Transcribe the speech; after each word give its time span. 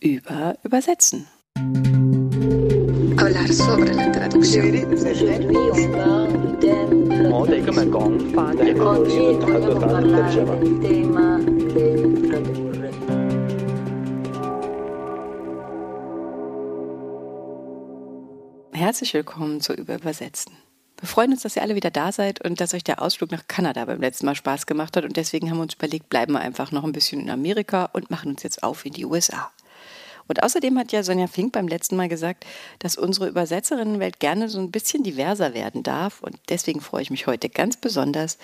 über 0.00 0.56
Übersetzen. 0.62 1.26
Herzlich 18.72 19.12
willkommen 19.12 19.60
zu 19.60 19.72
Überübersetzen. 19.72 20.52
Wir 21.00 21.08
freuen 21.08 21.32
uns, 21.32 21.42
dass 21.42 21.54
ihr 21.54 21.62
alle 21.62 21.76
wieder 21.76 21.90
da 21.90 22.10
seid 22.10 22.44
und 22.44 22.60
dass 22.60 22.74
euch 22.74 22.82
der 22.82 23.00
Ausflug 23.00 23.30
nach 23.30 23.46
Kanada 23.46 23.84
beim 23.84 24.00
letzten 24.00 24.26
Mal 24.26 24.34
Spaß 24.34 24.66
gemacht 24.66 24.96
hat. 24.96 25.04
Und 25.04 25.16
deswegen 25.16 25.50
haben 25.50 25.58
wir 25.58 25.62
uns 25.62 25.74
überlegt, 25.74 26.08
bleiben 26.08 26.32
wir 26.32 26.40
einfach 26.40 26.72
noch 26.72 26.84
ein 26.84 26.92
bisschen 26.92 27.20
in 27.20 27.30
Amerika 27.30 27.88
und 27.92 28.10
machen 28.10 28.32
uns 28.32 28.42
jetzt 28.42 28.62
auf 28.62 28.84
in 28.84 28.92
die 28.92 29.04
USA. 29.04 29.52
Und 30.28 30.42
außerdem 30.42 30.78
hat 30.78 30.92
ja 30.92 31.02
Sonja 31.02 31.26
Fink 31.26 31.52
beim 31.52 31.66
letzten 31.66 31.96
Mal 31.96 32.08
gesagt, 32.08 32.44
dass 32.78 32.96
unsere 32.96 33.28
Übersetzerinnenwelt 33.28 34.20
gerne 34.20 34.48
so 34.48 34.60
ein 34.60 34.70
bisschen 34.70 35.02
diverser 35.02 35.54
werden 35.54 35.82
darf. 35.82 36.22
Und 36.22 36.38
deswegen 36.50 36.80
freue 36.80 37.02
ich 37.02 37.10
mich 37.10 37.26
heute 37.26 37.48
ganz 37.48 37.76
besonders, 37.76 38.38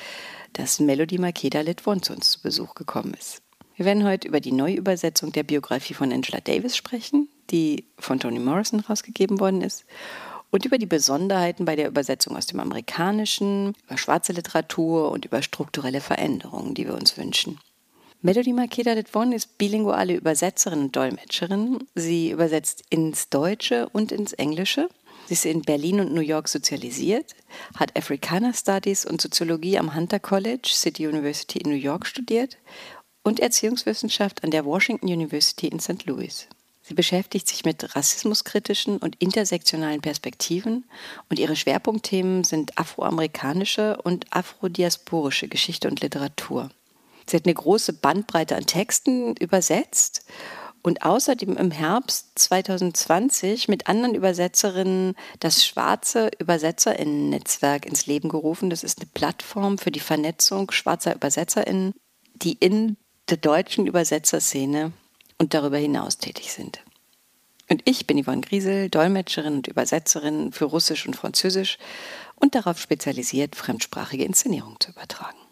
dass 0.54 0.80
Melody 0.80 1.18
Makeda 1.18 1.60
Litwon 1.60 2.02
zu 2.02 2.14
uns 2.14 2.30
zu 2.30 2.42
Besuch 2.42 2.74
gekommen 2.74 3.14
ist. 3.14 3.42
Wir 3.76 3.86
werden 3.86 4.04
heute 4.04 4.28
über 4.28 4.40
die 4.40 4.52
Neuübersetzung 4.52 5.32
der 5.32 5.42
Biografie 5.42 5.94
von 5.94 6.12
Angela 6.12 6.40
Davis 6.40 6.76
sprechen, 6.76 7.28
die 7.50 7.84
von 7.98 8.20
Toni 8.20 8.38
Morrison 8.38 8.80
rausgegeben 8.80 9.40
worden 9.40 9.62
ist, 9.62 9.84
und 10.50 10.64
über 10.64 10.78
die 10.78 10.86
Besonderheiten 10.86 11.64
bei 11.64 11.74
der 11.74 11.88
Übersetzung 11.88 12.36
aus 12.36 12.46
dem 12.46 12.60
Amerikanischen, 12.60 13.74
über 13.86 13.98
schwarze 13.98 14.32
Literatur 14.32 15.10
und 15.10 15.24
über 15.24 15.42
strukturelle 15.42 16.00
Veränderungen, 16.00 16.74
die 16.74 16.86
wir 16.86 16.94
uns 16.94 17.18
wünschen. 17.18 17.58
Melody 18.26 18.54
Makeda 18.54 18.94
Detwon 18.94 19.32
ist 19.32 19.58
bilinguale 19.58 20.14
Übersetzerin 20.14 20.84
und 20.84 20.96
Dolmetscherin. 20.96 21.86
Sie 21.94 22.30
übersetzt 22.30 22.82
ins 22.88 23.28
Deutsche 23.28 23.90
und 23.90 24.12
ins 24.12 24.32
Englische. 24.32 24.88
Sie 25.26 25.34
ist 25.34 25.44
in 25.44 25.60
Berlin 25.60 26.00
und 26.00 26.14
New 26.14 26.22
York 26.22 26.48
sozialisiert, 26.48 27.34
hat 27.76 27.94
Afrikaner 27.98 28.54
Studies 28.54 29.04
und 29.04 29.20
Soziologie 29.20 29.76
am 29.78 29.94
Hunter 29.94 30.20
College, 30.20 30.70
City 30.72 31.06
University 31.06 31.58
in 31.58 31.70
New 31.70 31.76
York 31.76 32.06
studiert 32.06 32.56
und 33.24 33.40
Erziehungswissenschaft 33.40 34.42
an 34.42 34.50
der 34.50 34.64
Washington 34.64 35.08
University 35.08 35.68
in 35.68 35.78
St. 35.78 36.06
Louis. 36.06 36.48
Sie 36.80 36.94
beschäftigt 36.94 37.46
sich 37.46 37.66
mit 37.66 37.94
rassismuskritischen 37.94 38.96
und 38.96 39.16
intersektionalen 39.20 40.00
Perspektiven 40.00 40.86
und 41.28 41.38
ihre 41.38 41.56
Schwerpunktthemen 41.56 42.42
sind 42.42 42.78
afroamerikanische 42.78 43.98
und 44.02 44.24
afrodiasporische 44.34 45.48
Geschichte 45.48 45.88
und 45.88 46.00
Literatur. 46.00 46.70
Sie 47.26 47.36
hat 47.36 47.46
eine 47.46 47.54
große 47.54 47.94
Bandbreite 47.94 48.56
an 48.56 48.66
Texten 48.66 49.34
übersetzt 49.36 50.24
und 50.82 51.02
außerdem 51.02 51.56
im 51.56 51.70
Herbst 51.70 52.38
2020 52.38 53.68
mit 53.68 53.86
anderen 53.86 54.14
Übersetzerinnen 54.14 55.14
das 55.40 55.64
Schwarze 55.64 56.30
Übersetzerinnen-Netzwerk 56.38 57.86
ins 57.86 58.06
Leben 58.06 58.28
gerufen. 58.28 58.68
Das 58.68 58.84
ist 58.84 59.00
eine 59.00 59.08
Plattform 59.12 59.78
für 59.78 59.90
die 59.90 60.00
Vernetzung 60.00 60.70
schwarzer 60.70 61.14
Übersetzerinnen, 61.14 61.94
die 62.34 62.52
in 62.52 62.98
der 63.30 63.38
deutschen 63.38 63.86
Übersetzerszene 63.86 64.92
und 65.38 65.54
darüber 65.54 65.78
hinaus 65.78 66.18
tätig 66.18 66.52
sind. 66.52 66.80
Und 67.70 67.80
ich 67.86 68.06
bin 68.06 68.22
Yvonne 68.22 68.42
Griesel, 68.42 68.90
Dolmetscherin 68.90 69.54
und 69.54 69.68
Übersetzerin 69.68 70.52
für 70.52 70.66
Russisch 70.66 71.06
und 71.06 71.16
Französisch 71.16 71.78
und 72.36 72.54
darauf 72.54 72.78
spezialisiert, 72.78 73.56
fremdsprachige 73.56 74.24
Inszenierungen 74.24 74.78
zu 74.80 74.90
übertragen. 74.90 75.43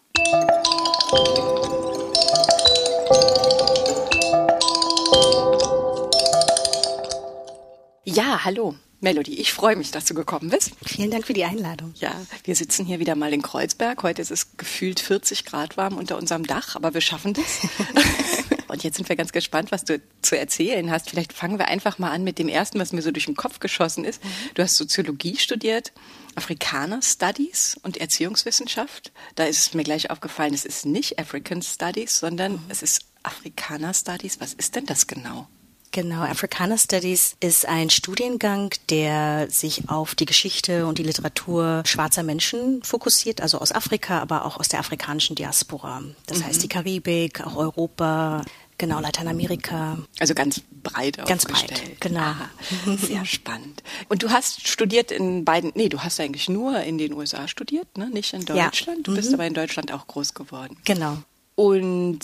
Ja, 8.05 8.43
hallo. 8.45 8.75
Melody, 8.99 9.33
ich 9.33 9.51
freue 9.51 9.75
mich, 9.75 9.89
dass 9.91 10.05
du 10.05 10.13
gekommen 10.13 10.49
bist. 10.49 10.71
Vielen 10.85 11.09
Dank 11.09 11.25
für 11.25 11.33
die 11.33 11.43
Einladung. 11.43 11.93
Ja, 11.95 12.13
wir 12.43 12.55
sitzen 12.55 12.85
hier 12.85 12.99
wieder 12.99 13.15
mal 13.15 13.33
in 13.33 13.41
Kreuzberg. 13.41 14.03
Heute 14.03 14.21
ist 14.21 14.29
es 14.29 14.55
gefühlt 14.55 14.99
40 14.99 15.45
Grad 15.45 15.75
warm 15.77 15.97
unter 15.97 16.17
unserem 16.17 16.45
Dach, 16.45 16.75
aber 16.75 16.93
wir 16.93 17.01
schaffen 17.01 17.33
das. 17.33 17.67
Und 18.73 18.83
jetzt 18.83 18.97
sind 18.97 19.07
wir 19.07 19.15
ganz 19.15 19.31
gespannt, 19.31 19.71
was 19.71 19.85
du 19.85 20.01
zu 20.23 20.35
erzählen 20.35 20.89
hast. 20.89 21.11
Vielleicht 21.11 21.31
fangen 21.31 21.59
wir 21.59 21.67
einfach 21.67 21.99
mal 21.99 22.09
an 22.09 22.23
mit 22.23 22.39
dem 22.39 22.49
ersten, 22.49 22.79
was 22.79 22.91
mir 22.91 23.03
so 23.03 23.11
durch 23.11 23.27
den 23.27 23.35
Kopf 23.35 23.59
geschossen 23.59 24.03
ist. 24.03 24.19
Du 24.55 24.63
hast 24.63 24.77
Soziologie 24.77 25.37
studiert, 25.37 25.93
Afrikaner 26.33 27.03
Studies 27.03 27.79
und 27.83 27.97
Erziehungswissenschaft. 27.97 29.11
Da 29.35 29.43
ist 29.43 29.59
es 29.59 29.73
mir 29.75 29.83
gleich 29.83 30.09
aufgefallen, 30.09 30.55
es 30.55 30.65
ist 30.65 30.87
nicht 30.87 31.19
African 31.19 31.61
Studies, 31.61 32.17
sondern 32.17 32.53
mhm. 32.53 32.63
es 32.69 32.81
ist 32.81 33.05
Afrikaner 33.21 33.93
Studies. 33.93 34.39
Was 34.39 34.55
ist 34.55 34.75
denn 34.75 34.87
das 34.87 35.05
genau? 35.05 35.47
Genau, 35.93 36.23
Afrikaner 36.23 36.79
Studies 36.79 37.35
ist 37.39 37.67
ein 37.67 37.91
Studiengang, 37.91 38.73
der 38.89 39.47
sich 39.51 39.89
auf 39.89 40.15
die 40.15 40.25
Geschichte 40.25 40.87
und 40.87 40.97
die 40.97 41.03
Literatur 41.03 41.83
schwarzer 41.85 42.23
Menschen 42.23 42.81
fokussiert, 42.81 43.41
also 43.41 43.59
aus 43.59 43.71
Afrika, 43.71 44.19
aber 44.19 44.45
auch 44.45 44.59
aus 44.59 44.69
der 44.69 44.79
afrikanischen 44.79 45.35
Diaspora. 45.35 46.01
Das 46.25 46.39
mhm. 46.39 46.45
heißt 46.45 46.63
die 46.63 46.67
Karibik, 46.67 47.45
auch 47.45 47.55
Europa, 47.57 48.43
Genau, 48.77 48.99
Lateinamerika. 48.99 49.97
Also 50.19 50.33
ganz 50.33 50.61
breit 50.83 51.17
Ganz 51.25 51.45
breit, 51.45 51.81
genau. 51.99 52.19
Aha, 52.19 52.49
sehr 52.97 53.25
spannend. 53.25 53.83
Und 54.09 54.23
du 54.23 54.31
hast 54.31 54.67
studiert 54.67 55.11
in 55.11 55.45
beiden, 55.45 55.71
nee, 55.75 55.89
du 55.89 55.99
hast 55.99 56.19
eigentlich 56.19 56.49
nur 56.49 56.79
in 56.81 56.97
den 56.97 57.13
USA 57.13 57.47
studiert, 57.47 57.97
ne? 57.97 58.09
nicht 58.09 58.33
in 58.33 58.45
Deutschland. 58.45 58.97
Ja. 58.99 59.03
Du 59.03 59.15
bist 59.15 59.29
mhm. 59.29 59.35
aber 59.35 59.47
in 59.47 59.53
Deutschland 59.53 59.93
auch 59.93 60.07
groß 60.07 60.33
geworden. 60.33 60.77
Genau. 60.85 61.17
Und 61.55 62.19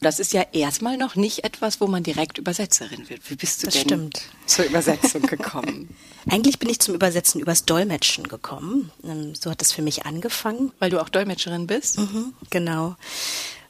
das 0.00 0.20
ist 0.20 0.32
ja 0.32 0.46
erstmal 0.52 0.96
noch 0.96 1.16
nicht 1.16 1.42
etwas, 1.42 1.80
wo 1.80 1.88
man 1.88 2.04
direkt 2.04 2.38
Übersetzerin 2.38 3.08
wird. 3.08 3.28
Wie 3.28 3.34
bist 3.34 3.62
du 3.62 3.66
das 3.66 3.74
denn 3.74 3.82
stimmt. 3.82 4.22
zur 4.46 4.66
Übersetzung 4.66 5.22
gekommen? 5.22 5.96
Eigentlich 6.30 6.60
bin 6.60 6.68
ich 6.68 6.78
zum 6.78 6.94
Übersetzen 6.94 7.40
übers 7.40 7.64
Dolmetschen 7.64 8.28
gekommen. 8.28 8.92
Ähm, 9.02 9.34
so 9.34 9.50
hat 9.50 9.62
es 9.62 9.72
für 9.72 9.82
mich 9.82 10.06
angefangen. 10.06 10.72
Weil 10.78 10.90
du 10.90 11.00
auch 11.00 11.08
Dolmetscherin 11.08 11.66
bist? 11.66 11.98
Mhm, 11.98 12.34
genau. 12.50 12.94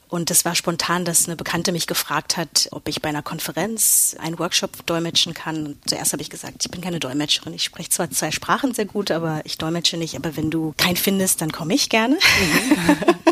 Und 0.09 0.31
es 0.31 0.45
war 0.45 0.55
spontan, 0.55 1.05
dass 1.05 1.27
eine 1.27 1.37
Bekannte 1.37 1.71
mich 1.71 1.87
gefragt 1.87 2.37
hat, 2.37 2.69
ob 2.71 2.89
ich 2.89 3.03
bei 3.03 3.11
einer 3.11 3.23
Konferenz 3.23 4.17
einen 4.19 4.39
Workshop 4.39 4.87
dolmetschen 4.87 5.35
kann. 5.35 5.67
Und 5.67 5.89
zuerst 5.89 6.13
habe 6.13 6.23
ich 6.23 6.31
gesagt, 6.31 6.65
ich 6.65 6.71
bin 6.71 6.81
keine 6.81 6.99
Dolmetscherin. 6.99 7.53
Ich 7.53 7.65
spreche 7.65 7.91
zwar 7.91 8.11
zwei 8.11 8.31
Sprachen 8.31 8.73
sehr 8.73 8.87
gut, 8.87 9.11
aber 9.11 9.43
ich 9.45 9.59
dolmetsche 9.59 9.99
nicht. 9.99 10.17
Aber 10.17 10.37
wenn 10.37 10.51
du 10.51 10.73
keinen 10.79 10.97
findest, 10.97 11.43
dann 11.43 11.53
komme 11.53 11.75
ich 11.75 11.91
gerne. 11.91 12.17
Mhm. 12.17 12.97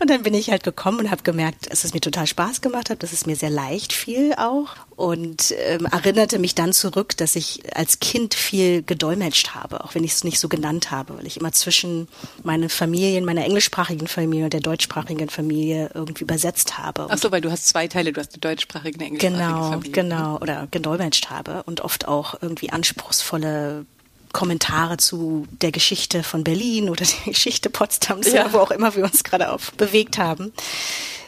Und 0.00 0.10
dann 0.10 0.22
bin 0.22 0.34
ich 0.34 0.50
halt 0.50 0.62
gekommen 0.64 1.00
und 1.00 1.10
habe 1.10 1.22
gemerkt, 1.22 1.70
dass 1.70 1.84
es 1.84 1.94
mir 1.94 2.00
total 2.00 2.26
Spaß 2.26 2.60
gemacht 2.60 2.90
hat, 2.90 3.02
dass 3.02 3.12
es 3.12 3.26
mir 3.26 3.36
sehr 3.36 3.50
leicht 3.50 3.92
fiel 3.92 4.34
auch. 4.36 4.68
Und 4.96 5.54
ähm, 5.58 5.86
erinnerte 5.86 6.38
mich 6.38 6.54
dann 6.54 6.72
zurück, 6.72 7.16
dass 7.16 7.36
ich 7.36 7.76
als 7.76 8.00
Kind 8.00 8.34
viel 8.34 8.82
gedolmetscht 8.82 9.54
habe, 9.54 9.84
auch 9.84 9.94
wenn 9.94 10.04
ich 10.04 10.12
es 10.12 10.24
nicht 10.24 10.40
so 10.40 10.48
genannt 10.48 10.90
habe, 10.90 11.18
weil 11.18 11.26
ich 11.26 11.38
immer 11.38 11.52
zwischen 11.52 12.08
meinen 12.42 12.68
Familien, 12.68 13.24
meiner 13.24 13.44
englischsprachigen 13.44 14.06
Familie 14.06 14.44
und 14.44 14.52
der 14.52 14.60
deutschsprachigen 14.60 15.28
Familie 15.28 15.85
irgendwie 15.94 16.24
übersetzt 16.24 16.78
habe. 16.78 17.06
Ach 17.08 17.18
so, 17.18 17.30
weil 17.32 17.40
du 17.40 17.50
hast 17.50 17.66
zwei 17.66 17.88
Teile, 17.88 18.12
du 18.12 18.20
hast 18.20 18.34
eine 18.34 18.40
deutschsprachige 18.40 18.98
eine 18.98 19.08
englischsprachige 19.08 19.38
genau, 19.38 19.70
Familie. 19.70 19.92
Genau, 19.92 20.16
genau, 20.16 20.38
oder 20.38 20.68
gedolmetscht 20.70 21.30
habe 21.30 21.62
und 21.64 21.80
oft 21.80 22.08
auch 22.08 22.40
irgendwie 22.40 22.70
anspruchsvolle 22.70 23.86
Kommentare 24.32 24.98
zu 24.98 25.46
der 25.62 25.72
Geschichte 25.72 26.22
von 26.22 26.44
Berlin 26.44 26.90
oder 26.90 27.04
der 27.04 27.24
Geschichte 27.32 27.70
Potsdams 27.70 28.32
ja. 28.32 28.52
wo 28.52 28.58
auch 28.58 28.70
immer 28.70 28.94
wir 28.94 29.04
uns 29.04 29.24
gerade 29.24 29.50
auf 29.50 29.72
bewegt 29.72 30.18
haben. 30.18 30.52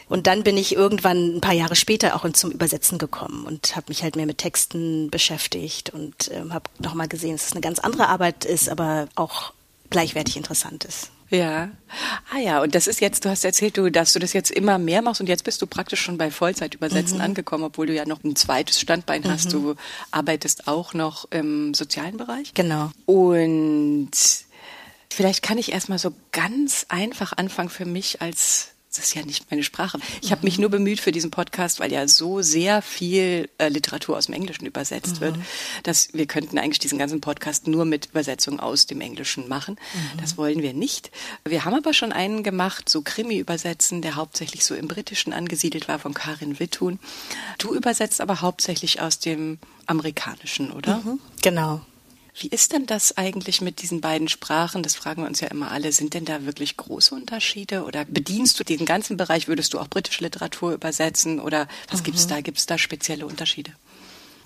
Und 0.09 0.25
dann 0.25 0.43
bin 0.43 0.57
ich 0.57 0.75
irgendwann 0.75 1.35
ein 1.35 1.41
paar 1.41 1.53
Jahre 1.53 1.75
später 1.75 2.15
auch 2.15 2.27
zum 2.33 2.51
Übersetzen 2.51 2.97
gekommen 2.97 3.45
und 3.45 3.75
habe 3.75 3.85
mich 3.89 4.01
halt 4.01 4.15
mehr 4.15 4.25
mit 4.25 4.39
Texten 4.39 5.09
beschäftigt 5.11 5.91
und 5.91 6.31
ähm, 6.33 6.51
habe 6.51 6.69
nochmal 6.79 7.07
gesehen, 7.07 7.33
dass 7.33 7.47
es 7.47 7.51
eine 7.51 7.61
ganz 7.61 7.77
andere 7.77 8.07
Arbeit 8.09 8.43
ist, 8.43 8.69
aber 8.69 9.07
auch 9.15 9.53
gleichwertig 9.91 10.35
interessant 10.35 10.83
ist. 10.83 11.11
Ja. 11.29 11.69
Ah 12.33 12.39
ja, 12.39 12.61
und 12.61 12.75
das 12.75 12.87
ist 12.87 13.01
jetzt, 13.01 13.25
du 13.25 13.29
hast 13.29 13.43
erzählt, 13.43 13.77
du, 13.77 13.89
dass 13.89 14.13
du 14.13 14.19
das 14.19 14.33
jetzt 14.33 14.51
immer 14.51 14.77
mehr 14.77 15.01
machst 15.01 15.21
und 15.21 15.27
jetzt 15.27 15.43
bist 15.43 15.61
du 15.61 15.67
praktisch 15.67 16.01
schon 16.01 16.17
bei 16.17 16.31
Vollzeitübersetzen 16.31 17.17
mhm. 17.17 17.23
angekommen, 17.23 17.63
obwohl 17.65 17.87
du 17.87 17.93
ja 17.93 18.05
noch 18.05 18.23
ein 18.23 18.35
zweites 18.35 18.79
Standbein 18.79 19.21
mhm. 19.21 19.29
hast. 19.29 19.53
Du 19.53 19.75
arbeitest 20.11 20.67
auch 20.67 20.93
noch 20.93 21.25
im 21.31 21.73
sozialen 21.73 22.17
Bereich. 22.17 22.53
Genau. 22.53 22.91
Und 23.05 24.11
vielleicht 25.11 25.43
kann 25.43 25.57
ich 25.57 25.71
erstmal 25.71 25.99
so 25.99 26.13
ganz 26.31 26.85
einfach 26.89 27.33
anfangen 27.37 27.69
für 27.69 27.85
mich 27.85 28.21
als 28.21 28.69
das 28.99 29.07
ist 29.07 29.13
ja 29.15 29.23
nicht 29.23 29.49
meine 29.49 29.63
Sprache. 29.63 29.97
Ich 30.21 30.31
habe 30.31 30.43
mich 30.43 30.59
nur 30.59 30.69
bemüht 30.69 30.99
für 30.99 31.13
diesen 31.13 31.31
Podcast, 31.31 31.79
weil 31.79 31.91
ja 31.91 32.05
so 32.07 32.41
sehr 32.41 32.81
viel 32.81 33.49
äh, 33.57 33.69
Literatur 33.69 34.17
aus 34.17 34.25
dem 34.25 34.35
Englischen 34.35 34.65
übersetzt 34.65 35.15
mhm. 35.15 35.21
wird, 35.21 35.35
dass 35.83 36.13
wir 36.13 36.25
könnten 36.25 36.57
eigentlich 36.57 36.79
diesen 36.79 36.99
ganzen 36.99 37.21
Podcast 37.21 37.67
nur 37.67 37.85
mit 37.85 38.07
Übersetzung 38.07 38.59
aus 38.59 38.87
dem 38.87 38.99
Englischen 38.99 39.47
machen. 39.47 39.75
Mhm. 39.93 40.19
Das 40.19 40.37
wollen 40.37 40.61
wir 40.61 40.73
nicht. 40.73 41.11
Wir 41.45 41.63
haben 41.63 41.75
aber 41.75 41.93
schon 41.93 42.11
einen 42.11 42.43
gemacht, 42.43 42.89
so 42.89 43.01
Krimi 43.01 43.37
übersetzen, 43.37 44.01
der 44.01 44.17
hauptsächlich 44.17 44.65
so 44.65 44.75
im 44.75 44.89
Britischen 44.89 45.31
angesiedelt 45.31 45.87
war, 45.87 45.99
von 45.99 46.13
Karin 46.13 46.59
Wittun. 46.59 46.99
Du 47.57 47.73
übersetzt 47.73 48.19
aber 48.19 48.41
hauptsächlich 48.41 49.01
aus 49.01 49.19
dem 49.19 49.59
Amerikanischen, 49.85 50.71
oder? 50.71 50.97
Mhm. 50.97 51.19
Genau. 51.41 51.81
Wie 52.37 52.47
ist 52.47 52.73
denn 52.73 52.85
das 52.85 53.17
eigentlich 53.17 53.61
mit 53.61 53.81
diesen 53.81 54.01
beiden 54.01 54.27
Sprachen? 54.27 54.83
Das 54.83 54.95
fragen 54.95 55.23
wir 55.23 55.27
uns 55.27 55.41
ja 55.41 55.47
immer 55.47 55.71
alle. 55.71 55.91
Sind 55.91 56.13
denn 56.13 56.25
da 56.25 56.45
wirklich 56.45 56.77
große 56.77 57.13
Unterschiede? 57.13 57.83
Oder 57.83 58.05
bedienst 58.05 58.59
du 58.59 58.63
den 58.63 58.85
ganzen 58.85 59.17
Bereich? 59.17 59.47
Würdest 59.47 59.73
du 59.73 59.79
auch 59.79 59.87
britische 59.87 60.23
Literatur 60.23 60.73
übersetzen? 60.73 61.39
Oder 61.39 61.67
was 61.89 61.99
mhm. 61.99 62.03
gibt 62.05 62.17
es 62.17 62.27
da? 62.27 62.41
Gibt 62.41 62.57
es 62.57 62.65
da 62.65 62.77
spezielle 62.77 63.25
Unterschiede? 63.25 63.71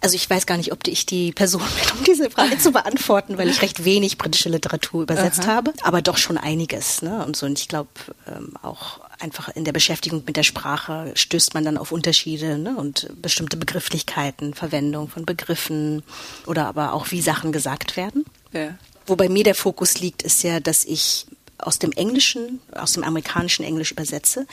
Also 0.03 0.15
ich 0.15 0.30
weiß 0.30 0.45
gar 0.45 0.57
nicht, 0.57 0.74
ob 0.74 0.85
ich 0.85 1.06
die 1.06 1.31
Person 1.31 1.62
bin, 1.62 1.97
um 1.97 2.03
diese 2.03 2.30
Frage 2.30 2.57
zu 2.57 2.71
beantworten, 2.74 3.38
weil 3.38 3.47
ich 3.50 3.62
recht 3.62 3.85
wenig 3.85 4.18
britische 4.18 4.50
Literatur 4.50 5.03
übersetzt 5.03 5.44
Aha. 5.44 5.47
habe, 5.47 5.74
aber 5.81 6.01
doch 6.01 6.18
schon 6.18 6.38
einiges. 6.38 7.01
Ne? 7.01 7.25
Und 7.25 7.38
so. 7.38 7.45
Und 7.45 7.57
ich 7.57 7.69
glaube 7.69 7.89
ähm, 8.27 8.53
auch 8.62 9.00
einfach 9.24 9.50
in 9.50 9.64
der 9.64 9.72
Beschäftigung 9.72 10.24
mit 10.28 10.36
der 10.36 10.44
Sprache 10.44 11.12
stößt 11.16 11.54
man 11.54 11.66
dann 11.66 11.78
auf 11.78 11.92
Unterschiede 11.92 12.58
ne? 12.58 12.75
und 12.75 13.10
bestimmte 13.22 13.58
Begrifflichkeiten, 13.58 14.54
Verwendung 14.54 15.08
von 15.08 15.25
Begriffen 15.25 16.04
oder 16.46 16.68
aber 16.68 16.94
auch 16.94 17.10
wie 17.12 17.22
Sachen 17.22 17.52
gesagt 17.52 17.98
werden. 17.98 18.25
Ja. 18.52 18.78
Wo 19.06 19.16
bei 19.16 19.30
mir 19.30 19.44
der 19.44 19.56
Fokus 19.56 20.00
liegt, 20.00 20.22
ist 20.22 20.44
ja, 20.44 20.60
dass 20.60 20.84
ich 20.86 21.25
aus 21.58 21.80
dem 21.80 21.92
Englischen, 21.92 22.60
aus 22.74 22.94
dem 22.94 23.04
amerikanischen 23.04 23.64
Englisch 23.64 23.92
übersetze, 23.92 24.46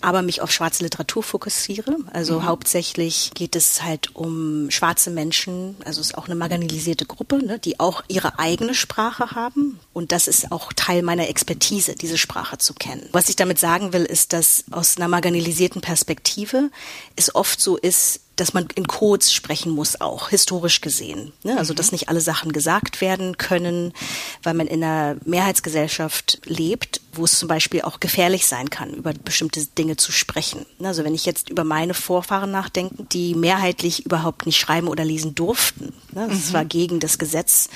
aber 0.00 0.22
mich 0.22 0.42
auf 0.42 0.52
schwarze 0.52 0.82
Literatur 0.84 1.22
fokussiere. 1.22 1.96
Also 2.12 2.40
mhm. 2.40 2.46
hauptsächlich 2.46 3.32
geht 3.34 3.56
es 3.56 3.82
halt 3.82 4.14
um 4.14 4.70
schwarze 4.70 5.10
Menschen, 5.10 5.76
also 5.84 6.00
es 6.00 6.08
ist 6.08 6.18
auch 6.18 6.26
eine 6.26 6.34
marginalisierte 6.34 7.06
Gruppe, 7.06 7.44
ne, 7.44 7.58
die 7.58 7.80
auch 7.80 8.02
ihre 8.08 8.38
eigene 8.38 8.74
Sprache 8.74 9.32
haben. 9.32 9.80
Und 9.92 10.12
das 10.12 10.28
ist 10.28 10.52
auch 10.52 10.72
Teil 10.72 11.02
meiner 11.02 11.28
Expertise, 11.28 11.94
diese 11.94 12.18
Sprache 12.18 12.58
zu 12.58 12.74
kennen. 12.74 13.08
Was 13.12 13.28
ich 13.28 13.36
damit 13.36 13.58
sagen 13.58 13.92
will, 13.92 14.04
ist, 14.04 14.32
dass 14.32 14.64
aus 14.70 14.96
einer 14.96 15.08
marginalisierten 15.08 15.80
Perspektive 15.80 16.70
es 17.16 17.34
oft 17.34 17.60
so 17.60 17.76
ist, 17.76 18.20
dass 18.36 18.54
man 18.54 18.66
in 18.74 18.86
Codes 18.86 19.32
sprechen 19.32 19.72
muss, 19.72 20.00
auch 20.00 20.30
historisch 20.30 20.80
gesehen. 20.80 21.32
Ne? 21.42 21.58
Also 21.58 21.74
dass 21.74 21.90
mhm. 21.90 21.96
nicht 21.96 22.08
alle 22.08 22.20
Sachen 22.20 22.52
gesagt 22.52 23.00
werden 23.00 23.36
können, 23.36 23.92
weil 24.42 24.54
man 24.54 24.66
in 24.66 24.82
einer 24.82 25.16
Mehrheitsgesellschaft 25.24 26.40
lebt, 26.44 27.00
wo 27.12 27.24
es 27.24 27.38
zum 27.38 27.48
Beispiel 27.48 27.82
auch 27.82 28.00
gefährlich 28.00 28.46
sein 28.46 28.70
kann, 28.70 28.94
über 28.94 29.12
bestimmte 29.12 29.64
Dinge 29.66 29.96
zu 29.96 30.12
sprechen. 30.12 30.64
Ne? 30.78 30.88
Also 30.88 31.04
wenn 31.04 31.14
ich 31.14 31.26
jetzt 31.26 31.50
über 31.50 31.62
meine 31.64 31.92
Vorfahren 31.92 32.50
nachdenke, 32.50 33.04
die 33.12 33.34
mehrheitlich 33.34 34.06
überhaupt 34.06 34.46
nicht 34.46 34.58
schreiben 34.58 34.88
oder 34.88 35.04
lesen 35.04 35.34
durften. 35.34 35.92
Ne? 36.12 36.26
Das 36.28 36.48
mhm. 36.48 36.52
war 36.54 36.64
gegen 36.64 37.00
das 37.00 37.18
Gesetz, 37.18 37.68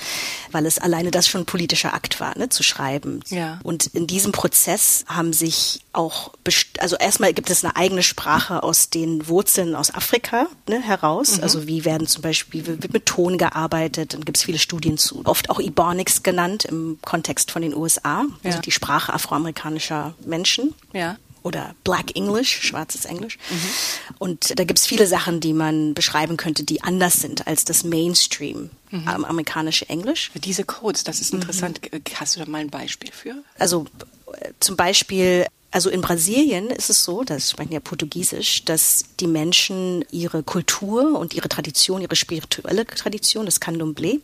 weil 0.51 0.65
es 0.65 0.79
alleine 0.79 1.11
das 1.11 1.27
schon 1.27 1.41
ein 1.41 1.45
politischer 1.45 1.93
Akt 1.93 2.19
war, 2.19 2.35
ne? 2.37 2.49
zu 2.49 2.63
schreiben. 2.63 3.19
Ja. 3.29 3.59
Und 3.63 3.85
in 3.87 4.07
diesem 4.07 4.31
Prozess 4.31 5.05
haben 5.07 5.33
sich 5.33 5.81
auch, 5.93 6.31
also 6.79 6.95
erstmal 6.95 7.33
gibt 7.33 7.51
es 7.51 7.63
eine 7.63 7.75
eigene 7.75 8.01
Sprache 8.01 8.63
aus 8.63 8.89
den 8.89 9.27
Wurzeln 9.27 9.75
aus 9.75 9.93
Afrika 9.93 10.46
ne, 10.67 10.81
heraus. 10.81 11.37
Mhm. 11.37 11.43
Also 11.43 11.67
wie 11.67 11.85
werden 11.85 12.07
zum 12.07 12.21
Beispiel, 12.21 12.65
wird 12.65 12.93
mit 12.93 13.05
Ton 13.05 13.37
gearbeitet, 13.37 14.13
dann 14.13 14.25
gibt 14.25 14.37
es 14.37 14.43
viele 14.43 14.59
Studien 14.59 14.97
zu. 14.97 15.21
Oft 15.25 15.49
auch 15.49 15.59
Ebonics 15.59 16.23
genannt 16.23 16.65
im 16.65 16.99
Kontext 17.01 17.51
von 17.51 17.61
den 17.61 17.75
USA, 17.75 18.25
also 18.43 18.57
ja. 18.57 18.61
die 18.61 18.71
Sprache 18.71 19.13
afroamerikanischer 19.13 20.13
Menschen. 20.25 20.73
Ja 20.93 21.17
oder 21.47 21.75
Black 21.85 22.15
English, 22.15 22.61
schwarzes 22.61 23.05
Englisch. 23.05 23.37
Mhm. 23.49 24.15
Und 24.19 24.59
da 24.59 24.65
gibt 24.65 24.79
es 24.79 24.85
viele 24.85 25.07
Sachen, 25.07 25.39
die 25.39 25.53
man 25.53 25.93
beschreiben 25.93 26.35
könnte, 26.35 26.63
die 26.63 26.83
anders 26.83 27.21
sind 27.21 27.47
als 27.47 27.63
das 27.63 27.85
Mainstream 27.85 28.69
mhm. 28.91 29.07
amerikanische 29.07 29.87
Englisch. 29.89 30.29
Diese 30.35 30.65
Codes, 30.65 31.05
das 31.05 31.21
ist 31.21 31.33
interessant. 31.33 31.79
Mhm. 31.81 32.01
Hast 32.15 32.35
du 32.35 32.41
da 32.41 32.45
mal 32.49 32.59
ein 32.59 32.69
Beispiel 32.69 33.11
für? 33.13 33.35
Also 33.57 33.85
äh, 34.33 34.51
zum 34.59 34.75
Beispiel 34.75 35.47
also 35.71 35.89
in 35.89 36.01
Brasilien 36.01 36.67
ist 36.69 36.89
es 36.89 37.03
so, 37.03 37.23
das 37.23 37.51
sprechen 37.51 37.73
ja 37.73 37.79
Portugiesisch, 37.79 38.63
dass 38.63 39.05
die 39.19 39.27
Menschen 39.27 40.05
ihre 40.11 40.41
Kultur 40.41 41.19
und 41.19 41.33
ihre 41.33 41.49
Tradition, 41.49 42.01
ihre 42.01 42.15
spirituelle 42.15 42.85
Tradition, 42.85 43.45
das 43.45 43.61
Candomblé, 43.61 44.21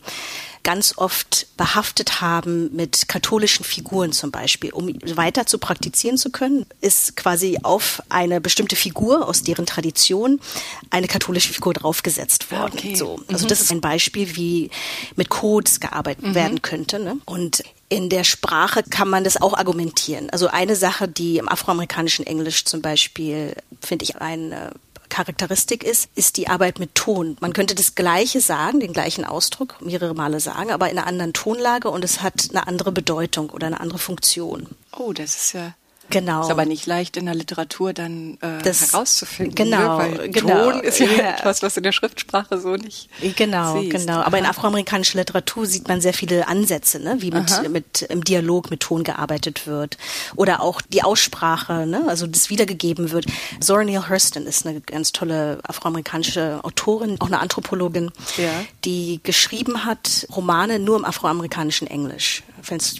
ganz 0.63 0.98
oft 0.98 1.48
behaftet 1.57 2.21
haben 2.21 2.74
mit 2.75 3.07
katholischen 3.07 3.65
Figuren 3.65 4.12
zum 4.12 4.31
Beispiel. 4.31 4.71
Um 4.71 4.98
weiter 5.15 5.45
zu 5.45 5.57
praktizieren 5.57 6.18
zu 6.18 6.31
können, 6.31 6.65
ist 6.81 7.15
quasi 7.15 7.60
auf 7.63 8.01
eine 8.10 8.42
bestimmte 8.42 8.75
Figur 8.75 9.27
aus 9.27 9.44
deren 9.44 9.65
Tradition 9.65 10.39
eine 10.89 11.07
katholische 11.07 11.54
Figur 11.54 11.74
draufgesetzt 11.74 12.51
worden. 12.51 12.74
Okay. 12.77 12.95
So. 12.95 13.19
Also 13.27 13.45
mhm. 13.45 13.50
das 13.50 13.62
ist 13.62 13.71
ein 13.71 13.81
Beispiel, 13.81 14.36
wie 14.36 14.69
mit 15.15 15.30
Codes 15.30 15.80
gearbeitet 15.80 16.25
mhm. 16.25 16.36
werden 16.36 16.62
könnte. 16.62 17.00
Ne? 17.00 17.18
Und 17.25 17.63
in 17.89 18.09
der 18.09 18.24
Sprache 18.24 18.83
kann 18.83 19.09
man 19.09 19.24
das 19.24 19.39
auch 19.39 19.54
argumentieren. 19.54 20.30
Also 20.30 20.48
eine 20.48 20.75
Sache, 20.75 21.07
die 21.07 21.38
im 21.38 21.50
afroamerikanischen 21.50 22.25
Englisch 22.25 22.66
zum 22.66 22.81
Beispiel, 22.81 23.56
finde 23.81 24.06
ich, 24.06 24.16
eine 24.16 24.71
Charakteristik 25.13 25.83
ist, 25.83 26.10
ist 26.15 26.38
die 26.38 26.48
Arbeit 26.48 26.80
mit 26.80 26.95
Ton. 26.95 27.38
Man 27.39 27.54
könnte 27.54 27.75
das 27.75 27.94
Gleiche 27.94 28.42
sagen, 28.42 28.80
den 28.80 28.94
gleichen 28.94 29.25
Ausdruck 29.25 29.80
mehrere 29.80 30.15
Male 30.15 30.39
sagen, 30.39 30.71
aber 30.71 30.89
in 30.89 30.98
einer 30.98 31.06
anderen 31.06 31.33
Tonlage 31.33 31.92
und 31.92 32.04
es 32.04 32.24
hat 32.24 32.48
eine 32.50 32.65
andere 32.65 32.92
Bedeutung 32.92 33.51
oder 33.51 33.68
eine 33.68 33.80
andere 33.80 34.00
Funktion. 34.00 34.68
Oh, 34.98 35.13
das 35.13 35.36
ist 35.36 35.54
ja 35.54 35.75
Genau. 36.10 36.42
Ist 36.42 36.52
aber 36.52 36.66
nicht 36.66 36.86
leicht 36.86 37.18
in 37.18 37.26
der 37.26 37.36
Literatur 37.36 37.94
dann 37.94 38.38
äh, 38.42 38.62
das, 38.64 38.92
herauszufinden. 38.92 39.56
Genau, 39.56 39.98
ne? 39.98 40.20
Weil 40.20 40.30
genau. 40.30 40.72
Ton 40.72 40.82
ist 40.82 41.00
ja, 41.00 41.06
ja, 41.08 41.30
etwas, 41.32 41.64
was 41.64 41.78
in 41.78 41.84
der 41.84 41.92
Schriftsprache 41.92 42.60
so 42.60 42.76
nicht. 42.76 43.10
Genau, 43.36 43.80
siehst. 43.80 43.92
genau. 43.92 44.20
Aber 44.20 44.38
Aha. 44.38 44.38
in 44.38 44.46
afroamerikanischer 44.46 45.20
Literatur 45.20 45.66
sieht 45.66 45.88
man 45.88 46.02
sehr 46.02 46.14
viele 46.14 46.48
Ansätze, 46.48 47.00
ne? 47.00 47.18
wie 47.20 47.32
mit, 47.32 47.70
mit 47.70 48.02
im 48.04 48.24
Dialog 48.24 48.70
mit 48.70 48.82
Ton 48.82 49.04
gearbeitet 49.04 49.66
wird. 49.66 49.98
Oder 50.36 50.62
auch 50.62 50.82
die 50.82 51.04
Aussprache, 51.04 51.86
ne? 51.88 52.04
also 52.08 52.28
das 52.28 52.50
wiedergegeben 52.50 53.12
wird. 53.12 53.26
Zora 53.60 53.84
Neale 53.84 54.10
Hurston 54.10 54.46
ist 54.46 54.68
eine 54.68 54.82
ganz 54.82 55.12
tolle 55.14 55.60
afroamerikanische 55.64 56.60
Autorin, 56.64 57.18
auch 57.20 57.28
eine 57.28 57.40
Anthropologin, 57.40 58.12
ja. 58.38 58.50
die 58.86 59.20
geschrieben 59.24 59.86
hat 59.86 60.28
Romane 60.36 60.80
nur 60.80 60.98
im 60.98 61.06
afroamerikanischen 61.06 61.88
Englisch. 61.88 62.44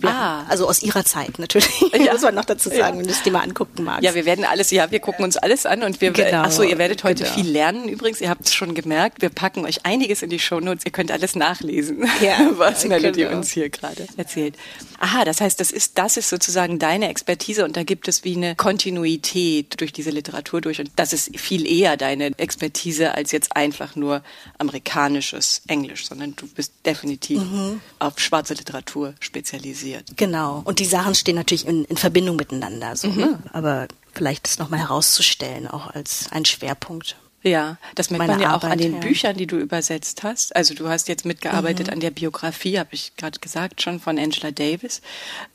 Ah. 0.04 0.46
Also 0.50 0.68
aus 0.68 0.84
ihrer 0.84 1.06
Zeit 1.06 1.40
natürlich, 1.40 1.70
ja. 1.94 2.12
muss 2.12 2.22
man 2.22 2.36
noch 2.36 2.46
dazu 2.46 2.70
sagen, 2.70 2.80
ja. 2.80 2.98
wenn 2.98 3.08
du 3.08 3.12
es 3.12 3.24
dir 3.24 3.32
mal 3.32 3.42
angucken 3.42 3.84
magst. 3.84 4.04
Ja, 4.04 4.14
wir 4.14 4.26
werden 4.26 4.46
alles, 4.46 4.72
ja, 4.72 4.92
wir 4.92 5.00
gucken 5.00 5.24
uns 5.24 5.38
alles 5.38 5.66
an 5.66 5.84
und 5.84 6.02
wir, 6.02 6.12
genau. 6.12 6.44
achso, 6.44 6.64
ihr 6.64 6.78
werdet 6.78 7.04
heute 7.04 7.24
genau. 7.24 7.36
viel 7.36 7.50
lernen 7.50 7.88
übrigens, 7.88 8.22
ihr 8.22 8.30
habt 8.30 8.46
es 8.46 8.54
schon 8.54 8.76
gemerkt, 8.76 9.22
wir 9.22 9.30
packen 9.30 9.66
euch 9.66 9.86
einiges 9.86 10.22
in 10.22 10.30
die 10.30 10.40
Shownotes, 10.40 10.86
ihr 10.86 10.92
könnt 10.92 11.12
alles 11.12 11.36
nachlesen, 11.36 12.08
ja, 12.22 12.52
was 12.58 12.86
Melody 12.86 13.24
genau. 13.24 13.38
uns 13.38 13.52
hier 13.52 13.70
gerade 13.70 14.08
erzählt. 14.18 14.56
Aha, 15.00 15.26
das 15.26 15.42
heißt, 15.42 15.60
das 15.60 15.72
ist, 15.72 15.98
das 15.98 16.18
ist 16.18 16.30
sozusagen 16.30 16.80
deine 16.80 17.10
Expertise 17.10 17.64
und 17.64 17.78
da 17.78 17.84
gibt 17.84 18.08
es 18.08 18.24
wie 18.24 18.36
eine 18.36 18.56
Kontinuität 18.56 19.80
durch 19.80 19.94
diese 19.94 20.10
Literatur 20.10 20.62
durch 20.62 20.80
und 20.80 20.92
das 20.96 21.14
ist 21.14 21.38
viel 21.40 21.66
eher 21.66 21.98
deine 21.98 22.32
Expertise 22.38 23.14
als 23.16 23.32
jetzt 23.32 23.56
einfach 23.56 23.96
nur 23.96 24.24
amerikanisches 24.58 25.62
Englisch, 25.68 26.08
sondern 26.08 26.36
du 26.36 26.48
bist 26.48 26.74
definitiv 26.86 27.40
mhm. 27.40 27.82
auf 28.00 28.20
schwarze 28.20 28.54
Literatur 28.54 29.14
spezialisiert 29.20 29.53
spezialisiert. 29.54 30.18
Genau. 30.18 30.62
Und 30.66 30.80
die 30.80 30.86
Sachen 30.86 31.16
stehen 31.16 31.36
natürlich 31.36 31.68
in, 31.68 31.86
in 31.86 31.98
Verbindung 31.98 32.36
miteinander, 32.36 32.96
so, 32.96 33.10
mhm. 33.10 33.18
ne? 33.18 33.40
aber 33.52 33.88
vielleicht 34.14 34.46
das 34.46 34.60
nochmal 34.60 34.80
herauszustellen, 34.80 35.68
auch 35.68 35.88
als 35.88 36.28
ein 36.32 36.46
Schwerpunkt. 36.46 37.18
Ja, 37.46 37.78
das 37.96 38.10
merkt 38.10 38.28
man 38.28 38.40
ja 38.40 38.52
Arbeit, 38.52 38.64
auch 38.64 38.72
an 38.72 38.78
den 38.78 38.94
ja. 38.94 39.00
Büchern, 39.00 39.36
die 39.36 39.48
du 39.48 39.58
übersetzt 39.58 40.24
hast. 40.24 40.56
Also 40.56 40.74
du 40.74 40.88
hast 40.88 41.10
jetzt 41.10 41.26
mitgearbeitet 41.26 41.88
mhm. 41.88 41.94
an 41.94 42.00
der 42.00 42.12
Biografie, 42.12 42.80
habe 42.80 42.90
ich 42.94 43.18
gerade 43.18 43.38
gesagt, 43.40 43.82
schon 43.82 44.00
von 44.00 44.18
Angela 44.18 44.52
Davis. 44.52 45.02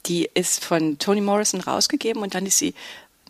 Die 0.05 0.28
ist 0.35 0.62
von 0.62 0.99
Toni 0.99 1.23
Morrison 1.23 1.62
rausgegeben 1.62 2.23
und 2.23 2.35
dann 2.35 2.45
ist 2.45 2.59
sie 2.59 2.75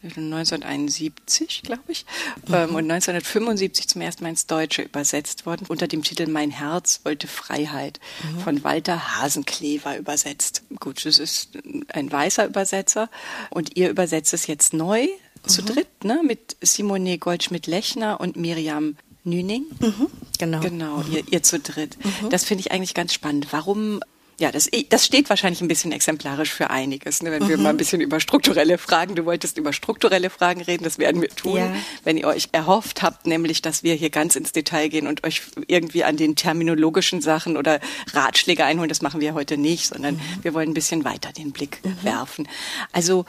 1971, 0.03 1.63
glaube 1.63 1.83
ich, 1.89 2.05
mhm. 2.47 2.55
ähm, 2.55 2.75
und 2.75 2.91
1975 2.91 3.89
zum 3.89 4.01
ersten 4.01 4.23
Mal 4.25 4.31
ins 4.31 4.47
Deutsche 4.47 4.83
übersetzt 4.83 5.47
worden, 5.47 5.67
unter 5.69 5.87
dem 5.87 6.03
Titel 6.03 6.29
Mein 6.29 6.51
Herz 6.51 7.01
wollte 7.05 7.27
Freiheit 7.27 8.01
mhm. 8.23 8.41
von 8.41 8.65
Walter 8.65 9.17
Hasenklever 9.17 9.97
übersetzt. 9.97 10.63
Gut, 10.81 11.05
das 11.05 11.19
ist 11.19 11.59
ein 11.93 12.11
weißer 12.11 12.47
Übersetzer 12.47 13.11
und 13.51 13.77
ihr 13.77 13.91
übersetzt 13.91 14.33
es 14.35 14.47
jetzt 14.47 14.73
neu 14.73 15.07
zu 15.47 15.63
mhm. 15.63 15.67
dritt, 15.67 16.05
ne, 16.05 16.21
mit 16.25 16.57
Simone 16.61 17.19
Goldschmidt-Lechner 17.19 18.21
und 18.21 18.37
Miriam 18.37 18.97
Nüning. 19.25 19.67
Mhm, 19.81 20.07
genau. 20.39 20.61
Genau, 20.61 21.05
ihr, 21.13 21.23
ihr 21.31 21.43
zu 21.43 21.59
dritt. 21.59 21.97
Mhm. 22.05 22.31
Das 22.31 22.45
finde 22.45 22.61
ich 22.61 22.73
eigentlich 22.73 22.95
ganz 22.95 23.13
spannend. 23.13 23.49
Warum 23.51 24.01
ja, 24.39 24.53
das, 24.53 24.71
das 24.89 25.05
steht 25.05 25.29
wahrscheinlich 25.31 25.61
ein 25.61 25.69
bisschen 25.69 25.91
exemplarisch 25.91 26.53
für 26.53 26.71
einiges, 26.71 27.23
ne? 27.23 27.33
wenn 27.33 27.43
mhm. 27.43 27.49
wir 27.49 27.59
mal 27.59 27.71
ein 27.71 27.77
bisschen 27.77 28.01
über 28.01 28.21
strukturelle 28.21 28.79
Fragen, 28.79 29.17
du 29.17 29.25
wolltest 29.25 29.59
über 29.59 29.73
strukturelle 29.73 30.31
Fragen 30.31 30.61
reden, 30.61 30.85
das 30.85 30.99
werden 30.99 31.21
wir 31.21 31.31
tun. 31.31 31.57
Ja. 31.57 31.75
Wenn 32.05 32.17
ihr 32.17 32.29
euch 32.29 32.49
erhofft 32.53 33.03
habt, 33.03 33.27
nämlich, 33.27 33.63
dass 33.63 33.83
wir 33.83 33.95
hier 33.95 34.11
ganz 34.11 34.37
ins 34.37 34.53
Detail 34.53 34.89
gehen 34.89 35.09
und 35.09 35.25
euch 35.25 35.43
irgendwie 35.67 36.05
an 36.05 36.17
den 36.17 36.37
terminologischen 36.37 37.21
Sachen 37.21 37.57
oder 37.57 37.81
Ratschläge 38.13 38.65
einholen, 38.65 38.89
das 38.89 39.03
machen 39.03 39.21
wir 39.21 39.35
heute 39.35 39.59
nicht, 39.59 39.87
sondern 39.89 40.15
mhm. 40.15 40.21
wir 40.43 40.55
wollen 40.55 40.71
ein 40.71 40.75
bisschen 40.75 41.05
weiter 41.05 41.33
den 41.33 41.51
Blick 41.51 41.81
mhm. 41.85 41.97
werfen. 42.03 42.49
Also, 42.93 43.25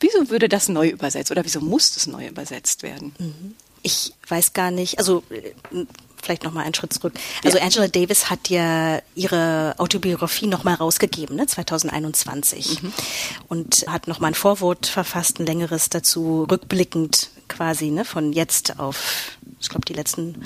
wieso 0.00 0.30
würde 0.30 0.48
das 0.48 0.70
neu 0.70 0.88
übersetzt 0.88 1.30
oder 1.30 1.44
wieso 1.44 1.60
muss 1.60 1.92
das 1.92 2.06
neu 2.06 2.26
übersetzt 2.26 2.82
werden? 2.82 3.14
Mhm. 3.18 3.54
Ich 3.82 4.14
weiß 4.28 4.54
gar 4.54 4.70
nicht, 4.70 4.98
also 4.98 5.22
vielleicht 6.22 6.44
noch 6.44 6.52
mal 6.52 6.64
einen 6.64 6.74
Schritt 6.74 6.92
zurück. 6.92 7.14
Also 7.44 7.58
ja. 7.58 7.64
Angela 7.64 7.88
Davis 7.88 8.30
hat 8.30 8.48
ja 8.48 9.00
ihre 9.14 9.74
Autobiografie 9.78 10.46
noch 10.46 10.64
mal 10.64 10.74
rausgegeben, 10.74 11.36
ne, 11.36 11.46
2021 11.46 12.82
mhm. 12.82 12.92
und 13.48 13.84
hat 13.88 14.08
noch 14.08 14.20
mal 14.20 14.28
ein 14.28 14.34
Vorwort 14.34 14.86
verfasst, 14.86 15.38
ein 15.38 15.46
längeres 15.46 15.88
dazu, 15.88 16.46
rückblickend 16.50 17.30
quasi, 17.48 17.90
ne, 17.90 18.04
von 18.04 18.32
jetzt 18.32 18.78
auf 18.78 19.36
ich 19.58 19.70
glaube, 19.70 19.86
die 19.86 19.94
letzten 19.94 20.42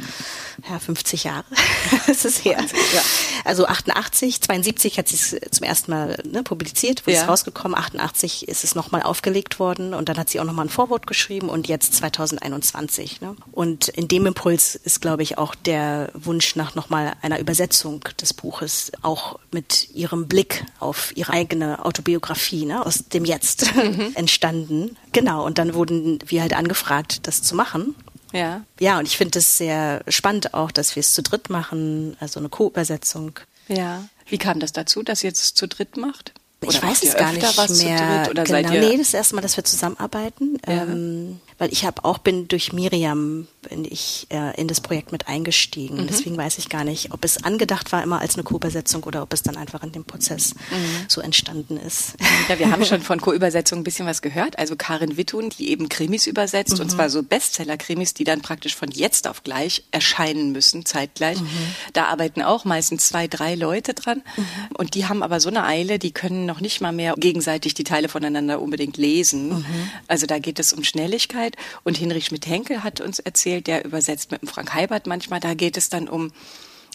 ja, 0.69 0.79
50 0.79 1.25
Jahre. 1.25 1.45
das 2.07 2.25
ist 2.25 2.45
her. 2.45 2.59
Ja. 2.95 3.03
Also 3.45 3.67
88, 3.67 4.41
72 4.41 4.99
hat 4.99 5.09
sie 5.09 5.17
es 5.17 5.51
zum 5.51 5.65
ersten 5.65 5.91
Mal 5.91 6.23
ne, 6.25 6.43
publiziert, 6.43 7.07
wo 7.07 7.11
ja. 7.11 7.23
es 7.23 7.29
rausgekommen. 7.29 7.77
88 7.77 8.49
ist 8.49 8.63
es 8.63 8.75
nochmal 8.75 9.03
aufgelegt 9.03 9.59
worden 9.59 9.95
und 9.95 10.09
dann 10.09 10.17
hat 10.17 10.31
sie 10.31 10.39
auch 10.39 10.45
nochmal 10.45 10.67
ein 10.67 10.71
Vorwort 10.71 11.07
geschrieben 11.07 11.49
und 11.49 11.67
jetzt 11.67 11.95
2021. 11.95 13.21
Ne? 13.21 13.35
Und 13.51 13.89
in 13.89 14.07
dem 14.07 14.27
Impuls 14.27 14.77
ist, 14.77 15.01
glaube 15.01 15.23
ich, 15.23 15.39
auch 15.39 15.55
der 15.55 16.11
Wunsch 16.15 16.55
nach 16.55 16.75
nochmal 16.75 17.15
einer 17.21 17.41
Übersetzung 17.41 18.05
des 18.21 18.33
Buches, 18.33 18.93
auch 19.03 19.39
mit 19.51 19.91
ihrem 19.93 20.29
Blick 20.29 20.65
auf 20.79 21.17
ihre 21.17 21.33
eigene 21.33 21.85
Autobiografie 21.85 22.65
ne, 22.65 22.85
aus 22.87 23.09
dem 23.09 23.25
Jetzt 23.25 23.75
mhm. 23.75 24.13
entstanden. 24.15 24.97
Genau, 25.13 25.45
und 25.45 25.59
dann 25.59 25.75
wurden 25.75 26.21
wir 26.27 26.43
halt 26.43 26.55
angefragt, 26.55 26.90
das 27.23 27.43
zu 27.43 27.55
machen. 27.55 27.95
Ja. 28.33 28.63
Ja, 28.79 28.99
und 28.99 29.07
ich 29.07 29.17
finde 29.17 29.39
es 29.39 29.57
sehr 29.57 30.03
spannend 30.09 30.55
auch, 30.55 30.71
dass 30.71 30.95
wir 30.95 31.01
es 31.01 31.13
zu 31.13 31.23
dritt 31.23 31.51
machen, 31.51 32.17
also 32.21 32.39
eine 32.39 32.49
Co-Übersetzung. 32.49 33.41
Ja. 33.69 34.05
Wie 34.27 34.39
kam 34.39 34.61
das 34.61 34.73
dazu, 34.73 35.03
dass 35.03 35.25
ihr 35.25 35.33
es 35.33 35.55
zu 35.55 35.67
dritt 35.67 35.97
macht? 35.97 36.33
Oder 36.63 36.71
ich 36.71 36.83
weiß 36.83 37.03
es 37.03 37.17
gar 37.17 37.33
nicht 37.33 37.83
mehr. 37.83 38.25
Dritt, 38.25 38.31
oder 38.31 38.45
genau. 38.45 38.69
seid 38.69 38.75
ihr 38.75 38.81
nee, 38.81 38.93
das 38.93 39.01
ist 39.01 39.15
das 39.15 39.19
erste 39.19 39.35
Mal, 39.35 39.41
dass 39.41 39.57
wir 39.57 39.65
zusammenarbeiten. 39.65 40.59
Ja. 40.67 40.83
Ähm, 40.83 41.41
weil 41.61 41.71
ich 41.73 41.85
habe 41.85 42.07
auch 42.07 42.17
bin 42.17 42.49
durch 42.49 42.73
Miriam 42.73 43.47
bin 43.69 43.85
ich 43.85 44.27
äh, 44.31 44.59
in 44.59 44.67
das 44.67 44.81
Projekt 44.81 45.13
mit 45.13 45.29
eingestiegen. 45.29 45.99
Mhm. 45.99 46.07
Deswegen 46.07 46.37
weiß 46.39 46.57
ich 46.57 46.71
gar 46.71 46.85
nicht, 46.85 47.13
ob 47.13 47.23
es 47.23 47.45
angedacht 47.45 47.93
war 47.93 48.03
immer 48.03 48.21
als 48.21 48.35
eine 48.35 48.45
Co-Übersetzung 48.45 49.03
oder 49.05 49.23
ob 49.23 49.35
es 49.35 49.43
dann 49.43 49.59
einfach 49.59 49.83
in 49.83 49.93
dem 49.93 50.05
Prozess 50.05 50.55
mhm. 50.55 51.05
so 51.07 51.21
entstanden 51.21 51.77
ist. 51.77 52.15
Ja, 52.49 52.59
wir 52.59 52.71
haben 52.71 52.83
schon 52.87 53.03
von 53.03 53.21
Co-Übersetzung 53.21 53.81
ein 53.81 53.85
bisschen 53.85 54.07
was 54.07 54.23
gehört. 54.23 54.59
Also 54.59 54.75
Karin 54.75 55.19
Wittun, 55.19 55.51
die 55.51 55.71
eben 55.71 55.91
Krimis 55.91 56.27
übersetzt 56.27 56.77
mhm. 56.77 56.81
und 56.81 56.91
zwar 56.91 57.11
so 57.11 57.23
Bestseller-Krimis, 57.23 58.15
die 58.15 58.25
dann 58.25 58.41
praktisch 58.41 58.75
von 58.75 58.91
jetzt 58.91 59.29
auf 59.29 59.43
gleich 59.43 59.85
erscheinen 59.91 60.53
müssen, 60.53 60.87
zeitgleich. 60.87 61.43
Mhm. 61.43 61.49
Da 61.93 62.07
arbeiten 62.07 62.41
auch 62.41 62.65
meistens 62.65 63.07
zwei, 63.09 63.29
drei 63.29 63.55
Leute 63.55 63.93
dran 63.93 64.23
mhm. 64.35 64.45
und 64.79 64.95
die 64.95 65.07
haben 65.07 65.23
aber 65.23 65.41
so 65.41 65.51
eine 65.51 65.65
Eile, 65.65 65.99
die 65.99 66.13
können 66.13 66.47
noch 66.47 66.63
nicht 66.63 66.81
mal 66.81 66.93
mehr 66.93 67.13
gegenseitig 67.19 67.75
die 67.75 67.85
Teile 67.85 68.09
voneinander 68.09 68.63
unbedingt 68.63 68.97
lesen. 68.97 69.59
Mhm. 69.59 69.91
Also 70.09 70.25
da 70.25 70.39
geht 70.39 70.59
es 70.59 70.73
um 70.73 70.85
Schnelligkeit. 70.85 71.50
Zeit. 71.51 71.57
Und 71.85 71.97
Hinrich 71.97 72.27
Schmidt-Henkel 72.27 72.83
hat 72.83 73.01
uns 73.01 73.19
erzählt, 73.19 73.67
der 73.67 73.85
übersetzt 73.85 74.31
mit 74.31 74.43
dem 74.43 74.49
Frank 74.49 74.75
Heibert 74.75 75.07
manchmal, 75.07 75.41
da 75.41 75.55
geht 75.55 75.77
es 75.77 75.89
dann 75.89 76.09
um 76.09 76.33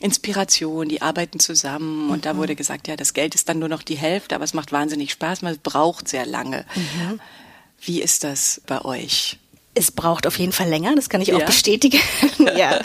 Inspiration, 0.02 0.90
die 0.90 1.02
arbeiten 1.02 1.40
zusammen 1.40 2.10
und 2.10 2.18
mhm. 2.18 2.22
da 2.22 2.38
wurde 2.38 2.56
gesagt, 2.56 2.88
ja, 2.88 2.98
das 2.98 3.14
Geld 3.14 3.34
ist 3.34 3.48
dann 3.48 3.60
nur 3.60 3.70
noch 3.70 3.82
die 3.82 3.96
Hälfte, 3.96 4.36
aber 4.36 4.44
es 4.44 4.54
macht 4.54 4.74
wahnsinnig 4.74 5.12
Spaß, 5.12 5.42
man 5.42 5.58
braucht 5.64 6.10
sehr 6.10 6.26
lange. 6.26 6.66
Mhm. 6.76 7.20
Wie 7.80 8.02
ist 8.02 8.24
das 8.24 8.62
bei 8.68 8.84
euch? 8.84 9.38
Es 9.78 9.92
braucht 9.92 10.26
auf 10.26 10.40
jeden 10.40 10.54
Fall 10.54 10.70
länger, 10.70 10.96
das 10.96 11.10
kann 11.10 11.22
ich 11.22 11.34
auch 11.34 11.40
ja. 11.40 11.46
bestätigen. 11.46 12.00
ja, 12.58 12.80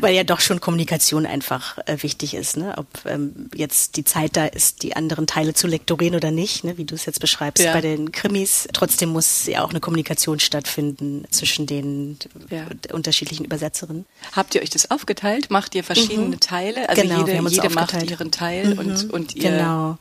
weil 0.00 0.14
ja 0.14 0.24
doch 0.24 0.40
schon 0.40 0.60
Kommunikation 0.60 1.26
einfach 1.26 1.78
äh, 1.86 1.96
wichtig 2.02 2.34
ist. 2.34 2.56
Ne? 2.56 2.74
Ob 2.76 2.86
ähm, 3.06 3.50
jetzt 3.54 3.96
die 3.96 4.04
Zeit 4.04 4.36
da 4.36 4.46
ist, 4.46 4.82
die 4.82 4.96
anderen 4.96 5.26
Teile 5.26 5.54
zu 5.54 5.66
lektorieren 5.66 6.14
oder 6.14 6.30
nicht, 6.30 6.64
ne? 6.64 6.78
wie 6.78 6.84
du 6.84 6.94
es 6.94 7.06
jetzt 7.06 7.20
beschreibst 7.20 7.64
ja. 7.64 7.72
bei 7.72 7.80
den 7.80 8.12
Krimis. 8.12 8.68
Trotzdem 8.72 9.10
muss 9.10 9.46
ja 9.46 9.64
auch 9.64 9.70
eine 9.70 9.80
Kommunikation 9.80 10.40
stattfinden 10.40 11.24
zwischen 11.30 11.66
den 11.66 12.18
ja. 12.50 12.66
unterschiedlichen 12.92 13.44
Übersetzerinnen. 13.44 14.06
Habt 14.32 14.54
ihr 14.54 14.62
euch 14.62 14.70
das 14.70 14.90
aufgeteilt? 14.90 15.50
Macht 15.50 15.74
ihr 15.74 15.84
verschiedene 15.84 16.36
mhm. 16.36 16.40
Teile? 16.40 16.88
Also 16.88 17.02
genau, 17.02 17.26
jede, 17.26 17.48
jede 17.48 17.70
macht 17.70 18.02
ihren 18.02 18.30
Teil 18.30 18.74
mhm. 18.74 18.78
und, 18.78 19.12
und 19.12 19.36
ihr. 19.36 19.50
Genau. 19.50 19.98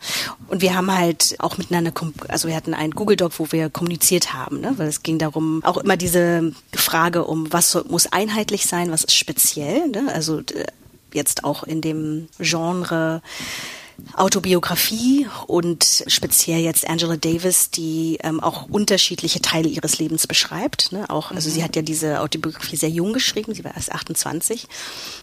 Und 0.47 0.61
wir 0.61 0.75
haben 0.75 0.95
halt 0.95 1.35
auch 1.39 1.57
miteinander, 1.57 1.91
also 2.27 2.47
wir 2.47 2.55
hatten 2.55 2.73
einen 2.73 2.91
Google 2.91 3.15
Doc, 3.15 3.33
wo 3.39 3.51
wir 3.51 3.69
kommuniziert 3.69 4.33
haben, 4.33 4.61
ne? 4.61 4.73
weil 4.77 4.87
es 4.87 5.03
ging 5.03 5.17
darum, 5.17 5.63
auch 5.63 5.77
immer 5.77 5.97
diese 5.97 6.26
Frage 6.73 7.25
um, 7.25 7.51
was 7.51 7.77
muss 7.89 8.11
einheitlich 8.11 8.65
sein, 8.65 8.91
was 8.91 9.03
ist 9.03 9.15
speziell. 9.15 9.87
Ne? 9.89 10.11
Also 10.13 10.41
jetzt 11.13 11.43
auch 11.43 11.63
in 11.63 11.81
dem 11.81 12.27
Genre 12.39 13.21
Autobiografie 14.13 15.27
und 15.47 16.03
speziell 16.07 16.59
jetzt 16.59 16.87
Angela 16.87 17.17
Davis, 17.17 17.71
die 17.71 18.17
ähm, 18.23 18.39
auch 18.39 18.69
unterschiedliche 18.69 19.41
Teile 19.41 19.67
ihres 19.67 19.99
Lebens 19.99 20.27
beschreibt. 20.27 20.91
Ne? 20.91 21.09
Auch, 21.09 21.31
also 21.31 21.49
mhm. 21.49 21.53
sie 21.53 21.63
hat 21.63 21.75
ja 21.75 21.81
diese 21.81 22.21
Autobiografie 22.21 22.75
sehr 22.75 22.89
jung 22.89 23.13
geschrieben, 23.13 23.53
sie 23.53 23.63
war 23.63 23.75
erst 23.75 23.91
28, 23.91 24.67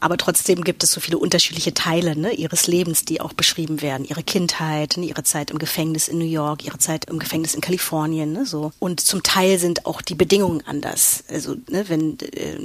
aber 0.01 0.17
trotzdem 0.17 0.65
gibt 0.65 0.85
es 0.85 0.93
so 0.93 1.01
viele 1.01 1.19
unterschiedliche 1.19 1.75
Teile 1.75 2.17
ne, 2.17 2.33
ihres 2.33 2.67
Lebens, 2.67 3.05
die 3.05 3.21
auch 3.21 3.33
beschrieben 3.33 3.83
werden. 3.83 4.05
Ihre 4.05 4.23
Kindheit, 4.23 4.97
ne, 4.97 5.07
ihre 5.07 5.25
Zeit 5.25 5.51
im 5.51 5.59
Gefängnis 5.59 6.09
in 6.09 6.19
New 6.19 6.25
York, 6.25 6.65
ihre 6.65 6.79
Zeit 6.79 7.07
im 7.07 7.19
Gefängnis 7.19 7.55
in 7.55 7.61
Kalifornien, 7.61 8.33
ne, 8.33 8.47
so. 8.47 8.73
Und 8.79 9.01
zum 9.01 9.23
Teil 9.23 9.59
sind 9.59 9.87
auch 9.87 10.03
die 10.03 10.15
Bedingungen 10.15 10.63
anders. 10.67 11.25
Also 11.29 11.57
ne, 11.69 11.89
wenn 11.89 12.19
äh, 12.21 12.59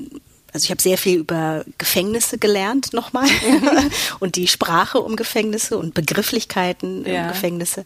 also 0.53 0.65
ich 0.65 0.71
habe 0.71 0.81
sehr 0.81 0.97
viel 0.97 1.19
über 1.19 1.63
Gefängnisse 1.77 2.37
gelernt 2.37 2.93
nochmal 2.93 3.27
und 4.19 4.35
die 4.35 4.47
Sprache 4.47 4.99
um 4.99 5.15
Gefängnisse 5.15 5.77
und 5.77 5.93
Begrifflichkeiten 5.93 7.05
ja. 7.05 7.23
um 7.23 7.27
Gefängnisse. 7.29 7.85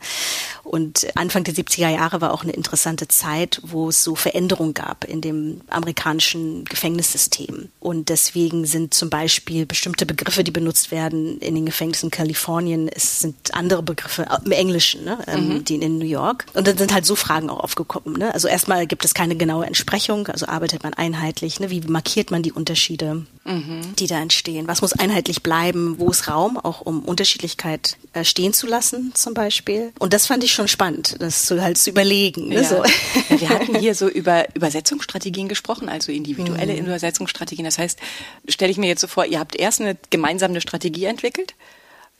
Und 0.63 1.08
Anfang 1.15 1.43
der 1.43 1.53
70er 1.53 1.89
Jahre 1.89 2.22
war 2.22 2.34
auch 2.34 2.43
eine 2.43 2.53
interessante 2.53 3.08
Zeit, 3.08 3.60
wo 3.63 3.89
es 3.89 4.01
so 4.03 4.15
Veränderungen 4.15 4.74
gab 4.74 5.03
in 5.03 5.20
dem 5.20 5.62
amerikanischen 5.70 6.63
Gefängnissystem. 6.65 7.70
Und 7.79 8.10
deswegen 8.10 8.65
sind 8.65 8.93
zum 8.93 9.10
Beispiel 9.10 9.65
bestimmte 9.65 10.05
Begriffe, 10.05 10.43
die 10.43 10.51
benutzt 10.51 10.91
werden 10.91 11.39
in 11.39 11.55
den 11.55 11.65
Gefängnissen 11.65 12.08
in 12.08 12.12
Kalifornien, 12.12 12.88
es 12.88 13.20
sind 13.20 13.53
andere 13.53 13.84
Begriffe 13.84 14.25
im 14.46 14.51
Englischen, 14.51 15.03
ne, 15.03 15.17
ähm, 15.27 15.50
mhm. 15.50 15.65
die 15.65 15.75
in 15.75 15.98
New 15.98 16.05
York. 16.05 16.46
Und 16.53 16.67
dann 16.67 16.77
sind 16.77 16.93
halt 16.93 17.05
so 17.05 17.15
Fragen 17.15 17.50
auch 17.50 17.60
aufgekommen. 17.60 18.17
Ne? 18.17 18.34
Also 18.34 18.48
erstmal 18.48 18.88
gibt 18.88 19.03
es 19.05 19.13
keine 19.13 19.36
genaue 19.36 19.65
Entsprechung, 19.65 20.27
also 20.27 20.46
arbeitet 20.48 20.84
man 20.84 20.93
einheitlich. 20.93 21.60
Ne? 21.60 21.70
Wie 21.70 21.82
markiert 21.82 22.32
man 22.32 22.41
die 22.41 22.52
Unterschiede, 22.53 23.25
mhm. 23.43 23.95
die 23.98 24.07
da 24.07 24.22
entstehen? 24.22 24.67
Was 24.67 24.81
muss 24.81 24.93
einheitlich 24.93 25.43
bleiben? 25.43 26.00
Wo 26.00 26.10
ist 26.10 26.27
Raum, 26.27 26.57
auch 26.57 26.81
um 26.81 27.03
Unterschiedlichkeit 27.03 27.98
äh, 28.13 28.24
stehen 28.24 28.53
zu 28.53 28.67
lassen, 28.67 29.12
zum 29.15 29.33
Beispiel? 29.33 29.91
Und 30.00 30.13
das 30.13 30.27
fand 30.27 30.43
ich 30.43 30.53
schon 30.53 30.67
spannend, 30.67 31.17
das 31.19 31.45
zu, 31.45 31.62
halt 31.62 31.77
zu 31.77 31.89
überlegen. 31.89 32.50
Ne, 32.50 32.55
ja. 32.55 32.63
So. 32.63 32.83
Ja, 33.29 33.41
wir 33.41 33.50
hatten 33.50 33.79
hier 33.79 33.95
so 33.95 34.07
über 34.07 34.53
Übersetzungsstrategien 34.55 35.48
gesprochen, 35.48 35.89
also 35.89 36.12
individuelle 36.12 36.74
mhm. 36.74 36.86
Übersetzungsstrategien. 36.86 37.65
Das 37.65 37.77
heißt, 37.77 38.00
stelle 38.48 38.72
ich 38.72 38.77
mir 38.77 38.88
jetzt 38.88 39.01
so 39.01 39.07
vor, 39.07 39.25
ihr 39.25 39.39
habt 39.39 39.55
erst 39.55 39.81
eine 39.81 39.98
gemeinsame 40.10 40.62
Strategie 40.62 41.05
entwickelt 41.05 41.55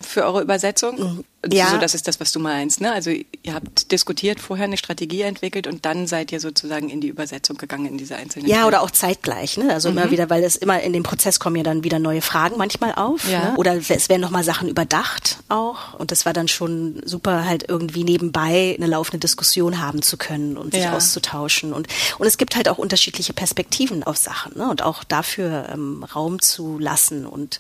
für 0.01 0.23
eure 0.23 0.41
Übersetzung? 0.41 0.99
Mhm. 0.99 1.23
Ja. 1.51 1.71
So, 1.71 1.77
das 1.77 1.93
ist 1.93 2.07
das, 2.07 2.19
was 2.19 2.31
du 2.31 2.39
meinst. 2.39 2.79
Ne? 2.79 2.91
Also 2.91 3.12
ihr 3.12 3.53
habt 3.53 3.91
diskutiert, 3.91 4.39
vorher 4.39 4.65
eine 4.65 4.77
Strategie 4.77 5.21
entwickelt 5.21 5.67
und 5.67 5.85
dann 5.85 6.07
seid 6.07 6.31
ihr 6.31 6.39
sozusagen 6.39 6.89
in 6.89 7.01
die 7.01 7.09
Übersetzung 7.09 7.57
gegangen 7.57 7.85
in 7.85 7.97
diese 7.97 8.15
einzelnen. 8.15 8.47
Ja, 8.47 8.57
Teile. 8.57 8.67
oder 8.67 8.81
auch 8.81 8.91
zeitgleich. 8.91 9.57
Ne? 9.57 9.73
Also 9.73 9.91
mhm. 9.91 9.97
immer 9.97 10.12
wieder, 10.12 10.29
weil 10.29 10.43
es 10.43 10.55
immer 10.55 10.81
in 10.81 10.93
dem 10.93 11.03
Prozess 11.03 11.39
kommen 11.39 11.57
ja 11.57 11.63
dann 11.63 11.83
wieder 11.83 12.00
neue 12.00 12.21
Fragen 12.21 12.57
manchmal 12.57 12.95
auf. 12.95 13.29
Ja. 13.29 13.51
Ne? 13.51 13.57
Oder 13.57 13.75
es 13.75 14.07
werden 14.07 14.21
nochmal 14.21 14.45
Sachen 14.45 14.69
überdacht 14.69 15.39
auch. 15.50 15.93
Und 16.00 16.12
das 16.12 16.25
war 16.25 16.31
dann 16.31 16.47
schon 16.47 17.01
super, 17.03 17.45
halt 17.45 17.65
irgendwie 17.67 18.05
nebenbei 18.05 18.75
eine 18.77 18.88
laufende 18.88 19.19
Diskussion 19.19 19.81
haben 19.81 20.01
zu 20.01 20.15
können 20.15 20.55
und 20.57 20.73
sich 20.73 20.83
ja. 20.83 20.95
auszutauschen. 20.95 21.73
Und, 21.73 21.88
und 22.19 22.27
es 22.27 22.38
gibt 22.38 22.55
halt 22.55 22.69
auch 22.69 22.77
unterschiedliche 22.77 23.33
Perspektiven 23.33 24.03
auf 24.03 24.15
Sachen 24.15 24.57
ne? 24.57 24.69
und 24.69 24.81
auch 24.81 25.03
dafür 25.03 25.67
ähm, 25.73 26.03
Raum 26.03 26.41
zu 26.41 26.79
lassen. 26.79 27.25
Und 27.25 27.59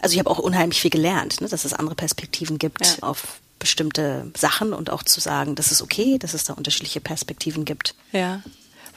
also 0.00 0.14
ich 0.14 0.18
habe 0.18 0.30
auch 0.30 0.38
unheimlich 0.38 0.80
viel 0.80 0.90
gelernt, 0.90 1.42
ne? 1.42 1.48
dass 1.48 1.66
es 1.66 1.74
andere 1.74 1.94
Perspektiven 1.94 2.58
gibt 2.58 2.86
ja. 2.86 3.02
auf 3.02 3.17
bestimmte 3.58 4.30
Sachen 4.36 4.72
und 4.72 4.90
auch 4.90 5.02
zu 5.02 5.20
sagen, 5.20 5.54
das 5.54 5.72
ist 5.72 5.82
okay, 5.82 6.18
dass 6.18 6.34
es 6.34 6.44
da 6.44 6.52
unterschiedliche 6.54 7.00
Perspektiven 7.00 7.64
gibt. 7.64 7.94
Ja. 8.12 8.42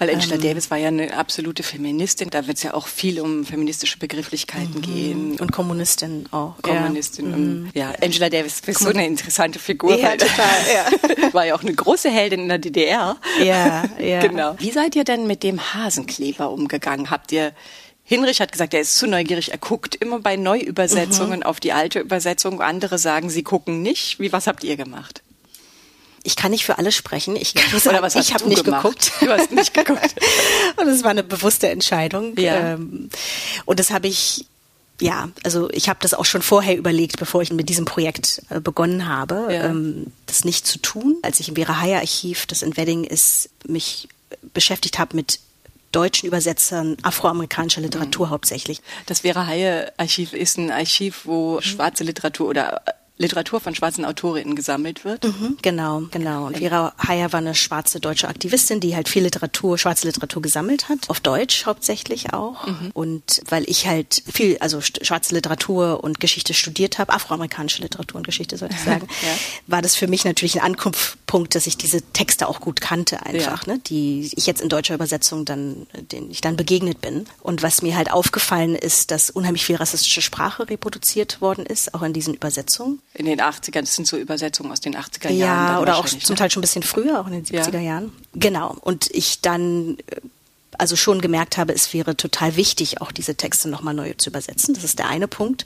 Weil 0.01 0.09
Angela 0.09 0.33
ähm, 0.33 0.41
Davis 0.41 0.71
war 0.71 0.79
ja 0.79 0.87
eine 0.87 1.15
absolute 1.15 1.61
Feministin. 1.61 2.31
Da 2.31 2.47
wird 2.47 2.57
es 2.57 2.63
ja 2.63 2.73
auch 2.73 2.87
viel 2.87 3.21
um 3.21 3.45
feministische 3.45 3.99
Begrifflichkeiten 3.99 4.77
mhm. 4.77 4.81
gehen. 4.81 5.39
Und 5.39 5.51
Kommunistin 5.51 6.27
auch. 6.31 6.59
Kommunistin. 6.63 7.29
Ja, 7.29 7.37
mhm. 7.37 7.69
ja 7.75 7.93
Angela 8.01 8.29
Davis 8.29 8.61
ist 8.65 8.79
so 8.79 8.89
eine 8.89 9.05
interessante 9.05 9.59
Figur. 9.59 9.95
Ja, 9.95 10.09
total. 10.17 10.47
Ja. 10.73 11.33
war 11.33 11.45
ja 11.45 11.53
auch 11.53 11.61
eine 11.61 11.75
große 11.75 12.09
Heldin 12.09 12.39
in 12.39 12.49
der 12.49 12.57
DDR. 12.57 13.17
Ja, 13.43 13.83
ja. 13.99 14.19
genau. 14.27 14.55
Wie 14.57 14.71
seid 14.71 14.95
ihr 14.95 15.03
denn 15.03 15.27
mit 15.27 15.43
dem 15.43 15.61
Hasenkleber 15.75 16.49
umgegangen? 16.49 17.11
Habt 17.11 17.31
ihr 17.31 17.53
Hinrich 18.11 18.41
hat 18.41 18.51
gesagt, 18.51 18.73
er 18.73 18.81
ist 18.81 18.97
zu 18.97 19.07
neugierig. 19.07 19.53
Er 19.53 19.57
guckt 19.57 19.95
immer 19.95 20.19
bei 20.19 20.35
Neuübersetzungen 20.35 21.39
mhm. 21.39 21.45
auf 21.45 21.61
die 21.61 21.71
alte 21.71 22.01
Übersetzung. 22.01 22.59
Andere 22.59 22.97
sagen, 22.97 23.29
sie 23.29 23.41
gucken 23.41 23.81
nicht. 23.81 24.19
Wie, 24.19 24.33
was 24.33 24.47
habt 24.47 24.65
ihr 24.65 24.75
gemacht? 24.75 25.21
Ich 26.23 26.35
kann 26.35 26.51
nicht 26.51 26.65
für 26.65 26.77
alle 26.77 26.91
sprechen. 26.91 27.37
Ich, 27.37 27.55
Oder 27.85 28.01
was 28.01 28.15
ich 28.15 28.33
habe 28.33 28.49
nicht 28.49 28.65
gemacht? 28.65 28.83
geguckt. 28.83 29.13
Du 29.21 29.29
hast 29.29 29.53
nicht 29.53 29.73
geguckt. 29.73 30.13
und 30.75 30.89
es 30.89 31.03
war 31.03 31.11
eine 31.11 31.23
bewusste 31.23 31.69
Entscheidung. 31.69 32.37
Ja. 32.37 32.73
Ähm, 32.73 33.09
und 33.63 33.79
das 33.79 33.91
habe 33.91 34.09
ich 34.09 34.45
ja, 34.99 35.29
also 35.43 35.69
ich 35.71 35.87
habe 35.87 35.99
das 36.01 36.13
auch 36.13 36.25
schon 36.25 36.41
vorher 36.41 36.77
überlegt, 36.77 37.17
bevor 37.17 37.41
ich 37.41 37.53
mit 37.53 37.69
diesem 37.69 37.85
Projekt 37.85 38.41
äh, 38.49 38.59
begonnen 38.59 39.07
habe, 39.07 39.47
ja. 39.49 39.67
ähm, 39.67 40.07
das 40.25 40.43
nicht 40.43 40.67
zu 40.67 40.79
tun. 40.79 41.15
Als 41.21 41.39
ich 41.39 41.47
im 41.47 41.55
Vera 41.55 41.79
Haya 41.79 41.99
Archiv, 41.99 42.45
das 42.45 42.61
in 42.61 42.75
Wedding 42.75 43.05
ist, 43.05 43.49
mich 43.65 44.09
beschäftigt 44.53 44.99
habe 44.99 45.15
mit 45.15 45.39
deutschen 45.91 46.27
Übersetzern 46.27 46.97
afroamerikanischer 47.01 47.81
Literatur 47.81 48.27
mhm. 48.27 48.31
hauptsächlich. 48.31 48.81
Das 49.05 49.21
Vera 49.21 49.45
Haie 49.45 49.91
Archiv 49.97 50.33
ist 50.33 50.57
ein 50.57 50.71
Archiv, 50.71 51.25
wo 51.25 51.55
mhm. 51.55 51.61
schwarze 51.61 52.03
Literatur 52.03 52.49
oder 52.49 52.81
Literatur 53.21 53.61
von 53.61 53.75
schwarzen 53.75 54.03
Autorinnen 54.03 54.55
gesammelt 54.55 55.05
wird. 55.05 55.23
Mhm, 55.23 55.57
genau, 55.61 56.03
genau. 56.11 56.47
Und 56.47 56.57
Vera 56.57 56.93
Heyer 57.07 57.31
war 57.31 57.39
eine 57.39 57.55
schwarze 57.55 57.99
deutsche 57.99 58.27
Aktivistin, 58.27 58.79
die 58.79 58.95
halt 58.95 59.07
viel 59.07 59.23
Literatur, 59.23 59.77
schwarze 59.77 60.07
Literatur 60.07 60.41
gesammelt 60.41 60.89
hat, 60.89 61.09
auf 61.09 61.19
Deutsch 61.19 61.65
hauptsächlich 61.65 62.33
auch. 62.33 62.65
Mhm. 62.65 62.91
Und 62.93 63.41
weil 63.47 63.63
ich 63.69 63.87
halt 63.87 64.23
viel, 64.31 64.57
also 64.59 64.81
schwarze 64.81 65.35
Literatur 65.35 66.03
und 66.03 66.19
Geschichte 66.19 66.53
studiert 66.53 66.97
habe, 66.97 67.13
afroamerikanische 67.13 67.81
Literatur 67.81 68.17
und 68.17 68.25
Geschichte 68.25 68.57
sollte 68.57 68.75
ich 68.75 68.81
sagen, 68.85 69.07
ja. 69.21 69.29
war 69.67 69.81
das 69.81 69.95
für 69.95 70.07
mich 70.07 70.25
natürlich 70.25 70.59
ein 70.59 70.65
Ankunftspunkt, 70.65 71.55
dass 71.55 71.67
ich 71.67 71.77
diese 71.77 72.01
Texte 72.01 72.47
auch 72.47 72.59
gut 72.59 72.81
kannte 72.81 73.25
einfach, 73.25 73.67
ja. 73.67 73.73
ne, 73.73 73.79
die 73.79 74.31
ich 74.35 74.47
jetzt 74.47 74.61
in 74.61 74.69
deutscher 74.69 74.95
Übersetzung 74.95 75.45
dann, 75.45 75.87
denen 76.11 76.31
ich 76.31 76.41
dann 76.41 76.55
begegnet 76.55 77.01
bin. 77.01 77.27
Und 77.41 77.61
was 77.61 77.81
mir 77.83 77.95
halt 77.95 78.11
aufgefallen 78.11 78.75
ist, 78.75 79.11
dass 79.11 79.29
unheimlich 79.29 79.65
viel 79.65 79.75
rassistische 79.75 80.21
Sprache 80.21 80.69
reproduziert 80.69 81.39
worden 81.39 81.65
ist, 81.65 81.93
auch 81.93 82.01
in 82.01 82.13
diesen 82.13 82.33
Übersetzungen 82.33 82.99
in 83.13 83.25
den 83.25 83.41
80ern, 83.41 83.81
das 83.81 83.95
sind 83.95 84.07
so 84.07 84.17
Übersetzungen 84.17 84.71
aus 84.71 84.79
den 84.79 84.95
80er 84.95 85.29
Jahren. 85.29 85.73
Ja, 85.73 85.79
oder 85.79 85.97
auch 85.97 86.05
zum? 86.05 86.35
Teil 86.35 86.49
schon 86.49 86.61
ein 86.61 86.61
bisschen 86.61 86.83
früher, 86.83 87.19
auch 87.19 87.27
in 87.27 87.33
den 87.33 87.45
70er 87.45 87.75
ja. 87.75 87.79
Jahren. 87.81 88.11
Genau. 88.33 88.75
Und 88.81 89.09
ich 89.11 89.41
dann 89.41 89.97
äh, 90.07 90.21
also 90.77 90.95
schon 90.95 91.21
gemerkt 91.21 91.57
habe, 91.57 91.73
es 91.73 91.93
wäre 91.93 92.15
total 92.15 92.55
wichtig, 92.55 93.01
auch 93.01 93.11
diese 93.11 93.35
Texte 93.35 93.69
nochmal 93.69 93.93
neu 93.93 94.13
zu 94.17 94.29
übersetzen. 94.29 94.73
Das 94.73 94.83
ist 94.85 94.97
der 94.97 95.09
eine 95.09 95.27
Punkt. 95.27 95.65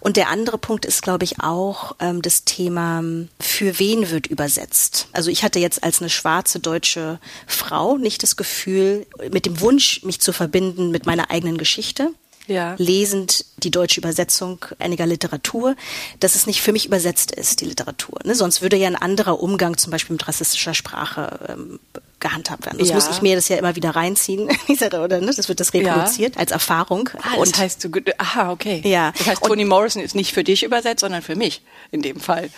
Und 0.00 0.16
der 0.16 0.28
andere 0.30 0.56
Punkt 0.56 0.86
ist, 0.86 1.02
glaube 1.02 1.24
ich, 1.24 1.40
auch 1.40 1.94
ähm, 2.00 2.22
das 2.22 2.44
Thema, 2.44 3.04
für 3.38 3.78
wen 3.78 4.10
wird 4.10 4.26
übersetzt. 4.26 5.08
Also 5.12 5.30
ich 5.30 5.44
hatte 5.44 5.58
jetzt 5.58 5.84
als 5.84 6.00
eine 6.00 6.10
schwarze 6.10 6.58
deutsche 6.58 7.20
Frau 7.46 7.98
nicht 7.98 8.22
das 8.22 8.36
Gefühl, 8.36 9.06
mit 9.30 9.44
dem 9.44 9.60
Wunsch, 9.60 10.02
mich 10.04 10.20
zu 10.20 10.32
verbinden 10.32 10.90
mit 10.90 11.04
meiner 11.04 11.30
eigenen 11.30 11.58
Geschichte 11.58 12.10
ja. 12.48 12.74
lesend 12.78 13.44
die 13.58 13.70
deutsche 13.70 14.00
Übersetzung 14.00 14.64
einiger 14.78 15.06
Literatur, 15.06 15.76
dass 16.20 16.34
es 16.34 16.46
nicht 16.46 16.60
für 16.60 16.72
mich 16.72 16.86
übersetzt 16.86 17.30
ist, 17.30 17.60
die 17.60 17.66
Literatur. 17.66 18.18
Ne? 18.24 18.34
Sonst 18.34 18.62
würde 18.62 18.76
ja 18.76 18.88
ein 18.88 18.96
anderer 18.96 19.40
Umgang 19.40 19.76
zum 19.76 19.90
Beispiel 19.90 20.14
mit 20.14 20.26
rassistischer 20.26 20.74
Sprache 20.74 21.38
ähm, 21.48 21.78
gehandhabt 22.20 22.66
werden. 22.66 22.78
Das 22.78 22.88
ja. 22.88 22.94
muss 22.94 23.08
ich 23.08 23.22
mir 23.22 23.36
das 23.36 23.48
ja 23.48 23.56
immer 23.56 23.76
wieder 23.76 23.90
reinziehen, 23.90 24.48
oder 24.68 25.20
ne? 25.20 25.32
Das 25.34 25.48
wird 25.48 25.60
das 25.60 25.72
reproduziert 25.72 26.34
ja. 26.34 26.40
als 26.40 26.50
Erfahrung. 26.50 27.10
Ah, 27.18 27.36
das 27.36 27.48
und 27.48 27.58
heißt, 27.58 27.84
du, 27.84 27.90
aha, 28.18 28.50
okay. 28.50 28.82
Ja. 28.84 29.12
Das 29.16 29.26
heißt, 29.26 29.44
Toni 29.44 29.64
Morrison 29.64 30.02
ist 30.02 30.14
nicht 30.14 30.32
für 30.32 30.44
dich 30.44 30.64
übersetzt, 30.64 31.00
sondern 31.00 31.22
für 31.22 31.36
mich 31.36 31.62
in 31.90 32.02
dem 32.02 32.18
Fall. 32.18 32.50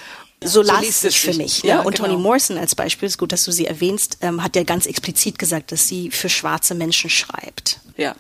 So, 0.43 0.63
so 0.63 0.73
las 0.73 1.05
es 1.05 1.15
für 1.15 1.35
mich. 1.35 1.63
Ja, 1.63 1.81
und 1.81 1.97
genau. 1.97 2.09
Toni 2.09 2.21
Morrison 2.21 2.57
als 2.57 2.75
Beispiel, 2.75 3.07
ist 3.07 3.19
gut, 3.19 3.33
dass 3.33 3.45
du 3.45 3.53
sie 3.53 3.67
erwähnst, 3.67 4.19
ähm, 4.23 4.43
hat 4.43 4.57
ja 4.57 4.63
ganz 4.63 4.87
explizit 4.87 5.39
gesagt, 5.39 5.71
dass 5.71 5.87
sie 5.87 6.11
für 6.11 6.31
schwarze 6.31 6.75
Menschen 6.75 7.11
schreibt. 7.11 7.79
Ja. 7.97 8.17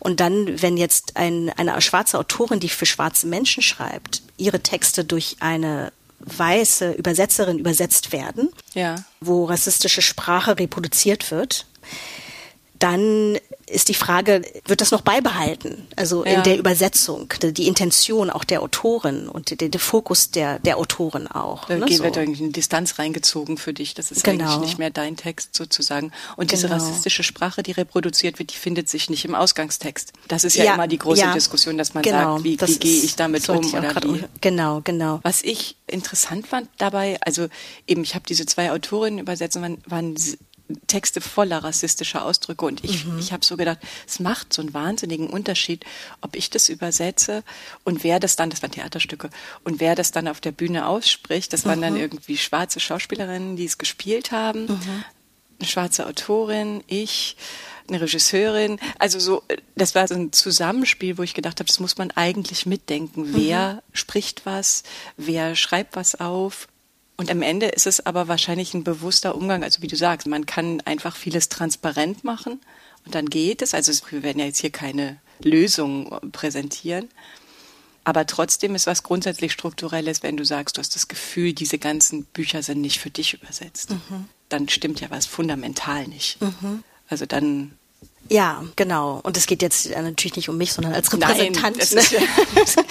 Und 0.00 0.18
dann, 0.18 0.60
wenn 0.60 0.76
jetzt 0.76 1.16
ein, 1.16 1.50
eine 1.50 1.80
schwarze 1.80 2.18
Autorin, 2.18 2.58
die 2.58 2.68
für 2.68 2.86
schwarze 2.86 3.28
Menschen 3.28 3.62
schreibt, 3.62 4.22
ihre 4.36 4.60
Texte 4.60 5.04
durch 5.04 5.36
eine 5.38 5.92
weiße 6.20 6.92
Übersetzerin 6.92 7.58
übersetzt 7.58 8.12
werden, 8.12 8.50
ja. 8.74 8.96
wo 9.20 9.44
rassistische 9.44 10.02
Sprache 10.02 10.58
reproduziert 10.58 11.30
wird, 11.30 11.66
dann 12.80 13.38
ist 13.70 13.88
die 13.88 13.94
Frage, 13.94 14.42
wird 14.66 14.80
das 14.80 14.90
noch 14.90 15.02
beibehalten? 15.02 15.86
Also 15.96 16.24
ja. 16.24 16.32
in 16.32 16.42
der 16.42 16.58
Übersetzung, 16.58 17.32
die 17.40 17.68
Intention 17.68 18.30
auch 18.30 18.42
der 18.42 18.62
Autorin 18.62 19.28
und 19.28 19.60
der, 19.60 19.68
der 19.68 19.80
Fokus 19.80 20.30
der, 20.30 20.58
der 20.58 20.76
Autorin 20.76 21.28
auch. 21.28 21.66
Da 21.66 21.76
ne, 21.76 21.86
wird 21.88 22.14
so. 22.14 22.20
irgendwie 22.20 22.42
eine 22.42 22.52
Distanz 22.52 22.98
reingezogen 22.98 23.58
für 23.58 23.72
dich. 23.72 23.94
Das 23.94 24.10
ist 24.10 24.24
genau. 24.24 24.44
eigentlich 24.44 24.60
nicht 24.60 24.78
mehr 24.78 24.90
dein 24.90 25.16
Text 25.16 25.54
sozusagen. 25.54 26.10
Und 26.36 26.50
diese 26.50 26.68
genau. 26.68 26.82
rassistische 26.82 27.22
Sprache, 27.22 27.62
die 27.62 27.72
reproduziert 27.72 28.38
wird, 28.38 28.52
die 28.52 28.56
findet 28.56 28.88
sich 28.88 29.08
nicht 29.08 29.24
im 29.24 29.34
Ausgangstext. 29.34 30.12
Das 30.26 30.44
ist 30.44 30.56
ja, 30.56 30.64
ja 30.64 30.74
immer 30.74 30.88
die 30.88 30.98
große 30.98 31.20
ja, 31.20 31.32
Diskussion, 31.32 31.78
dass 31.78 31.94
man 31.94 32.02
genau, 32.02 32.34
sagt, 32.34 32.44
wie, 32.44 32.60
wie 32.60 32.78
gehe 32.78 33.02
ich 33.02 33.14
damit 33.14 33.48
um? 33.48 33.58
Oder 33.58 33.94
wie. 34.02 34.24
Genau, 34.40 34.80
genau. 34.82 35.20
Was 35.22 35.42
ich 35.42 35.76
interessant 35.86 36.46
fand 36.46 36.68
dabei, 36.78 37.18
also 37.20 37.46
eben, 37.86 38.02
ich 38.02 38.14
habe 38.14 38.24
diese 38.28 38.46
zwei 38.46 38.72
Autorinnen 38.72 39.20
übersetzt 39.20 39.56
und 39.56 39.62
waren, 39.62 39.78
waren 39.86 40.16
Texte 40.86 41.20
voller 41.20 41.58
rassistischer 41.64 42.24
Ausdrücke 42.24 42.64
und 42.64 42.84
ich, 42.84 43.04
mhm. 43.04 43.18
ich 43.18 43.32
habe 43.32 43.44
so 43.44 43.56
gedacht, 43.56 43.78
es 44.06 44.20
macht 44.20 44.52
so 44.52 44.62
einen 44.62 44.74
wahnsinnigen 44.74 45.28
Unterschied, 45.28 45.84
ob 46.20 46.36
ich 46.36 46.50
das 46.50 46.68
übersetze 46.68 47.42
und 47.84 48.04
wer 48.04 48.20
das 48.20 48.36
dann, 48.36 48.50
das 48.50 48.62
waren 48.62 48.70
Theaterstücke, 48.70 49.30
und 49.64 49.80
wer 49.80 49.94
das 49.94 50.12
dann 50.12 50.28
auf 50.28 50.40
der 50.40 50.52
Bühne 50.52 50.86
ausspricht, 50.86 51.52
das 51.52 51.64
waren 51.64 51.78
mhm. 51.78 51.82
dann 51.82 51.96
irgendwie 51.96 52.36
schwarze 52.36 52.80
Schauspielerinnen, 52.80 53.56
die 53.56 53.64
es 53.64 53.78
gespielt 53.78 54.32
haben, 54.32 54.66
mhm. 54.66 55.04
eine 55.58 55.68
schwarze 55.68 56.06
Autorin, 56.06 56.82
ich, 56.86 57.36
eine 57.88 58.00
Regisseurin, 58.00 58.78
also 58.98 59.18
so, 59.18 59.42
das 59.74 59.94
war 59.94 60.06
so 60.08 60.14
ein 60.14 60.32
Zusammenspiel, 60.32 61.18
wo 61.18 61.22
ich 61.22 61.34
gedacht 61.34 61.60
habe, 61.60 61.66
das 61.66 61.80
muss 61.80 61.98
man 61.98 62.10
eigentlich 62.12 62.66
mitdenken. 62.66 63.34
Wer 63.34 63.74
mhm. 63.74 63.80
spricht 63.92 64.46
was, 64.46 64.84
wer 65.16 65.56
schreibt 65.56 65.96
was 65.96 66.14
auf 66.14 66.68
und 67.20 67.30
am 67.30 67.42
Ende 67.42 67.66
ist 67.66 67.86
es 67.86 68.06
aber 68.06 68.28
wahrscheinlich 68.28 68.72
ein 68.72 68.82
bewusster 68.82 69.34
Umgang, 69.34 69.62
also 69.62 69.82
wie 69.82 69.88
du 69.88 69.94
sagst, 69.94 70.26
man 70.26 70.46
kann 70.46 70.80
einfach 70.86 71.14
vieles 71.14 71.50
transparent 71.50 72.24
machen 72.24 72.62
und 73.04 73.14
dann 73.14 73.28
geht 73.28 73.60
es. 73.60 73.74
Also 73.74 73.92
wir 74.08 74.22
werden 74.22 74.38
ja 74.38 74.46
jetzt 74.46 74.60
hier 74.60 74.70
keine 74.70 75.18
Lösung 75.42 76.18
präsentieren. 76.32 77.10
Aber 78.04 78.24
trotzdem 78.24 78.74
ist 78.74 78.86
was 78.86 79.02
grundsätzlich 79.02 79.52
Strukturelles, 79.52 80.22
wenn 80.22 80.38
du 80.38 80.46
sagst, 80.46 80.78
du 80.78 80.80
hast 80.80 80.94
das 80.94 81.08
Gefühl, 81.08 81.52
diese 81.52 81.76
ganzen 81.76 82.24
Bücher 82.24 82.62
sind 82.62 82.80
nicht 82.80 82.98
für 83.00 83.10
dich 83.10 83.34
übersetzt. 83.34 83.90
Mhm. 83.90 84.24
Dann 84.48 84.70
stimmt 84.70 85.02
ja 85.02 85.10
was 85.10 85.26
fundamental 85.26 86.08
nicht. 86.08 86.40
Mhm. 86.40 86.82
Also 87.06 87.26
dann 87.26 87.72
ja, 88.30 88.62
genau. 88.76 89.20
Und 89.24 89.36
es 89.36 89.46
geht 89.46 89.60
jetzt 89.60 89.90
natürlich 89.90 90.36
nicht 90.36 90.48
um 90.48 90.56
mich, 90.56 90.72
sondern 90.72 90.94
als 90.94 91.12
Repräsentant 91.12 91.78
Nein, 91.78 92.04
ne? 92.10 92.18
ja 92.18 92.82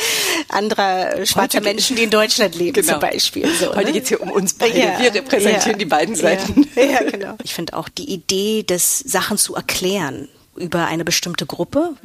anderer 0.50 1.26
schwarzer 1.26 1.62
Menschen, 1.62 1.96
die 1.96 2.04
in 2.04 2.10
Deutschland 2.10 2.56
leben 2.56 2.74
genau. 2.74 2.94
zum 2.94 3.00
Beispiel. 3.00 3.50
So, 3.56 3.70
Heute 3.70 3.86
ne? 3.86 3.92
geht 3.94 4.04
es 4.04 4.10
hier 4.10 4.22
um 4.22 4.32
uns 4.32 4.54
beide. 4.54 4.78
Ja, 4.78 5.00
Wir 5.00 5.14
repräsentieren 5.14 5.72
ja, 5.72 5.78
die 5.78 5.86
beiden 5.86 6.16
Seiten. 6.16 6.68
Ja, 6.76 7.04
genau. 7.04 7.36
Ich 7.44 7.54
finde 7.54 7.74
auch 7.74 7.90
die 7.90 8.10
Idee, 8.12 8.64
des 8.64 9.00
Sachen 9.00 9.38
zu 9.38 9.56
erklären 9.56 10.28
über 10.56 10.86
eine 10.86 11.06
bestimmte 11.06 11.46
Gruppe, 11.46 11.96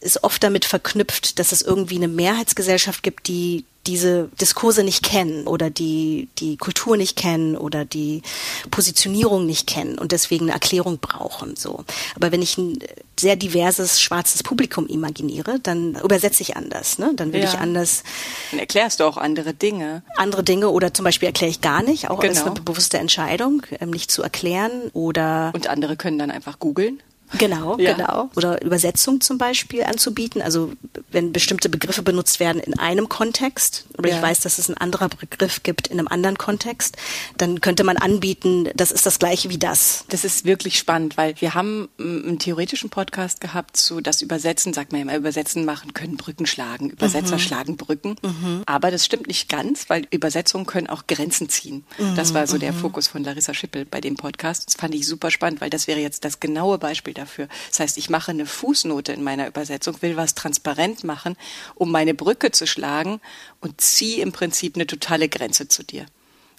ist 0.00 0.22
oft 0.22 0.42
damit 0.42 0.64
verknüpft, 0.64 1.38
dass 1.38 1.52
es 1.52 1.62
irgendwie 1.62 1.96
eine 1.96 2.08
Mehrheitsgesellschaft 2.08 3.02
gibt, 3.02 3.28
die 3.28 3.64
diese 3.86 4.28
Diskurse 4.40 4.82
nicht 4.82 5.02
kennen 5.02 5.46
oder 5.46 5.70
die 5.70 6.28
die 6.38 6.56
Kultur 6.56 6.96
nicht 6.96 7.16
kennen 7.16 7.56
oder 7.56 7.84
die 7.84 8.22
Positionierung 8.70 9.46
nicht 9.46 9.66
kennen 9.66 9.98
und 9.98 10.12
deswegen 10.12 10.46
eine 10.46 10.52
Erklärung 10.52 10.98
brauchen 10.98 11.56
so. 11.56 11.84
Aber 12.16 12.32
wenn 12.32 12.42
ich 12.42 12.56
ein 12.58 12.78
sehr 13.18 13.36
diverses 13.36 14.00
schwarzes 14.00 14.42
Publikum 14.42 14.86
imaginiere, 14.86 15.58
dann 15.60 15.96
übersetze 16.02 16.42
ich 16.42 16.56
anders, 16.56 16.98
ne? 16.98 17.12
Dann 17.14 17.32
will 17.32 17.40
ja. 17.40 17.48
ich 17.48 17.58
anders. 17.58 18.02
Dann 18.50 18.60
erklärst 18.60 19.00
du 19.00 19.04
auch 19.04 19.16
andere 19.16 19.54
Dinge. 19.54 20.02
Andere 20.16 20.42
Dinge 20.42 20.70
oder 20.70 20.92
zum 20.92 21.04
Beispiel 21.04 21.26
erkläre 21.26 21.50
ich 21.50 21.60
gar 21.60 21.82
nicht, 21.82 22.10
auch 22.10 22.20
genau. 22.20 22.32
als 22.32 22.42
eine 22.42 22.60
bewusste 22.60 22.98
Entscheidung, 22.98 23.62
ähm, 23.80 23.90
nicht 23.90 24.10
zu 24.10 24.22
erklären 24.22 24.90
oder. 24.92 25.52
Und 25.54 25.68
andere 25.68 25.96
können 25.96 26.18
dann 26.18 26.30
einfach 26.30 26.58
googeln. 26.58 27.00
Genau, 27.38 27.78
ja. 27.78 27.94
genau. 27.94 28.30
Oder 28.36 28.62
Übersetzung 28.62 29.20
zum 29.20 29.38
Beispiel 29.38 29.84
anzubieten. 29.84 30.42
Also 30.42 30.72
wenn 31.10 31.32
bestimmte 31.32 31.68
Begriffe 31.68 32.02
benutzt 32.02 32.40
werden 32.40 32.60
in 32.60 32.78
einem 32.78 33.08
Kontext 33.08 33.86
oder 33.98 34.08
ja. 34.08 34.16
ich 34.16 34.22
weiß, 34.22 34.40
dass 34.40 34.58
es 34.58 34.68
ein 34.68 34.76
anderer 34.76 35.08
Begriff 35.08 35.62
gibt 35.62 35.88
in 35.88 35.98
einem 35.98 36.08
anderen 36.08 36.38
Kontext, 36.38 36.96
dann 37.36 37.60
könnte 37.60 37.84
man 37.84 37.96
anbieten, 37.96 38.68
das 38.74 38.90
ist 38.90 39.06
das 39.06 39.18
gleiche 39.18 39.50
wie 39.50 39.58
das. 39.58 40.04
Das 40.08 40.24
ist 40.24 40.44
wirklich 40.44 40.78
spannend, 40.78 41.16
weil 41.16 41.34
wir 41.40 41.54
haben 41.54 41.88
einen 41.98 42.38
theoretischen 42.38 42.90
Podcast 42.90 43.40
gehabt 43.40 43.76
zu 43.76 44.00
das 44.00 44.22
Übersetzen, 44.22 44.72
sagt 44.72 44.92
man 44.92 45.02
immer, 45.02 45.16
Übersetzen 45.16 45.64
machen 45.64 45.94
können 45.94 46.16
Brücken 46.16 46.46
schlagen. 46.46 46.90
Übersetzer 46.90 47.36
mhm. 47.36 47.40
schlagen 47.40 47.76
Brücken. 47.76 48.16
Mhm. 48.22 48.62
Aber 48.66 48.90
das 48.90 49.04
stimmt 49.04 49.26
nicht 49.26 49.48
ganz, 49.48 49.88
weil 49.88 50.06
Übersetzungen 50.10 50.66
können 50.66 50.88
auch 50.88 51.06
Grenzen 51.06 51.48
ziehen. 51.48 51.84
Mhm. 51.98 52.16
Das 52.16 52.34
war 52.34 52.46
so 52.46 52.58
der 52.58 52.72
mhm. 52.72 52.78
Fokus 52.78 53.08
von 53.08 53.24
Larissa 53.24 53.54
Schippel 53.54 53.84
bei 53.84 54.00
dem 54.00 54.16
Podcast. 54.16 54.66
Das 54.66 54.74
fand 54.74 54.94
ich 54.94 55.06
super 55.06 55.30
spannend, 55.30 55.60
weil 55.60 55.70
das 55.70 55.86
wäre 55.86 56.00
jetzt 56.00 56.24
das 56.24 56.40
genaue 56.40 56.78
Beispiel 56.78 57.14
dafür. 57.14 57.23
Das 57.70 57.80
heißt, 57.80 57.98
ich 57.98 58.10
mache 58.10 58.30
eine 58.30 58.46
Fußnote 58.46 59.12
in 59.12 59.22
meiner 59.22 59.46
Übersetzung, 59.46 60.00
will 60.02 60.16
was 60.16 60.34
transparent 60.34 61.04
machen, 61.04 61.36
um 61.74 61.90
meine 61.90 62.14
Brücke 62.14 62.50
zu 62.50 62.66
schlagen 62.66 63.20
und 63.60 63.80
ziehe 63.80 64.22
im 64.22 64.32
Prinzip 64.32 64.76
eine 64.76 64.86
totale 64.86 65.28
Grenze 65.28 65.68
zu 65.68 65.82
dir, 65.82 66.06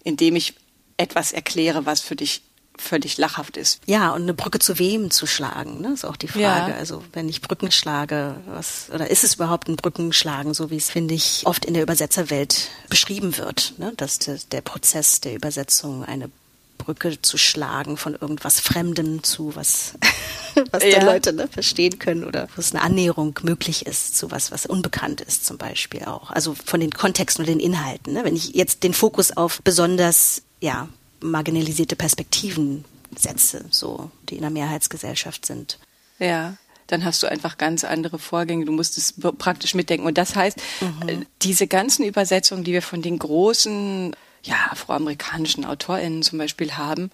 indem 0.04 0.36
ich 0.36 0.56
etwas 0.97 1.32
erkläre, 1.32 1.86
was 1.86 2.01
für 2.01 2.15
dich 2.15 2.41
völlig 2.78 3.17
lachhaft 3.17 3.58
ist. 3.58 3.82
Ja, 3.86 4.13
und 4.13 4.23
eine 4.23 4.34
Brücke 4.34 4.60
zu 4.60 4.78
wem 4.80 5.12
zu 5.12 5.28
schlagen, 5.28 5.82
ne, 5.82 5.93
ist 5.93 6.06
auch 6.06 6.17
die 6.17 6.28
Frage. 6.28 6.71
Ja. 6.71 6.78
Also 6.78 7.04
wenn 7.13 7.30
ich 7.30 7.41
Brücken 7.41 7.71
schlage, 7.71 8.36
was 8.47 8.89
oder 8.93 9.10
ist 9.10 9.23
es 9.23 9.36
überhaupt 9.36 9.67
ein 9.67 9.75
Brückenschlagen, 9.75 10.54
so 10.54 10.69
wie 10.69 10.78
es 10.78 10.89
finde 10.89 11.13
ich 11.13 11.43
oft 11.45 11.65
in 11.65 11.73
der 11.73 11.84
Übersetzerwelt 11.84 12.69
beschrieben 12.89 13.38
wird, 13.38 13.75
ne, 13.78 13.93
dass 13.97 14.19
der, 14.19 14.39
der 14.51 14.62
Prozess 14.62 15.21
der 15.21 15.36
Übersetzung 15.36 16.04
eine 16.04 16.30
Brücke 16.86 17.21
zu 17.21 17.38
schlagen 17.38 17.98
von 17.98 18.13
irgendwas 18.13 18.60
Fremdem 18.60 19.24
zu 19.24 19.56
was, 19.56 19.95
was 20.71 20.84
ja. 20.84 21.00
die 21.00 21.06
Leute 21.06 21.34
ne, 21.34 21.48
verstehen 21.48 22.00
können 22.00 22.24
oder 22.24 22.48
wo 22.56 22.62
es 22.62 22.74
eine 22.74 22.84
Annäherung 22.84 23.38
möglich 23.41 23.86
ist 23.86 24.15
zu 24.15 24.32
was, 24.32 24.52
was 24.52 24.65
unbekannt 24.65 25.21
ist 25.21 25.45
zum 25.45 25.58
Beispiel 25.58 26.06
auch. 26.06 26.30
Also 26.32 26.54
von 26.54 26.80
den 26.80 26.91
Kontexten 26.91 27.43
und 27.43 27.50
den 27.50 27.60
Inhalten. 27.60 28.13
Ne? 28.13 28.24
Wenn 28.24 28.36
ich 28.36 28.54
jetzt 28.54 28.84
den 28.84 28.93
Fokus 28.93 29.36
auf 29.36 29.62
besonders 29.63 30.43
ja, 30.62 30.88
marginalisierte 31.21 31.95
Perspektiven 31.95 32.86
setze, 33.15 33.65
so 33.69 34.12
die 34.30 34.36
in 34.36 34.41
der 34.41 34.52
Mehrheitsgesellschaft 34.52 35.45
sind. 35.45 35.80
Ja. 36.19 36.58
dann 36.88 37.04
hast 37.04 37.24
du 37.24 37.28
einfach 37.28 37.58
ganz 37.58 37.84
andere 37.84 38.19
Vorgänge. 38.19 38.65
Du 38.65 38.71
musst 38.71 38.98
es 38.98 39.15
praktisch 39.38 39.74
mitdenken. 39.74 40.06
Und 40.06 40.17
das 40.17 40.36
heißt, 40.36 40.62
mhm. 40.82 41.26
diese 41.41 41.67
ganzen 41.67 42.06
Übersetzungen, 42.06 42.63
die 42.63 42.74
wir 42.74 42.84
von 42.84 43.02
den 43.02 43.17
großen, 43.17 44.15
ja, 44.45 44.71
afroamerikanischen 44.71 45.65
AutorInnen 45.65 46.23
zum 46.23 46.39
Beispiel 46.39 46.73
haben, 46.73 47.12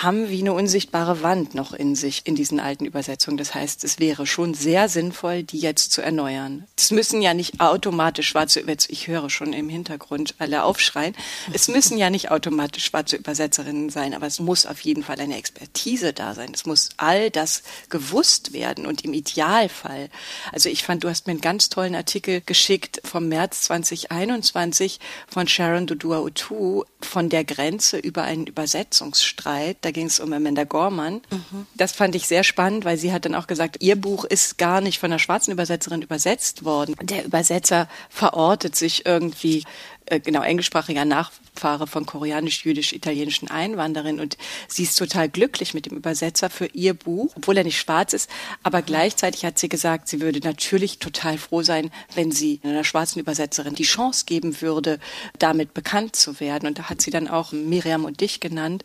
haben 0.00 0.30
wie 0.30 0.40
eine 0.40 0.54
unsichtbare 0.54 1.22
Wand 1.22 1.54
noch 1.54 1.74
in 1.74 1.94
sich 1.94 2.22
in 2.24 2.34
diesen 2.34 2.60
alten 2.60 2.86
Übersetzungen. 2.86 3.36
Das 3.36 3.54
heißt, 3.54 3.84
es 3.84 3.98
wäre 3.98 4.26
schon 4.26 4.54
sehr 4.54 4.88
sinnvoll, 4.88 5.42
die 5.42 5.58
jetzt 5.58 5.92
zu 5.92 6.00
erneuern. 6.00 6.66
Es 6.76 6.90
müssen 6.90 7.20
ja 7.20 7.34
nicht 7.34 7.60
automatisch 7.60 8.28
schwarze 8.28 8.60
Übersetzerinnen, 8.60 8.72
ich 9.02 9.06
höre 9.08 9.28
schon 9.28 9.52
im 9.52 9.68
Hintergrund 9.68 10.34
alle 10.38 10.64
aufschreien, 10.64 11.14
es 11.52 11.68
müssen 11.68 11.98
ja 11.98 12.10
nicht 12.10 12.30
automatisch 12.30 12.86
schwarze 12.86 13.16
Übersetzerinnen 13.16 13.90
sein, 13.90 14.14
aber 14.14 14.26
es 14.26 14.40
muss 14.40 14.66
auf 14.66 14.80
jeden 14.80 15.02
Fall 15.02 15.20
eine 15.20 15.36
Expertise 15.36 16.12
da 16.12 16.34
sein. 16.34 16.52
Es 16.54 16.64
muss 16.64 16.90
all 16.96 17.30
das 17.30 17.62
gewusst 17.90 18.52
werden 18.52 18.86
und 18.86 19.04
im 19.04 19.12
Idealfall. 19.12 20.08
Also 20.52 20.68
ich 20.68 20.84
fand, 20.84 21.04
du 21.04 21.08
hast 21.08 21.26
mir 21.26 21.32
einen 21.32 21.40
ganz 21.40 21.68
tollen 21.68 21.94
Artikel 21.94 22.40
geschickt 22.40 23.02
vom 23.04 23.28
März 23.28 23.62
2021 23.62 25.00
von 25.28 25.46
Sharon 25.46 25.86
Dodua 25.86 26.20
Utu 26.20 26.84
von 27.00 27.28
der 27.28 27.44
Grenze 27.44 27.98
über 27.98 28.22
einen 28.22 28.46
Übersetzungsstreit 28.46 29.81
da 29.82 29.90
ging 29.90 30.06
es 30.06 30.20
um 30.20 30.32
Amanda 30.32 30.64
Gorman. 30.64 31.20
Mhm. 31.30 31.66
Das 31.74 31.92
fand 31.92 32.14
ich 32.14 32.26
sehr 32.26 32.44
spannend, 32.44 32.84
weil 32.84 32.96
sie 32.96 33.12
hat 33.12 33.24
dann 33.24 33.34
auch 33.34 33.46
gesagt, 33.46 33.76
ihr 33.80 33.96
Buch 33.96 34.24
ist 34.24 34.56
gar 34.56 34.80
nicht 34.80 34.98
von 34.98 35.10
einer 35.10 35.18
schwarzen 35.18 35.52
Übersetzerin 35.52 36.02
übersetzt 36.02 36.64
worden. 36.64 36.94
Der 37.02 37.24
Übersetzer 37.24 37.88
verortet 38.08 38.76
sich 38.76 39.04
irgendwie 39.04 39.64
äh, 40.06 40.20
genau 40.20 40.42
englischsprachiger 40.42 41.04
Nachfahre 41.04 41.86
von 41.86 42.06
koreanisch-jüdisch-italienischen 42.06 43.50
Einwanderern 43.50 44.20
und 44.20 44.36
sie 44.68 44.84
ist 44.84 44.96
total 44.96 45.28
glücklich 45.28 45.74
mit 45.74 45.86
dem 45.86 45.96
Übersetzer 45.96 46.50
für 46.50 46.66
ihr 46.66 46.94
Buch, 46.94 47.32
obwohl 47.36 47.56
er 47.56 47.64
nicht 47.64 47.78
schwarz 47.78 48.12
ist, 48.12 48.30
aber 48.62 48.82
gleichzeitig 48.82 49.44
hat 49.44 49.58
sie 49.58 49.68
gesagt, 49.68 50.08
sie 50.08 50.20
würde 50.20 50.40
natürlich 50.40 50.98
total 50.98 51.38
froh 51.38 51.62
sein, 51.62 51.90
wenn 52.14 52.32
sie 52.32 52.60
einer 52.62 52.84
schwarzen 52.84 53.20
Übersetzerin 53.20 53.74
die 53.74 53.84
Chance 53.84 54.24
geben 54.26 54.60
würde, 54.60 54.98
damit 55.38 55.74
bekannt 55.74 56.16
zu 56.16 56.40
werden 56.40 56.66
und 56.66 56.78
da 56.78 56.90
hat 56.90 57.00
sie 57.00 57.10
dann 57.10 57.28
auch 57.28 57.52
Miriam 57.52 58.04
und 58.04 58.20
dich 58.20 58.40
genannt. 58.40 58.84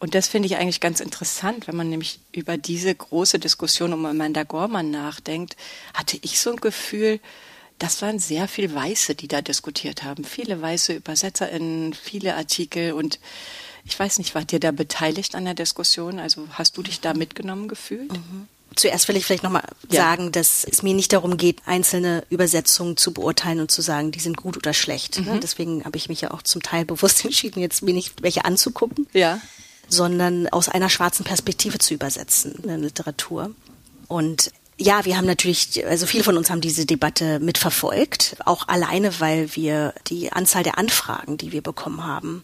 Und 0.00 0.14
das 0.14 0.28
finde 0.28 0.46
ich 0.46 0.56
eigentlich 0.56 0.80
ganz 0.80 1.00
interessant, 1.00 1.68
wenn 1.68 1.76
man 1.76 1.90
nämlich 1.90 2.20
über 2.32 2.56
diese 2.56 2.92
große 2.92 3.38
Diskussion 3.38 3.92
um 3.92 4.06
Amanda 4.06 4.44
Gorman 4.44 4.90
nachdenkt, 4.90 5.56
hatte 5.92 6.18
ich 6.22 6.40
so 6.40 6.50
ein 6.50 6.56
Gefühl, 6.56 7.20
das 7.78 8.00
waren 8.00 8.18
sehr 8.18 8.48
viel 8.48 8.74
Weiße, 8.74 9.14
die 9.14 9.28
da 9.28 9.42
diskutiert 9.42 10.02
haben. 10.02 10.24
Viele 10.24 10.60
weiße 10.60 10.94
ÜbersetzerInnen, 10.94 11.92
viele 11.92 12.34
Artikel 12.34 12.92
und 12.92 13.20
ich 13.84 13.98
weiß 13.98 14.18
nicht, 14.18 14.34
wart 14.34 14.52
ihr 14.52 14.60
da 14.60 14.72
beteiligt 14.72 15.34
an 15.34 15.44
der 15.44 15.54
Diskussion? 15.54 16.18
Also 16.18 16.46
hast 16.52 16.76
du 16.78 16.82
dich 16.82 17.00
da 17.00 17.12
mitgenommen 17.12 17.68
gefühlt? 17.68 18.12
Mhm. 18.12 18.48
Zuerst 18.76 19.08
will 19.08 19.16
ich 19.16 19.26
vielleicht 19.26 19.42
nochmal 19.42 19.64
ja. 19.90 20.02
sagen, 20.02 20.32
dass 20.32 20.64
es 20.64 20.82
mir 20.82 20.94
nicht 20.94 21.12
darum 21.12 21.36
geht, 21.36 21.58
einzelne 21.66 22.24
Übersetzungen 22.30 22.96
zu 22.96 23.12
beurteilen 23.12 23.60
und 23.60 23.70
zu 23.70 23.82
sagen, 23.82 24.12
die 24.12 24.20
sind 24.20 24.36
gut 24.36 24.56
oder 24.56 24.72
schlecht. 24.72 25.18
Mhm. 25.18 25.40
Deswegen 25.40 25.84
habe 25.84 25.96
ich 25.96 26.08
mich 26.08 26.20
ja 26.22 26.30
auch 26.30 26.42
zum 26.42 26.62
Teil 26.62 26.86
bewusst 26.86 27.24
entschieden, 27.24 27.60
jetzt 27.60 27.82
mir 27.82 27.92
nicht 27.92 28.22
welche 28.22 28.46
anzugucken. 28.46 29.06
Ja 29.12 29.40
sondern 29.90 30.48
aus 30.48 30.68
einer 30.68 30.88
schwarzen 30.88 31.24
Perspektive 31.24 31.78
zu 31.78 31.92
übersetzen 31.92 32.54
in 32.62 32.68
der 32.68 32.78
Literatur. 32.78 33.50
Und 34.08 34.50
ja, 34.78 35.04
wir 35.04 35.18
haben 35.18 35.26
natürlich, 35.26 35.84
also 35.86 36.06
viele 36.06 36.24
von 36.24 36.38
uns 36.38 36.48
haben 36.48 36.62
diese 36.62 36.86
Debatte 36.86 37.38
mitverfolgt, 37.38 38.36
auch 38.46 38.66
alleine, 38.66 39.20
weil 39.20 39.54
wir 39.54 39.92
die 40.06 40.32
Anzahl 40.32 40.62
der 40.62 40.78
Anfragen, 40.78 41.36
die 41.36 41.52
wir 41.52 41.60
bekommen 41.60 42.06
haben, 42.06 42.42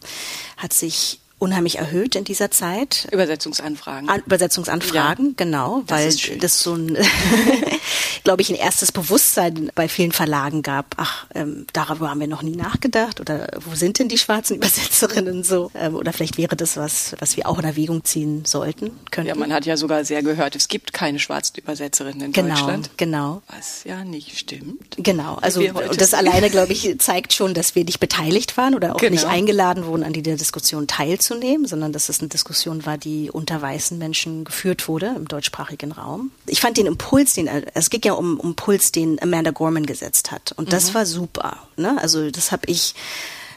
hat 0.59 0.75
sich 0.75 1.21
unheimlich 1.39 1.79
erhöht 1.79 2.15
in 2.15 2.25
dieser 2.25 2.51
Zeit. 2.51 3.09
Übersetzungsanfragen. 3.11 4.09
An, 4.09 4.21
Übersetzungsanfragen, 4.27 5.27
ja. 5.29 5.33
genau, 5.37 5.83
das 5.87 6.29
weil 6.29 6.39
das 6.39 6.63
so 6.63 6.75
ein, 6.75 6.97
glaube 8.27 8.43
ich, 8.43 8.51
ein 8.51 8.57
erstes 8.57 8.91
Bewusstsein 8.91 9.71
bei 9.77 9.89
vielen 9.89 10.11
Verlagen 10.11 10.63
gab. 10.63 10.97
Ach, 10.97 11.27
ähm, 11.33 11.67
darüber 11.73 12.11
haben 12.11 12.19
wir 12.19 12.27
noch 12.27 12.43
nie 12.43 12.57
nachgedacht 12.57 13.21
oder 13.21 13.47
wo 13.65 13.77
sind 13.77 14.01
denn 14.01 14.09
die 14.09 14.19
schwarzen 14.19 14.57
Übersetzerinnen 14.57 15.45
so? 15.45 15.71
Ähm, 15.77 15.95
oder 15.95 16.13
vielleicht 16.13 16.37
wäre 16.37 16.57
das 16.57 16.77
was, 16.77 17.15
was 17.21 17.37
wir 17.37 17.49
auch 17.49 17.59
in 17.61 17.65
Erwägung 17.65 18.05
ziehen 18.05 18.45
sollten, 18.45 18.91
könnten. 19.13 19.29
Ja, 19.29 19.37
man 19.37 19.53
hat 19.53 19.65
ja 19.65 19.77
sogar 19.77 20.05
sehr 20.05 20.25
gehört, 20.25 20.57
es 20.57 20.67
gibt 20.67 20.93
keine 20.93 21.21
schwarzen 21.21 21.57
Übersetzerinnen 21.59 22.27
in 22.27 22.33
genau, 22.33 22.57
Deutschland. 22.57 22.91
Genau. 22.97 23.43
Was 23.55 23.85
ja 23.85 24.05
nicht 24.05 24.37
stimmt. 24.37 24.97
Genau. 24.99 25.37
Also 25.37 25.61
und 25.61 26.01
das 26.01 26.13
alleine, 26.15 26.51
glaube 26.51 26.73
ich, 26.73 26.99
zeigt 26.99 27.33
schon, 27.33 27.55
dass 27.55 27.77
wir 27.77 27.85
nicht 27.85 28.01
beteiligt 28.01 28.57
waren 28.57 28.75
oder 28.75 28.95
auch 28.97 28.99
genau. 28.99 29.13
nicht 29.13 29.27
eingeladen 29.27 29.87
wurden, 29.87 30.03
an 30.03 30.13
dieser 30.13 30.37
Diskussion 30.37 30.89
teilzunehmen 30.89 31.67
sondern 31.67 31.93
dass 31.93 32.09
es 32.09 32.21
eine 32.21 32.29
Diskussion 32.29 32.87
war, 32.87 32.99
die 32.99 33.31
unter 33.31 33.61
weißen 33.61 33.99
Menschen 33.99 34.45
geführt 34.45 34.89
wurde 34.89 35.13
im 35.17 35.29
deutschsprachigen 35.29 35.93
Raum. 35.93 36.31
Ich 36.47 36.61
fand 36.61 36.77
den 36.77 36.87
Impuls, 36.87 37.35
den 37.35 37.49
es 37.75 37.91
ging 37.91 38.01
ja 38.05 38.13
um, 38.19 38.39
um 38.41 38.51
Impuls, 38.51 38.93
den 38.93 39.21
Amanda 39.23 39.51
Gorman 39.51 39.87
gesetzt 39.87 40.31
hat, 40.33 40.53
und 40.57 40.73
das 40.73 40.91
mhm. 40.91 40.95
war 40.95 41.07
super. 41.07 41.59
Ne? 41.77 42.01
Also 42.01 42.31
das 42.31 42.53
habe 42.53 42.63
ich 42.67 42.95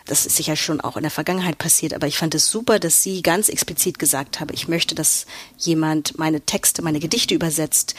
das 0.05 0.25
ist 0.25 0.37
sicher 0.37 0.55
schon 0.55 0.81
auch 0.81 0.97
in 0.97 1.03
der 1.03 1.11
Vergangenheit 1.11 1.59
passiert, 1.59 1.93
aber 1.93 2.07
ich 2.07 2.17
fand 2.17 2.33
es 2.33 2.49
super, 2.49 2.79
dass 2.79 3.03
sie 3.03 3.21
ganz 3.21 3.47
explizit 3.47 3.99
gesagt 3.99 4.39
habe, 4.39 4.55
ich 4.55 4.67
möchte, 4.67 4.95
dass 4.95 5.27
jemand 5.59 6.17
meine 6.17 6.41
Texte, 6.41 6.81
meine 6.81 6.99
Gedichte 6.99 7.35
übersetzt, 7.35 7.93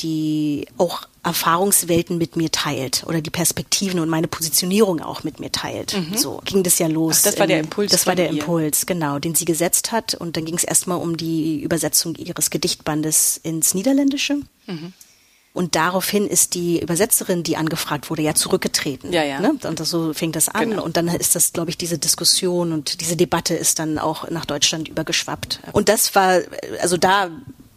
die 0.00 0.66
auch 0.76 1.06
Erfahrungswelten 1.22 2.18
mit 2.18 2.36
mir 2.36 2.50
teilt 2.50 3.04
oder 3.06 3.20
die 3.20 3.30
Perspektiven 3.30 4.00
und 4.00 4.08
meine 4.08 4.26
Positionierung 4.26 5.00
auch 5.00 5.22
mit 5.22 5.38
mir 5.40 5.52
teilt. 5.52 5.96
Mhm. 5.96 6.16
So 6.16 6.42
ging 6.44 6.62
das 6.64 6.78
ja 6.78 6.88
los. 6.88 7.18
Ach, 7.20 7.30
das 7.30 7.38
war 7.38 7.46
der 7.46 7.60
Impuls. 7.60 7.92
Das 7.92 8.06
war 8.06 8.16
der 8.16 8.26
ihr. 8.26 8.40
Impuls, 8.40 8.84
genau, 8.84 9.18
den 9.18 9.34
sie 9.34 9.44
gesetzt 9.44 9.92
hat. 9.92 10.14
Und 10.14 10.36
dann 10.36 10.44
ging 10.44 10.56
es 10.56 10.64
erstmal 10.64 10.98
um 10.98 11.16
die 11.16 11.62
Übersetzung 11.62 12.16
ihres 12.16 12.50
Gedichtbandes 12.50 13.38
ins 13.42 13.72
Niederländische. 13.72 14.40
Mhm. 14.66 14.92
Und 15.54 15.76
daraufhin 15.76 16.26
ist 16.26 16.54
die 16.54 16.80
Übersetzerin, 16.80 17.44
die 17.44 17.56
angefragt 17.56 18.10
wurde, 18.10 18.22
ja 18.22 18.34
zurückgetreten. 18.34 19.12
Ja, 19.12 19.22
ja. 19.22 19.38
Ne? 19.38 19.54
Und 19.62 19.86
so 19.86 20.12
fing 20.12 20.32
das 20.32 20.48
an. 20.48 20.70
Genau. 20.70 20.84
Und 20.84 20.96
dann 20.96 21.06
ist 21.06 21.36
das, 21.36 21.52
glaube 21.52 21.70
ich, 21.70 21.78
diese 21.78 21.96
Diskussion 21.96 22.72
und 22.72 23.00
diese 23.00 23.16
Debatte 23.16 23.54
ist 23.54 23.78
dann 23.78 23.98
auch 24.00 24.28
nach 24.30 24.46
Deutschland 24.46 24.88
übergeschwappt. 24.88 25.60
Und 25.70 25.88
das 25.88 26.16
war, 26.16 26.40
also 26.80 26.96
da 26.96 27.30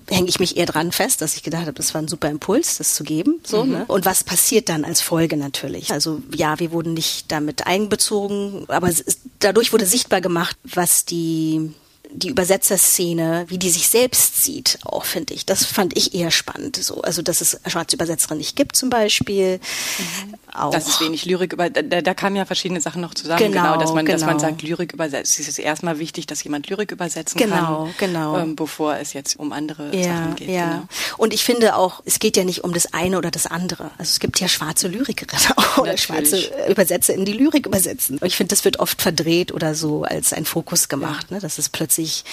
hänge 0.09 0.27
ich 0.27 0.39
mich 0.39 0.57
eher 0.57 0.65
dran 0.65 0.91
fest, 0.91 1.21
dass 1.21 1.35
ich 1.35 1.43
gedacht 1.43 1.67
habe, 1.67 1.73
das 1.73 1.93
war 1.93 2.01
ein 2.01 2.07
super 2.07 2.29
Impuls, 2.29 2.79
das 2.79 2.95
zu 2.95 3.03
geben. 3.03 3.41
So, 3.45 3.63
mhm. 3.63 3.71
ne? 3.71 3.85
Und 3.87 4.05
was 4.05 4.23
passiert 4.23 4.69
dann 4.69 4.83
als 4.83 5.01
Folge 5.01 5.37
natürlich? 5.37 5.91
Also 5.91 6.23
ja, 6.33 6.59
wir 6.59 6.71
wurden 6.71 6.95
nicht 6.95 7.31
damit 7.31 7.67
einbezogen, 7.67 8.65
aber 8.69 8.87
es, 8.87 9.03
dadurch 9.37 9.71
wurde 9.71 9.85
sichtbar 9.85 10.21
gemacht, 10.21 10.57
was 10.63 11.05
die 11.05 11.73
die 12.11 12.29
Übersetzerszene, 12.29 13.45
wie 13.47 13.57
die 13.57 13.69
sich 13.69 13.87
selbst 13.87 14.43
sieht, 14.43 14.79
auch 14.83 15.05
finde 15.05 15.33
ich. 15.33 15.45
Das 15.45 15.65
fand 15.65 15.97
ich 15.97 16.13
eher 16.13 16.31
spannend. 16.31 16.77
So, 16.77 17.01
also 17.01 17.21
dass 17.21 17.41
es 17.41 17.59
schwarze 17.67 17.95
Übersetzerin 17.95 18.37
nicht 18.37 18.55
gibt 18.55 18.75
zum 18.75 18.89
Beispiel. 18.89 19.59
Mhm. 19.97 20.35
Auch. 20.53 20.71
Dass 20.71 20.87
es 20.87 21.01
wenig 21.01 21.25
Lyrik 21.25 21.53
über, 21.53 21.69
da, 21.69 21.81
da 22.01 22.13
kamen 22.13 22.35
ja 22.35 22.45
verschiedene 22.45 22.79
Sachen 22.79 23.01
noch 23.01 23.13
zusammen. 23.13 23.39
Genau, 23.39 23.73
genau 23.73 23.77
dass 23.77 23.93
man, 23.93 24.05
genau. 24.05 24.17
dass 24.17 24.25
man 24.25 24.37
genau. 24.37 24.49
sagt, 24.49 24.61
Lyrik 24.61 24.93
übersetzt. 24.93 25.39
Es 25.39 25.47
ist 25.47 25.59
erstmal 25.59 25.99
wichtig, 25.99 26.25
dass 26.25 26.43
jemand 26.43 26.69
Lyrik 26.69 26.91
übersetzen 26.91 27.37
genau, 27.37 27.55
kann. 27.55 27.93
Genau, 27.97 28.33
genau. 28.33 28.37
Ähm, 28.37 28.55
bevor 28.55 28.95
es 28.95 29.13
jetzt 29.13 29.37
um 29.37 29.51
andere 29.51 29.95
ja, 29.95 30.03
Sachen 30.03 30.35
geht. 30.35 30.49
Ja. 30.49 30.67
Genau. 30.67 30.83
Und 31.17 31.33
ich 31.33 31.43
finde 31.43 31.75
auch, 31.75 32.01
es 32.05 32.19
geht 32.19 32.37
ja 32.37 32.45
nicht 32.45 32.63
um 32.63 32.73
das 32.73 32.93
eine 32.93 33.17
oder 33.17 33.29
das 33.29 33.45
andere. 33.45 33.91
Also 33.97 34.11
es 34.11 34.19
gibt 34.19 34.39
ja 34.39 34.47
schwarze 34.47 34.87
Lyrikerinnen 34.87 35.51
auch, 35.57 35.79
oder 35.79 35.97
schwarze 35.97 36.39
Übersetzer 36.69 37.13
in 37.13 37.25
die 37.25 37.33
Lyrik 37.33 37.65
übersetzen. 37.65 38.19
Ich 38.23 38.37
finde, 38.37 38.49
das 38.49 38.63
wird 38.63 38.79
oft 38.79 39.01
verdreht 39.01 39.51
oder 39.51 39.75
so 39.75 40.03
als 40.03 40.31
ein 40.31 40.45
Fokus 40.45 40.87
gemacht, 40.87 41.27
ja. 41.29 41.35
ne? 41.35 41.41
dass 41.41 41.57
es 41.57 41.69
plötzlich 41.69 42.23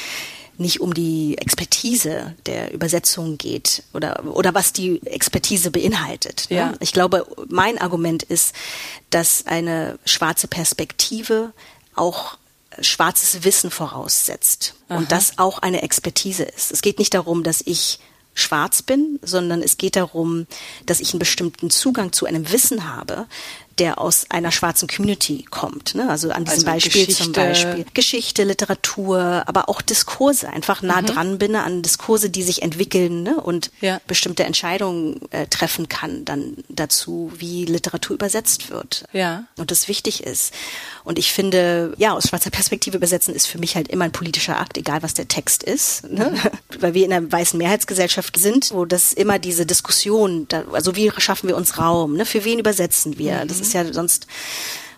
nicht 0.59 0.81
um 0.81 0.95
die 0.95 1.37
Expertise 1.39 2.35
der 2.47 2.73
Übersetzung 2.73 3.39
geht 3.39 3.83
oder, 3.93 4.25
oder 4.25 4.55
was 4.55 4.73
die 4.73 5.05
Expertise 5.07 5.71
beinhaltet. 5.71 6.47
Ne? 6.51 6.57
Ja. 6.57 6.75
Ich 6.81 6.93
glaube, 6.93 7.27
mein 7.49 7.79
Argument 7.79 8.23
ist, 8.23 8.55
dass 9.11 9.47
eine 9.47 9.99
schwarze 10.05 10.49
Perspektive 10.49 11.53
auch 11.95 12.39
schwarzes 12.81 13.45
Wissen 13.45 13.71
voraussetzt 13.71 14.75
Aha. 14.89 14.99
und 14.99 15.13
das 15.13 15.39
auch 15.39 15.59
eine 15.59 15.83
Expertise 15.83 16.45
ist. 16.45 16.73
Es 16.73 16.83
geht 16.83 16.99
nicht 16.99 17.15
darum, 17.15 17.43
dass 17.43 17.63
ich 17.65 18.01
schwarz 18.35 18.83
bin, 18.83 19.21
sondern 19.23 19.63
es 19.63 19.79
geht 19.79 19.97
darum, 19.97 20.47
dass 20.87 21.01
ich 21.01 21.13
einen 21.13 21.21
bestimmten 21.21 21.71
Zugang 21.71 22.13
zu 22.13 22.27
einem 22.27 22.51
Wissen 22.51 22.93
habe, 22.93 23.27
der 23.79 24.01
aus 24.01 24.27
einer 24.29 24.53
schwarzen 24.53 24.89
Community 24.89 25.45
kommt. 25.51 25.95
Ne? 25.95 26.09
Also 26.09 26.31
an 26.31 26.45
diesem 26.45 26.61
also 26.61 26.67
Beispiel 26.67 27.07
Geschichte. 27.07 27.25
zum 27.25 27.33
Beispiel 27.33 27.87
Geschichte, 27.95 28.45
Literatur, 28.45 29.43
aber 29.47 29.69
auch 29.69 29.83
Diskurse, 29.83 30.49
einfach 30.49 30.83
nah 30.83 31.03
mhm. 31.03 31.07
dran 31.07 31.39
bin 31.39 31.57
an 31.57 31.83
Diskurse, 31.83 32.31
die 32.31 32.43
sich 32.43 32.63
entwickeln 32.63 33.23
ne? 33.23 33.41
und 33.41 33.71
ja. 33.81 34.01
bestimmte 34.07 34.45
Entscheidungen 34.45 35.21
äh, 35.31 35.47
treffen 35.47 35.89
kann 35.89 36.25
dann 36.25 36.57
dazu, 36.69 37.33
wie 37.37 37.65
Literatur 37.65 38.15
übersetzt 38.15 38.71
wird. 38.71 39.05
Ja. 39.13 39.45
Und 39.57 39.71
das 39.71 39.89
wichtig 39.89 40.23
ist. 40.23 40.53
Und 41.03 41.19
ich 41.19 41.33
finde, 41.33 41.95
ja, 41.99 42.13
aus 42.13 42.29
schwarzer 42.29 42.51
Perspektive 42.51 42.97
übersetzen 42.97 43.35
ist 43.35 43.47
für 43.47 43.59
mich 43.59 43.77
halt 43.77 43.89
immer 43.89 44.05
ein 44.05 44.13
politischer 44.13 44.59
Akt, 44.59 44.79
egal 44.79 45.03
was 45.03 45.15
der 45.15 45.29
Text 45.29 45.63
ist. 45.63 46.11
Ne? 46.11 46.31
Mhm. 46.33 46.81
Weil 46.81 46.95
wir 46.95 47.05
in 47.05 47.13
einer 47.13 47.31
weißen 47.31 47.59
Mehrheitsgesellschaft 47.59 48.39
sind, 48.39 48.71
wo 48.73 48.85
das 48.85 49.13
immer 49.13 49.39
diese 49.39 49.67
Diskussion, 49.67 50.47
da, 50.49 50.65
also 50.73 50.97
wie 50.97 51.11
schaffen 51.19 51.49
wir 51.49 51.57
uns 51.57 51.79
Raum, 51.79 52.17
ne? 52.17 52.25
für 52.25 52.45
wen 52.45 52.59
übersetzen 52.59 53.19
wir? 53.19 53.45
Mhm. 53.45 53.49
Das 53.49 53.61
ist 53.67 53.75
ja 53.75 53.93
sonst 53.93 54.27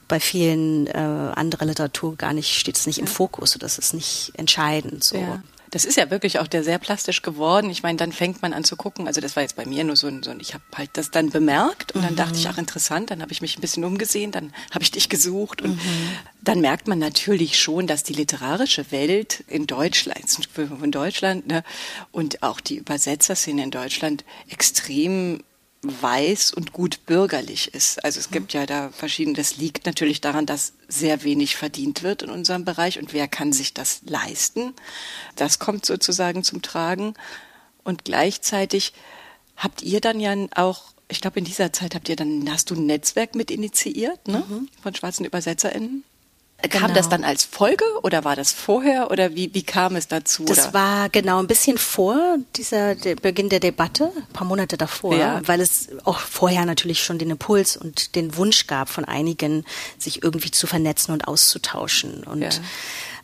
bei 0.08 0.20
vielen 0.20 0.86
äh, 0.86 0.92
anderer 0.92 1.66
Literatur 1.66 2.16
gar 2.16 2.32
nicht, 2.32 2.54
steht 2.54 2.76
es 2.76 2.86
nicht 2.86 2.98
im 2.98 3.06
Fokus, 3.06 3.56
das 3.58 3.78
ist 3.78 3.92
nicht 3.92 4.32
entscheidend. 4.34 5.02
So. 5.02 5.16
Ja. 5.16 5.42
Das 5.70 5.84
ist 5.84 5.96
ja 5.96 6.10
wirklich 6.10 6.38
auch 6.38 6.46
der 6.46 6.62
sehr 6.62 6.78
plastisch 6.78 7.22
geworden. 7.22 7.70
Ich 7.70 7.82
meine, 7.82 7.96
dann 7.96 8.12
fängt 8.12 8.40
man 8.40 8.52
an 8.52 8.62
zu 8.62 8.76
gucken. 8.76 9.08
Also 9.08 9.20
das 9.20 9.34
war 9.34 9.42
jetzt 9.42 9.56
bei 9.56 9.66
mir 9.66 9.82
nur 9.82 9.96
so 9.96 10.06
ein, 10.06 10.22
so 10.22 10.30
ein 10.30 10.38
ich 10.38 10.54
habe 10.54 10.62
halt 10.74 10.90
das 10.94 11.10
dann 11.10 11.30
bemerkt 11.30 11.92
und 11.92 12.02
dann 12.02 12.12
mhm. 12.12 12.16
dachte 12.16 12.38
ich, 12.38 12.48
ach 12.48 12.56
interessant, 12.56 13.10
dann 13.10 13.20
habe 13.20 13.32
ich 13.32 13.42
mich 13.42 13.58
ein 13.58 13.60
bisschen 13.60 13.84
umgesehen, 13.84 14.30
dann 14.30 14.52
habe 14.70 14.84
ich 14.84 14.92
dich 14.92 15.08
gesucht 15.08 15.62
und 15.62 15.72
mhm. 15.72 16.08
dann 16.40 16.60
merkt 16.60 16.86
man 16.86 17.00
natürlich 17.00 17.60
schon, 17.60 17.88
dass 17.88 18.04
die 18.04 18.12
literarische 18.12 18.90
Welt 18.92 19.44
in 19.48 19.66
Deutschland, 19.66 20.38
in 20.56 20.92
Deutschland 20.92 21.48
ne, 21.48 21.64
und 22.12 22.42
auch 22.44 22.60
die 22.60 22.76
Übersetzerszene 22.76 23.64
in 23.64 23.70
Deutschland 23.72 24.24
extrem 24.48 25.42
weiß 26.02 26.52
und 26.52 26.72
gut 26.72 27.06
bürgerlich 27.06 27.74
ist. 27.74 28.04
Also 28.04 28.20
es 28.20 28.30
gibt 28.30 28.52
ja 28.52 28.66
da 28.66 28.90
verschiedene, 28.90 29.36
das 29.36 29.56
liegt 29.56 29.86
natürlich 29.86 30.20
daran, 30.20 30.46
dass 30.46 30.72
sehr 30.88 31.22
wenig 31.24 31.56
verdient 31.56 32.02
wird 32.02 32.22
in 32.22 32.30
unserem 32.30 32.64
Bereich 32.64 32.98
und 32.98 33.12
wer 33.12 33.28
kann 33.28 33.52
sich 33.52 33.74
das 33.74 34.00
leisten? 34.04 34.74
Das 35.34 35.58
kommt 35.58 35.86
sozusagen 35.86 36.44
zum 36.44 36.62
Tragen. 36.62 37.14
Und 37.84 38.04
gleichzeitig 38.04 38.92
habt 39.56 39.82
ihr 39.82 40.00
dann 40.00 40.20
ja 40.20 40.34
auch, 40.54 40.84
ich 41.08 41.20
glaube 41.20 41.38
in 41.38 41.44
dieser 41.44 41.72
Zeit 41.72 41.94
habt 41.94 42.08
ihr 42.08 42.16
dann, 42.16 42.50
hast 42.50 42.70
du 42.70 42.74
ein 42.74 42.86
Netzwerk 42.86 43.34
mit 43.34 43.50
initiiert, 43.50 44.26
ne? 44.28 44.44
Mhm. 44.48 44.68
Von 44.82 44.94
schwarzen 44.94 45.24
ÜbersetzerInnen? 45.26 46.04
Genau. 46.62 46.86
Kam 46.86 46.94
das 46.94 47.08
dann 47.08 47.22
als 47.22 47.44
Folge 47.44 47.84
oder 48.02 48.24
war 48.24 48.34
das 48.34 48.50
vorher 48.50 49.10
oder 49.10 49.34
wie, 49.34 49.52
wie 49.52 49.62
kam 49.62 49.94
es 49.94 50.08
dazu? 50.08 50.44
Das 50.46 50.68
oder? 50.68 50.74
war 50.74 51.08
genau 51.10 51.38
ein 51.38 51.46
bisschen 51.46 51.76
vor 51.76 52.38
dieser 52.56 52.94
der 52.94 53.14
Beginn 53.14 53.50
der 53.50 53.60
Debatte, 53.60 54.10
ein 54.16 54.32
paar 54.32 54.46
Monate 54.46 54.78
davor, 54.78 55.14
ja. 55.14 55.40
weil 55.46 55.60
es 55.60 55.88
auch 56.04 56.18
vorher 56.18 56.64
natürlich 56.64 57.04
schon 57.04 57.18
den 57.18 57.30
Impuls 57.30 57.76
und 57.76 58.16
den 58.16 58.36
Wunsch 58.36 58.66
gab 58.66 58.88
von 58.88 59.04
einigen, 59.04 59.64
sich 59.98 60.22
irgendwie 60.22 60.50
zu 60.50 60.66
vernetzen 60.66 61.12
und 61.12 61.28
auszutauschen. 61.28 62.24
Und 62.24 62.42
ja 62.42 62.50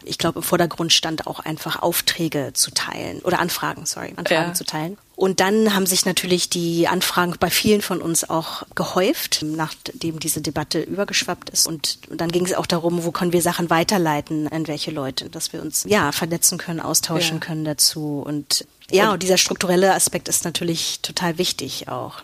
ich 0.04 0.18
glaube, 0.18 0.40
im 0.40 0.42
Vordergrund 0.42 0.92
stand 0.92 1.26
auch 1.26 1.40
einfach 1.40 1.82
Aufträge 1.82 2.52
zu 2.54 2.70
teilen 2.72 3.20
oder 3.20 3.40
Anfragen, 3.40 3.86
sorry, 3.86 4.14
Anfragen 4.16 4.48
ja. 4.48 4.54
zu 4.54 4.64
teilen. 4.64 4.98
Und 5.22 5.38
dann 5.38 5.72
haben 5.72 5.86
sich 5.86 6.04
natürlich 6.04 6.48
die 6.48 6.88
Anfragen 6.88 7.36
bei 7.38 7.48
vielen 7.48 7.80
von 7.80 8.02
uns 8.02 8.28
auch 8.28 8.64
gehäuft, 8.74 9.44
nachdem 9.44 10.18
diese 10.18 10.40
Debatte 10.40 10.80
übergeschwappt 10.80 11.48
ist. 11.50 11.68
Und, 11.68 11.98
dann 12.10 12.32
ging 12.32 12.44
es 12.44 12.54
auch 12.54 12.66
darum, 12.66 13.04
wo 13.04 13.12
können 13.12 13.32
wir 13.32 13.40
Sachen 13.40 13.70
weiterleiten 13.70 14.48
an 14.48 14.66
welche 14.66 14.90
Leute, 14.90 15.30
dass 15.30 15.52
wir 15.52 15.62
uns 15.62 15.84
ja 15.86 16.10
vernetzen 16.10 16.58
können, 16.58 16.80
austauschen 16.80 17.36
ja. 17.36 17.38
können 17.38 17.64
dazu. 17.64 18.20
Und 18.26 18.66
ja, 18.90 19.12
und 19.12 19.22
dieser 19.22 19.38
strukturelle 19.38 19.94
Aspekt 19.94 20.26
ist 20.26 20.44
natürlich 20.44 20.98
total 21.02 21.38
wichtig 21.38 21.86
auch 21.86 22.22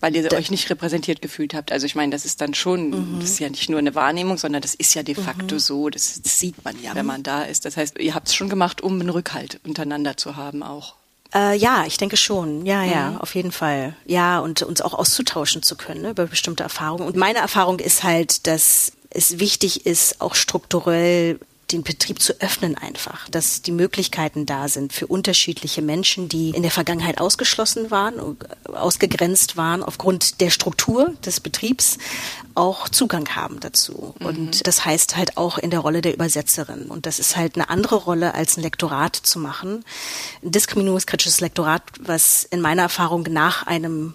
weil 0.00 0.14
ihr 0.14 0.30
euch 0.32 0.50
nicht 0.50 0.70
repräsentiert 0.70 1.22
gefühlt 1.22 1.54
habt. 1.54 1.72
Also 1.72 1.86
ich 1.86 1.96
meine, 1.96 2.12
das 2.12 2.24
ist 2.24 2.40
dann 2.40 2.54
schon, 2.54 2.90
mhm. 2.90 3.20
das 3.20 3.30
ist 3.30 3.40
ja 3.40 3.48
nicht 3.48 3.68
nur 3.68 3.80
eine 3.80 3.96
Wahrnehmung, 3.96 4.36
sondern 4.36 4.62
das 4.62 4.76
ist 4.76 4.94
ja 4.94 5.02
de 5.02 5.16
facto 5.16 5.56
mhm. 5.56 5.58
so, 5.58 5.88
das, 5.88 6.20
das, 6.22 6.38
sieht 6.38 6.62
man 6.64 6.80
ja, 6.80 6.94
wenn 6.94 7.06
man 7.06 7.24
da 7.24 7.42
ist. 7.42 7.64
Das 7.64 7.76
heißt, 7.76 7.98
ihr 7.98 8.14
habt 8.14 8.28
es 8.28 8.34
schon 8.34 8.48
gemacht, 8.48 8.80
um 8.80 9.00
einen 9.00 9.08
Rückhalt 9.08 9.58
untereinander 9.64 10.16
zu 10.16 10.36
haben 10.36 10.62
auch. 10.62 10.94
Äh, 11.34 11.56
ja, 11.56 11.84
ich 11.86 11.96
denke 11.96 12.16
schon. 12.16 12.64
Ja, 12.64 12.82
ja, 12.82 13.10
mhm. 13.10 13.18
auf 13.18 13.34
jeden 13.34 13.52
Fall. 13.52 13.94
Ja, 14.06 14.38
und 14.40 14.62
uns 14.62 14.80
auch 14.80 14.94
auszutauschen 14.94 15.62
zu 15.62 15.76
können 15.76 16.02
ne, 16.02 16.10
über 16.10 16.26
bestimmte 16.26 16.62
Erfahrungen. 16.62 17.06
Und 17.06 17.16
meine 17.16 17.38
Erfahrung 17.38 17.78
ist 17.78 18.02
halt, 18.02 18.46
dass 18.46 18.92
es 19.10 19.38
wichtig 19.38 19.86
ist, 19.86 20.20
auch 20.20 20.34
strukturell 20.34 21.38
den 21.72 21.82
Betrieb 21.82 22.22
zu 22.22 22.40
öffnen 22.40 22.76
einfach, 22.76 23.28
dass 23.28 23.60
die 23.62 23.72
Möglichkeiten 23.72 24.46
da 24.46 24.68
sind 24.68 24.92
für 24.92 25.06
unterschiedliche 25.06 25.82
Menschen, 25.82 26.28
die 26.28 26.50
in 26.50 26.62
der 26.62 26.70
Vergangenheit 26.70 27.20
ausgeschlossen 27.20 27.90
waren, 27.90 28.38
ausgegrenzt 28.64 29.56
waren 29.56 29.82
aufgrund 29.82 30.40
der 30.40 30.50
Struktur 30.50 31.14
des 31.24 31.40
Betriebs, 31.40 31.98
auch 32.54 32.88
Zugang 32.88 33.28
haben 33.36 33.60
dazu. 33.60 34.14
Mhm. 34.18 34.26
Und 34.26 34.66
das 34.66 34.84
heißt 34.84 35.16
halt 35.16 35.36
auch 35.36 35.58
in 35.58 35.70
der 35.70 35.80
Rolle 35.80 36.00
der 36.00 36.14
Übersetzerin. 36.14 36.86
Und 36.86 37.06
das 37.06 37.18
ist 37.18 37.36
halt 37.36 37.56
eine 37.56 37.68
andere 37.68 37.96
Rolle, 37.96 38.34
als 38.34 38.56
ein 38.56 38.62
Lektorat 38.62 39.14
zu 39.14 39.38
machen. 39.38 39.84
Ein 40.42 40.52
diskriminierungskritisches 40.52 41.40
Lektorat, 41.40 41.82
was 42.00 42.44
in 42.44 42.60
meiner 42.60 42.82
Erfahrung 42.82 43.24
nach 43.30 43.66
einem 43.66 44.14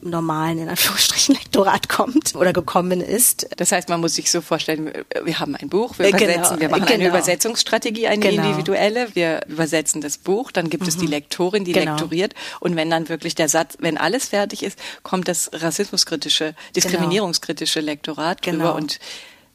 normalen, 0.00 0.58
in 0.58 0.68
Anführungsstrichen, 0.68 1.34
Lektorat 1.56 1.88
kommt 1.88 2.34
oder 2.34 2.52
gekommen 2.52 3.00
ist. 3.00 3.48
Das 3.56 3.72
heißt, 3.72 3.88
man 3.88 4.00
muss 4.00 4.14
sich 4.14 4.30
so 4.30 4.40
vorstellen, 4.40 4.92
wir 5.24 5.38
haben 5.38 5.56
ein 5.56 5.68
Buch, 5.68 5.98
wir 5.98 6.08
übersetzen, 6.08 6.58
genau, 6.58 6.60
wir 6.60 6.68
machen 6.68 6.86
genau. 6.86 6.94
eine 6.94 7.08
Übersetzungsstrategie, 7.08 8.06
eine 8.06 8.20
genau. 8.20 8.44
individuelle, 8.44 9.08
wir 9.14 9.46
übersetzen 9.48 10.00
das 10.00 10.18
Buch, 10.18 10.52
dann 10.52 10.70
gibt 10.70 10.82
mhm. 10.82 10.88
es 10.88 10.96
die 10.96 11.06
mhm. 11.06 11.12
Lektorin, 11.12 11.64
die 11.64 11.72
genau. 11.72 11.92
lektoriert 11.92 12.34
und 12.60 12.76
wenn 12.76 12.90
dann 12.90 13.08
wirklich 13.08 13.34
der 13.34 13.48
Satz, 13.48 13.76
wenn 13.80 13.98
alles 13.98 14.26
fertig 14.28 14.62
ist, 14.62 14.78
kommt 15.02 15.28
das 15.28 15.50
rassismuskritische, 15.52 16.54
diskriminierungskritische 16.74 17.80
Lektorat 17.80 18.44
drüber 18.44 18.58
genau. 18.58 18.76
und 18.76 18.98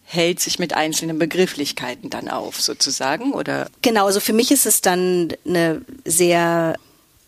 hält 0.03 0.41
sich 0.41 0.59
mit 0.59 0.73
einzelnen 0.73 1.17
Begrifflichkeiten 1.17 2.09
dann 2.09 2.27
auf, 2.27 2.59
sozusagen, 2.59 3.33
oder? 3.33 3.69
Genau, 3.81 4.07
also 4.07 4.19
für 4.19 4.33
mich 4.33 4.51
ist 4.51 4.65
es 4.65 4.81
dann 4.81 5.33
eine 5.45 5.81
sehr 6.03 6.75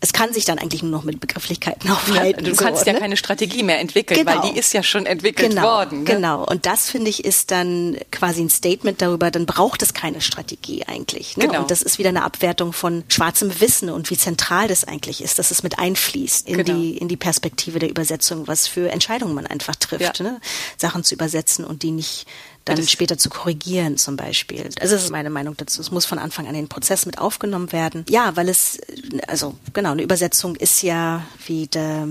es 0.04 0.12
kann 0.12 0.34
sich 0.34 0.44
dann 0.44 0.58
eigentlich 0.58 0.82
nur 0.82 0.92
noch 0.92 1.04
mit 1.04 1.18
Begrifflichkeiten 1.18 1.90
aufhalten. 1.90 2.44
Ja, 2.44 2.50
du 2.50 2.56
kannst 2.56 2.80
so, 2.80 2.86
ja 2.86 2.92
ne? 2.92 3.00
keine 3.00 3.16
Strategie 3.16 3.62
mehr 3.62 3.80
entwickeln, 3.80 4.20
genau. 4.20 4.42
weil 4.42 4.50
die 4.50 4.58
ist 4.58 4.74
ja 4.74 4.82
schon 4.82 5.06
entwickelt 5.06 5.50
genau, 5.50 5.62
worden. 5.62 6.00
Ne? 6.00 6.04
Genau. 6.04 6.44
Und 6.44 6.66
das 6.66 6.90
finde 6.90 7.08
ich 7.08 7.24
ist 7.24 7.50
dann 7.50 7.96
quasi 8.10 8.42
ein 8.42 8.50
Statement 8.50 9.00
darüber, 9.00 9.30
dann 9.30 9.46
braucht 9.46 9.80
es 9.80 9.94
keine 9.94 10.20
Strategie 10.20 10.84
eigentlich. 10.84 11.38
Ne? 11.38 11.46
Genau. 11.46 11.62
Und 11.62 11.70
das 11.70 11.80
ist 11.80 11.98
wieder 11.98 12.10
eine 12.10 12.22
Abwertung 12.22 12.74
von 12.74 13.02
schwarzem 13.08 13.60
Wissen 13.60 13.88
und 13.88 14.10
wie 14.10 14.18
zentral 14.18 14.68
das 14.68 14.84
eigentlich 14.84 15.22
ist, 15.22 15.38
dass 15.38 15.50
es 15.50 15.62
mit 15.62 15.78
einfließt 15.78 16.48
in 16.48 16.58
genau. 16.58 16.78
die 16.78 16.98
in 16.98 17.08
die 17.08 17.16
Perspektive 17.16 17.78
der 17.78 17.88
Übersetzung, 17.88 18.46
was 18.46 18.68
für 18.68 18.90
Entscheidungen 18.90 19.34
man 19.34 19.46
einfach 19.46 19.73
trifft, 19.84 20.18
ja. 20.18 20.24
ne? 20.24 20.40
Sachen 20.76 21.04
zu 21.04 21.14
übersetzen 21.14 21.64
und 21.64 21.82
die 21.82 21.90
nicht 21.90 22.26
dann 22.64 22.76
das 22.76 22.90
später 22.90 23.18
zu 23.18 23.28
korrigieren 23.28 23.98
zum 23.98 24.16
Beispiel. 24.16 24.70
Also 24.80 24.94
das 24.94 25.04
ist 25.04 25.10
meine 25.10 25.28
Meinung 25.28 25.54
dazu. 25.56 25.82
Es 25.82 25.90
muss 25.90 26.06
von 26.06 26.18
Anfang 26.18 26.46
an 26.46 26.54
in 26.54 26.62
den 26.62 26.68
Prozess 26.68 27.04
mit 27.04 27.18
aufgenommen 27.18 27.72
werden. 27.72 28.06
Ja, 28.08 28.36
weil 28.36 28.48
es, 28.48 28.78
also 29.26 29.54
genau, 29.74 29.92
eine 29.92 30.02
Übersetzung 30.02 30.56
ist 30.56 30.82
ja, 30.82 31.26
wie 31.46 31.66
de, 31.66 32.04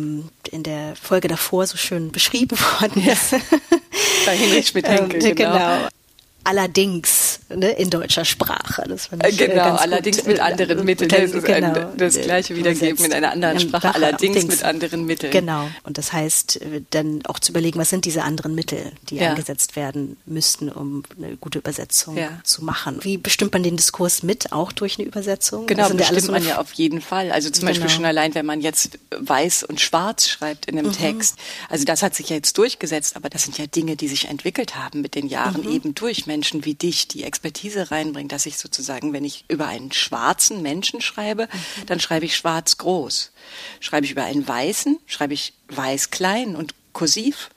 in 0.52 0.64
der 0.64 0.96
Folge 0.96 1.28
davor 1.28 1.66
so 1.66 1.78
schön 1.78 2.12
beschrieben 2.12 2.58
worden 2.80 3.04
ist. 3.04 3.32
Ja. 3.32 3.40
Bei 4.26 4.38
Hinrich 4.38 4.68
Schmidt-Henkel, 4.68 5.24
ähm, 5.26 5.36
genau. 5.36 5.54
genau 5.54 5.88
allerdings 6.44 7.40
ne, 7.50 7.72
in 7.72 7.90
deutscher 7.90 8.26
Sprache. 8.26 8.84
Das 8.88 9.08
fand 9.08 9.26
ich, 9.28 9.40
äh, 9.40 9.48
genau, 9.48 9.76
allerdings 9.76 10.18
gut. 10.18 10.28
mit 10.28 10.40
anderen 10.40 10.84
Mitteln. 10.86 11.10
Das 11.10 11.32
ist 11.32 11.46
genau. 11.46 11.74
ein, 11.74 11.98
das 11.98 12.20
gleiche 12.20 12.56
wiedergeben 12.56 13.06
in 13.06 13.14
einer 13.14 13.32
anderen 13.32 13.60
Sprache, 13.60 13.94
allerdings 13.94 14.38
Dings. 14.38 14.48
mit 14.48 14.64
anderen 14.64 15.06
Mitteln. 15.06 15.32
Genau. 15.32 15.70
Und 15.84 15.98
das 15.98 16.14
heißt, 16.14 16.62
äh, 16.62 16.82
dann 16.90 17.26
auch 17.26 17.40
zu 17.40 17.52
überlegen, 17.52 17.80
was 17.80 17.90
sind 17.90 18.06
diese 18.06 18.24
anderen 18.24 18.56
Mittel, 18.56 18.92
die 19.10 19.18
ja. 19.18 19.30
eingesetzt 19.30 19.76
werden 19.76 20.18
müssten, 20.26 20.70
um 20.70 21.04
eine 21.18 21.38
gute 21.38 21.60
Übersetzung 21.60 22.18
ja. 22.18 22.40
zu 22.44 22.64
machen. 22.64 23.00
Wie 23.02 23.18
bestimmt 23.18 23.54
man 23.54 23.64
den 23.64 23.78
Diskurs 23.78 24.24
mit, 24.24 24.52
auch 24.52 24.72
durch 24.72 24.98
eine 25.00 25.08
Übersetzung? 25.08 25.66
Genau, 25.68 25.84
also 25.84 25.96
bestimmt 25.96 26.32
man 26.32 26.46
ja 26.46 26.60
auf 26.60 26.74
jeden 26.74 27.02
Fall. 27.02 27.32
Also 27.32 27.50
zum 27.50 27.62
genau. 27.62 27.72
Beispiel 27.72 27.90
schon 27.90 28.06
allein, 28.06 28.36
wenn 28.36 28.46
man 28.46 28.62
jetzt 28.62 29.00
weiß 29.18 29.64
und 29.64 29.82
schwarz 29.82 30.28
schreibt 30.28 30.66
in 30.66 30.78
einem 30.78 30.88
mhm. 30.88 30.94
Text. 30.94 31.38
Also 31.70 31.86
das 31.86 32.04
hat 32.04 32.16
sich 32.16 32.30
ja 32.30 32.36
jetzt 32.36 32.58
durchgesetzt, 32.58 33.16
aber 33.16 33.30
das 33.30 33.44
sind 33.44 33.58
ja 33.58 33.68
Dinge, 33.68 33.96
die 33.96 34.08
sich 34.08 34.28
entwickelt 34.30 34.76
haben 34.76 35.02
mit 35.02 35.16
den 35.16 35.28
Jahren 35.28 35.64
mhm. 35.64 35.72
eben 35.72 35.96
durch 35.96 36.28
Menschen 36.34 36.66
wie 36.66 36.74
dich, 36.74 37.08
die 37.08 37.24
Expertise 37.24 37.92
reinbringen, 37.92 38.28
dass 38.28 38.48
ich 38.48 38.58
sozusagen, 38.58 39.14
wenn 39.14 39.24
ich 39.24 39.46
über 39.50 39.68
einen 39.68 39.92
schwarzen 39.92 40.64
Menschen 40.64 41.00
schreibe, 41.00 41.44
mhm. 41.44 41.86
dann 41.86 42.00
schreibe 42.00 42.26
ich 42.26 42.36
schwarz 42.36 42.80
groß. 42.80 43.32
Schreibe 43.80 44.06
ich 44.08 44.14
über 44.14 44.24
einen 44.24 44.48
weißen, 44.48 45.00
schreibe 45.06 45.36
ich 45.36 45.54
weiß 45.68 46.10
klein 46.10 46.56
und 46.56 46.74
kursiv. 46.92 47.52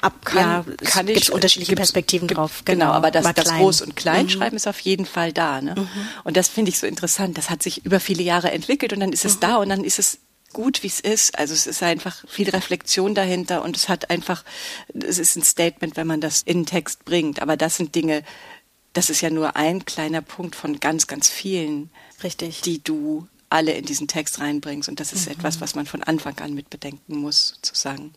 Ab 0.00 0.24
kann, 0.24 0.38
ja, 0.38 0.64
kann 0.84 1.08
ich, 1.08 1.14
gibt's 1.14 1.28
unterschiedliche 1.28 1.74
Perspektiven 1.74 2.28
drauf. 2.28 2.62
Genau, 2.64 2.86
genau 2.86 2.92
aber 2.92 3.10
das, 3.10 3.24
das 3.34 3.52
Groß- 3.52 3.82
und 3.82 3.96
Kleinschreiben 3.96 4.52
mhm. 4.52 4.56
ist 4.56 4.68
auf 4.68 4.80
jeden 4.80 5.04
Fall 5.04 5.32
da. 5.32 5.60
Ne? 5.60 5.74
Mhm. 5.76 5.88
Und 6.24 6.36
das 6.36 6.48
finde 6.48 6.70
ich 6.70 6.78
so 6.78 6.86
interessant. 6.86 7.36
Das 7.36 7.50
hat 7.50 7.62
sich 7.62 7.84
über 7.84 8.00
viele 8.00 8.22
Jahre 8.22 8.50
entwickelt 8.52 8.92
und 8.94 9.00
dann 9.00 9.12
ist 9.12 9.24
es 9.24 9.36
mhm. 9.36 9.40
da 9.40 9.56
und 9.56 9.68
dann 9.68 9.84
ist 9.84 9.98
es 9.98 10.18
gut, 10.52 10.82
wie 10.82 10.88
es 10.88 11.00
ist. 11.00 11.38
Also 11.38 11.54
es 11.54 11.66
ist 11.66 11.82
einfach 11.82 12.24
viel 12.28 12.48
Reflexion 12.50 13.14
dahinter 13.14 13.62
und 13.62 13.76
es 13.76 13.88
hat 13.88 14.10
einfach, 14.10 14.44
es 14.94 15.18
ist 15.18 15.36
ein 15.36 15.42
Statement, 15.42 15.96
wenn 15.96 16.06
man 16.06 16.20
das 16.20 16.42
in 16.42 16.60
den 16.60 16.66
Text 16.66 17.04
bringt. 17.04 17.40
Aber 17.40 17.56
das 17.56 17.76
sind 17.76 17.94
Dinge, 17.94 18.22
das 18.92 19.10
ist 19.10 19.20
ja 19.20 19.30
nur 19.30 19.56
ein 19.56 19.84
kleiner 19.84 20.22
Punkt 20.22 20.56
von 20.56 20.80
ganz, 20.80 21.06
ganz 21.06 21.28
vielen, 21.28 21.90
Richtig. 22.22 22.62
die 22.62 22.82
du 22.82 23.28
alle 23.50 23.72
in 23.72 23.84
diesen 23.84 24.08
Text 24.08 24.40
reinbringst. 24.40 24.88
Und 24.88 25.00
das 25.00 25.12
ist 25.12 25.26
mhm. 25.26 25.32
etwas, 25.32 25.60
was 25.60 25.74
man 25.74 25.86
von 25.86 26.02
Anfang 26.02 26.38
an 26.40 26.54
mit 26.54 26.70
bedenken 26.70 27.16
muss, 27.16 27.48
sozusagen. 27.48 28.12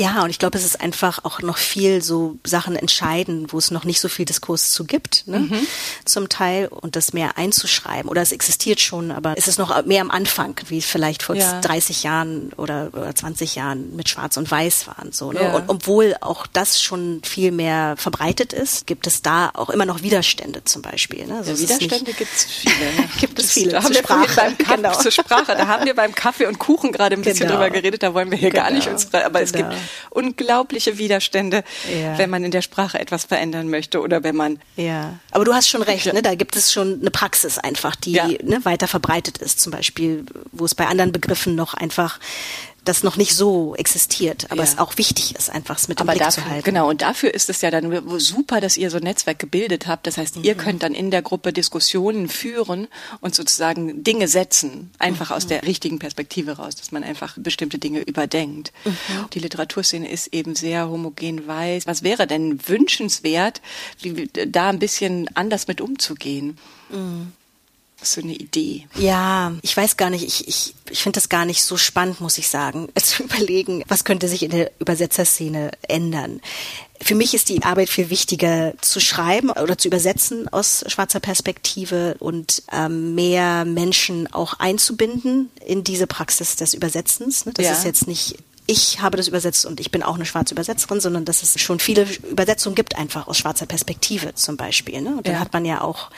Ja, 0.00 0.22
und 0.22 0.30
ich 0.30 0.38
glaube, 0.38 0.56
es 0.56 0.64
ist 0.64 0.80
einfach 0.80 1.26
auch 1.26 1.42
noch 1.42 1.58
viel 1.58 2.00
so 2.00 2.38
Sachen 2.42 2.74
entscheiden, 2.74 3.52
wo 3.52 3.58
es 3.58 3.70
noch 3.70 3.84
nicht 3.84 4.00
so 4.00 4.08
viel 4.08 4.24
Diskurs 4.24 4.70
zu 4.70 4.84
gibt, 4.84 5.24
ne? 5.26 5.40
Mhm. 5.40 5.66
zum 6.06 6.30
Teil, 6.30 6.68
und 6.68 6.96
das 6.96 7.12
mehr 7.12 7.36
einzuschreiben. 7.36 8.10
Oder 8.10 8.22
es 8.22 8.32
existiert 8.32 8.80
schon, 8.80 9.10
aber 9.10 9.34
es 9.36 9.46
ist 9.46 9.58
noch 9.58 9.84
mehr 9.84 10.00
am 10.00 10.10
Anfang, 10.10 10.58
wie 10.68 10.80
vielleicht 10.80 11.22
vor 11.22 11.34
ja. 11.34 11.60
30 11.60 12.02
Jahren 12.02 12.50
oder, 12.56 12.88
oder 12.94 13.14
20 13.14 13.56
Jahren 13.56 13.94
mit 13.94 14.08
Schwarz 14.08 14.38
und 14.38 14.50
Weiß 14.50 14.86
waren. 14.86 15.12
So, 15.12 15.32
ne? 15.32 15.42
Ja. 15.42 15.56
Und 15.56 15.68
obwohl 15.68 16.16
auch 16.22 16.46
das 16.46 16.80
schon 16.80 17.20
viel 17.22 17.52
mehr 17.52 17.94
verbreitet 17.98 18.54
ist, 18.54 18.86
gibt 18.86 19.06
es 19.06 19.20
da 19.20 19.50
auch 19.52 19.68
immer 19.68 19.84
noch 19.84 20.00
Widerstände 20.00 20.64
zum 20.64 20.80
Beispiel. 20.80 21.26
Ne? 21.26 21.36
Also 21.36 21.52
ja, 21.52 21.58
Widerstände 21.58 22.12
gibt 22.18 22.32
es 22.34 22.44
viele. 22.44 22.74
Ne? 22.74 23.08
gibt 23.20 23.38
es 23.38 23.52
viele. 23.52 23.72
Da 23.72 23.82
haben 23.82 23.92
wir 23.92 24.00
Sprache. 24.00 24.34
Beim 24.34 24.56
Kaffee, 24.56 24.76
genau. 24.76 24.98
zur 24.98 25.10
Sprache. 25.10 25.54
Da 25.56 25.66
haben 25.66 25.84
wir 25.84 25.94
beim 25.94 26.14
Kaffee 26.14 26.46
und 26.46 26.58
Kuchen 26.58 26.90
gerade 26.90 27.16
ein 27.16 27.20
bisschen 27.20 27.48
genau. 27.48 27.60
drüber 27.60 27.68
geredet. 27.68 28.02
Da 28.02 28.14
wollen 28.14 28.30
wir 28.30 28.38
hier 28.38 28.48
genau. 28.48 28.62
gar 28.62 28.70
nicht 28.70 28.88
uns, 28.88 29.12
aber 29.12 29.28
genau. 29.28 29.38
es 29.40 29.52
gibt 29.52 29.74
unglaubliche 30.10 30.98
Widerstände, 30.98 31.64
Ja. 31.92 32.18
wenn 32.18 32.30
man 32.30 32.44
in 32.44 32.50
der 32.50 32.62
Sprache 32.62 32.98
etwas 32.98 33.24
verändern 33.24 33.68
möchte 33.68 34.00
oder 34.00 34.22
wenn 34.22 34.36
man 34.36 34.58
Ja, 34.76 35.18
aber 35.30 35.44
du 35.44 35.54
hast 35.54 35.68
schon 35.68 35.82
recht, 35.82 36.12
ne? 36.12 36.22
da 36.22 36.34
gibt 36.34 36.56
es 36.56 36.72
schon 36.72 37.00
eine 37.00 37.10
Praxis 37.10 37.58
einfach, 37.58 37.96
die 37.96 38.12
Ja. 38.12 38.26
ne, 38.26 38.64
weiter 38.64 38.88
verbreitet 38.88 39.38
ist, 39.38 39.60
zum 39.60 39.72
Beispiel, 39.72 40.24
wo 40.52 40.64
es 40.64 40.74
bei 40.74 40.86
anderen 40.86 41.12
Begriffen 41.12 41.54
noch 41.54 41.74
einfach 41.74 42.18
das 42.84 43.02
noch 43.02 43.16
nicht 43.16 43.34
so 43.34 43.74
existiert, 43.76 44.46
aber 44.50 44.62
Ja. 44.62 44.68
es 44.70 44.78
auch 44.78 44.96
wichtig 44.96 45.34
ist, 45.36 45.50
einfach 45.50 45.78
es 45.78 45.88
mit 45.88 45.98
dem 46.00 46.04
Aber 46.08 46.12
Blick 46.12 46.24
dafür, 46.24 46.42
zu 46.44 46.48
halten. 46.50 46.64
genau, 46.64 46.88
und 46.88 47.02
dafür 47.02 47.34
ist 47.34 47.50
es 47.50 47.60
ja 47.60 47.70
dann 47.70 48.18
super, 48.18 48.60
dass 48.60 48.76
ihr 48.76 48.90
so 48.90 48.96
ein 48.96 49.02
Netzwerk 49.02 49.38
gebildet 49.38 49.86
habt. 49.86 50.06
Das 50.06 50.16
heißt, 50.16 50.36
Mhm. 50.36 50.44
ihr 50.44 50.54
könnt 50.54 50.82
dann 50.82 50.94
in 50.94 51.10
der 51.10 51.22
Gruppe 51.22 51.52
Diskussionen 51.52 52.28
führen 52.28 52.88
und 53.20 53.34
sozusagen 53.34 54.02
Dinge 54.02 54.28
setzen, 54.28 54.90
einfach 54.98 55.30
aus 55.30 55.44
Mhm. 55.44 55.48
der 55.48 55.62
richtigen 55.66 55.98
Perspektive 55.98 56.52
raus, 56.52 56.74
dass 56.74 56.90
man 56.92 57.04
einfach 57.04 57.36
bestimmte 57.38 57.78
Dinge 57.78 58.00
überdenkt. 58.00 58.72
Mhm. 58.84 58.92
Die 59.34 59.38
Literaturszene 59.40 60.10
ist 60.10 60.28
eben 60.32 60.54
sehr 60.54 60.88
homogen 60.88 61.46
weiß. 61.46 61.86
Was 61.86 62.02
wäre 62.02 62.26
denn 62.26 62.60
wünschenswert, 62.66 63.60
da 64.48 64.68
ein 64.70 64.78
bisschen 64.78 65.28
anders 65.36 65.68
mit 65.68 65.80
umzugehen? 65.80 66.56
Mhm. 66.90 67.32
So 68.02 68.20
eine 68.20 68.34
Idee. 68.34 68.86
Ja, 68.96 69.52
ich 69.62 69.76
weiß 69.76 69.96
gar 69.96 70.10
nicht, 70.10 70.24
ich, 70.24 70.48
ich, 70.48 70.74
ich 70.90 71.02
finde 71.02 71.16
das 71.18 71.28
gar 71.28 71.44
nicht 71.44 71.62
so 71.62 71.76
spannend, 71.76 72.20
muss 72.20 72.38
ich 72.38 72.48
sagen, 72.48 72.88
zu 72.96 73.24
überlegen, 73.24 73.82
was 73.88 74.04
könnte 74.04 74.28
sich 74.28 74.42
in 74.42 74.50
der 74.50 74.70
Übersetzerszene 74.78 75.70
ändern. 75.86 76.40
Für 77.02 77.14
mich 77.14 77.32
ist 77.34 77.48
die 77.48 77.62
Arbeit 77.62 77.88
viel 77.88 78.10
wichtiger 78.10 78.74
zu 78.82 79.00
schreiben 79.00 79.50
oder 79.50 79.78
zu 79.78 79.88
übersetzen 79.88 80.48
aus 80.48 80.84
schwarzer 80.86 81.20
Perspektive 81.20 82.16
und 82.18 82.62
ähm, 82.72 83.14
mehr 83.14 83.64
Menschen 83.64 84.30
auch 84.32 84.54
einzubinden 84.60 85.48
in 85.66 85.82
diese 85.82 86.06
Praxis 86.06 86.56
des 86.56 86.74
Übersetzens. 86.74 87.46
Ne? 87.46 87.52
Das 87.54 87.64
Ja. 87.66 87.72
ist 87.72 87.84
jetzt 87.84 88.06
nicht 88.06 88.36
ich 88.70 89.00
habe 89.00 89.16
das 89.16 89.26
übersetzt 89.26 89.66
und 89.66 89.80
ich 89.80 89.90
bin 89.90 90.02
auch 90.04 90.14
eine 90.14 90.24
schwarze 90.24 90.54
Übersetzerin, 90.54 91.00
sondern 91.00 91.24
dass 91.24 91.42
es 91.42 91.60
schon 91.60 91.80
viele 91.80 92.06
Übersetzungen 92.30 92.76
gibt, 92.76 92.96
einfach 92.96 93.26
aus 93.26 93.36
schwarzer 93.36 93.66
Perspektive 93.66 94.34
zum 94.34 94.56
Beispiel. 94.56 95.00
Ne? 95.00 95.16
Und 95.16 95.26
dann 95.26 95.34
Ja. 95.34 95.40
hat 95.40 95.52
man 95.52 95.64
ja 95.64 95.80
auch, 95.80 96.10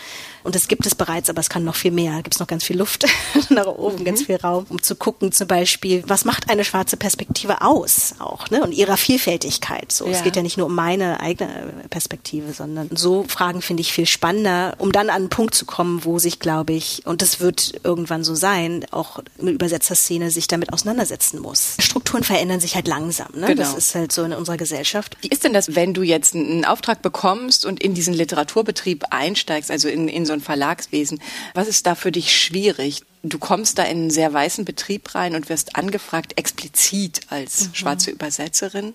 und 0.44 0.54
das 0.54 0.68
gibt 0.68 0.84
es 0.84 0.94
bereits, 0.94 1.30
aber 1.30 1.40
es 1.40 1.48
kann 1.48 1.64
noch 1.64 1.76
viel 1.76 1.92
mehr, 1.92 2.16
gibt 2.22 2.34
es 2.34 2.40
noch 2.40 2.46
ganz 2.46 2.62
viel 2.64 2.76
Luft 2.76 3.06
nach 3.48 3.66
oben, 3.66 4.04
ganz 4.04 4.24
viel 4.24 4.36
Raum, 4.36 4.66
um 4.68 4.82
zu 4.82 4.96
gucken 4.96 5.32
zum 5.32 5.46
Beispiel, 5.48 6.04
was 6.06 6.26
macht 6.26 6.50
eine 6.50 6.62
schwarze 6.64 6.98
Perspektive 6.98 7.62
aus 7.62 8.14
auch, 8.18 8.50
ne? 8.50 8.62
Und 8.62 8.72
ihrer 8.72 8.98
Vielfältigkeit. 8.98 9.90
So, 9.90 10.04
Ja. 10.06 10.12
es 10.12 10.22
geht 10.22 10.36
ja 10.36 10.42
nicht 10.42 10.58
nur 10.58 10.66
um 10.66 10.74
meine 10.74 11.20
eigene 11.20 11.72
Perspektive, 11.88 12.52
sondern 12.52 12.90
so 12.94 13.24
Fragen 13.28 13.62
finde 13.62 13.80
ich 13.80 13.92
viel 13.94 14.04
spannender, 14.06 14.74
um 14.76 14.92
dann 14.92 15.08
an 15.08 15.16
einen 15.22 15.28
Punkt 15.30 15.54
zu 15.54 15.64
kommen, 15.64 16.04
wo 16.04 16.18
sich, 16.18 16.38
glaube 16.38 16.74
ich, 16.74 17.06
und 17.06 17.22
das 17.22 17.40
wird 17.40 17.72
irgendwann 17.82 18.24
so 18.24 18.34
sein, 18.34 18.84
auch 18.90 19.20
eine 19.40 19.50
Übersetzerszene 19.52 20.30
sich 20.30 20.48
damit 20.48 20.70
auseinandersetzen 20.72 21.40
muss. 21.40 21.76
Strukturen 21.80 22.24
verändern 22.24 22.41
sich 22.60 22.74
halt 22.74 22.88
langsam, 22.88 23.28
ne? 23.34 23.46
Genau. 23.46 23.62
Das 23.62 23.74
ist 23.74 23.94
halt 23.94 24.12
so 24.12 24.22
in 24.24 24.32
unserer 24.32 24.56
Gesellschaft. 24.56 25.16
Wie 25.20 25.28
ist 25.28 25.44
denn 25.44 25.52
das, 25.52 25.74
wenn 25.74 25.94
du 25.94 26.02
jetzt 26.02 26.34
einen 26.34 26.64
Auftrag 26.64 27.02
bekommst 27.02 27.64
und 27.64 27.82
in 27.82 27.94
diesen 27.94 28.14
Literaturbetrieb 28.14 29.04
einsteigst, 29.10 29.70
also 29.70 29.88
in, 29.88 30.08
in 30.08 30.26
so 30.26 30.32
ein 30.32 30.40
Verlagswesen? 30.40 31.20
Was 31.54 31.68
ist 31.68 31.86
da 31.86 31.94
für 31.94 32.12
dich 32.12 32.36
schwierig? 32.36 33.02
Du 33.22 33.38
kommst 33.38 33.78
da 33.78 33.84
in 33.84 33.98
einen 33.98 34.10
sehr 34.10 34.32
weißen 34.32 34.64
Betrieb 34.64 35.14
rein 35.14 35.34
und 35.34 35.48
wirst 35.48 35.76
angefragt, 35.76 36.38
explizit 36.38 37.20
als 37.28 37.68
schwarze 37.72 38.10
Übersetzerin. 38.10 38.94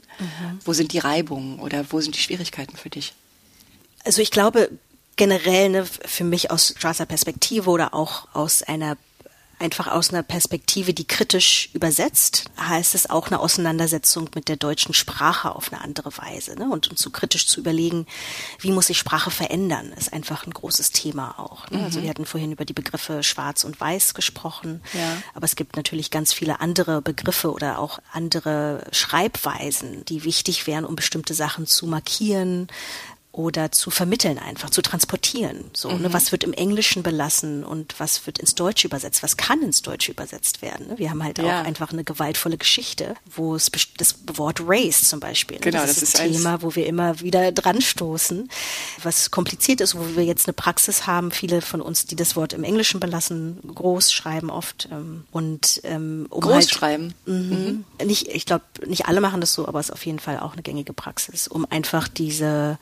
Wo 0.66 0.74
sind 0.74 0.92
die 0.92 1.00
Reibungen 1.00 1.60
oder 1.60 1.86
wo 1.90 2.02
sind 2.02 2.16
die 2.16 2.22
Schwierigkeiten 2.22 2.76
für 2.76 2.90
dich? 2.90 3.14
Also 4.04 4.22
ich 4.22 4.32
glaube 4.32 4.70
generell 5.16 5.70
ne, 5.70 5.86
für 5.86 6.24
mich 6.24 6.52
aus 6.52 6.76
schwarzer 6.78 7.06
Perspektive 7.06 7.70
oder 7.70 7.94
auch 7.94 8.28
aus 8.34 8.64
einer 8.64 8.98
einfach 9.60 9.88
aus 9.88 10.12
einer 10.12 10.24
Perspektive, 10.24 10.94
die 10.94 11.06
kritisch 11.08 11.70
übersetzt, 11.74 12.46
heißt 12.60 12.94
es 12.96 13.10
auch 13.10 13.28
eine 13.28 13.40
Auseinandersetzung 13.40 14.30
mit 14.36 14.50
der 14.50 14.56
deutschen 14.56 14.94
Sprache 14.94 15.56
auf 15.56 15.72
eine 15.74 15.82
andere 15.82 16.16
Weise. 16.18 16.56
Ne? 16.56 16.70
Und, 16.70 16.90
und 16.90 17.00
so 17.00 17.10
kritisch 17.10 17.48
zu 17.48 17.60
überlegen, 17.60 18.06
wie 18.60 18.72
muss 18.72 18.88
sich 18.88 18.98
Sprache 19.00 19.32
verändern, 19.32 19.94
ist 19.98 20.14
einfach 20.14 20.46
ein 20.46 20.54
großes 20.54 20.92
Thema 20.92 21.40
auch. 21.40 21.70
Ne? 21.72 21.84
Also 21.84 22.02
wir 22.04 22.10
hatten 22.10 22.26
vorhin 22.26 22.52
über 22.52 22.66
die 22.66 22.74
Begriffe 22.74 23.24
schwarz 23.24 23.64
und 23.64 23.80
weiß 23.80 24.14
gesprochen, 24.14 24.82
Ja. 24.94 25.22
aber 25.34 25.46
es 25.46 25.56
gibt 25.56 25.76
natürlich 25.76 26.12
ganz 26.12 26.34
viele 26.34 26.60
andere 26.60 27.02
Begriffe 27.02 27.52
oder 27.52 27.80
auch 27.80 28.00
andere 28.14 28.86
Schreibweisen, 28.92 30.06
die 30.06 30.24
wichtig 30.24 30.68
wären, 30.68 30.86
um 30.86 30.96
bestimmte 30.96 31.34
Sachen 31.34 31.66
zu 31.66 31.88
markieren, 31.88 32.68
oder 33.38 33.72
zu 33.72 33.92
vermitteln 33.92 34.40
einfach, 34.40 34.72
zu 34.72 34.82
transportieren. 34.82 35.66
So, 35.74 35.92
Mhm. 35.92 36.02
ne, 36.02 36.14
was 36.14 36.32
wird 36.32 36.44
im 36.44 36.54
Englischen 36.54 37.04
belassen 37.04 37.64
und 37.64 38.00
was 38.00 38.26
wird 38.26 38.40
ins 38.40 38.56
Deutsche 38.56 38.88
übersetzt? 38.88 39.22
Was 39.22 39.38
kann 39.38 39.62
ins 39.62 39.84
Deutsche 39.84 40.12
übersetzt 40.12 40.64
werden? 40.64 40.88
Ne? 40.88 40.98
Wir 40.98 41.12
haben 41.12 41.24
halt 41.24 41.38
Ja. 41.38 41.62
auch 41.62 41.66
einfach 41.66 41.94
eine 41.94 42.04
gewaltvolle 42.04 42.58
Geschichte, 42.58 43.16
wo 43.36 43.54
es 43.54 43.70
das 43.98 44.16
Wort 44.34 44.62
Race 44.66 45.08
zum 45.08 45.20
Beispiel, 45.20 45.58
ne, 45.58 45.62
Genau, 45.62 45.78
das, 45.82 45.94
das 46.00 46.02
ist 46.04 46.20
ein 46.20 46.32
Thema, 46.34 46.64
wo 46.64 46.74
wir 46.74 46.88
immer 46.88 47.20
wieder 47.20 47.52
dran 47.52 47.80
stoßen, 47.80 48.50
was 49.04 49.30
kompliziert 49.30 49.82
ist, 49.82 49.94
wo 49.94 50.16
wir 50.16 50.26
jetzt 50.26 50.48
eine 50.48 50.54
Praxis 50.54 51.06
haben, 51.06 51.30
viele 51.30 51.62
von 51.62 51.80
uns, 51.80 52.08
die 52.08 52.16
das 52.16 52.36
Wort 52.36 52.54
im 52.54 52.64
Englischen 52.64 53.00
belassen, 53.00 53.60
groß 53.76 54.12
schreiben 54.14 54.50
oft 54.50 54.90
ähm, 54.92 55.26
und 55.30 55.80
ähm, 55.84 56.26
um 56.32 56.42
Groß 56.42 56.54
halt, 56.54 56.70
schreiben. 56.72 57.14
Mhm. 57.28 57.86
Nicht, 58.04 58.30
ich 58.30 58.48
glaube, 58.48 58.66
nicht 58.88 59.06
alle 59.06 59.22
machen 59.22 59.42
das 59.42 59.54
so, 59.54 59.68
aber 59.68 59.80
es 59.80 59.90
ist 59.90 59.94
auf 59.94 60.06
jeden 60.08 60.18
Fall 60.20 60.40
auch 60.40 60.54
eine 60.54 60.64
gängige 60.64 60.94
Praxis, 60.94 61.48
um 61.48 61.68
einfach 61.70 62.08
diese 62.08 62.80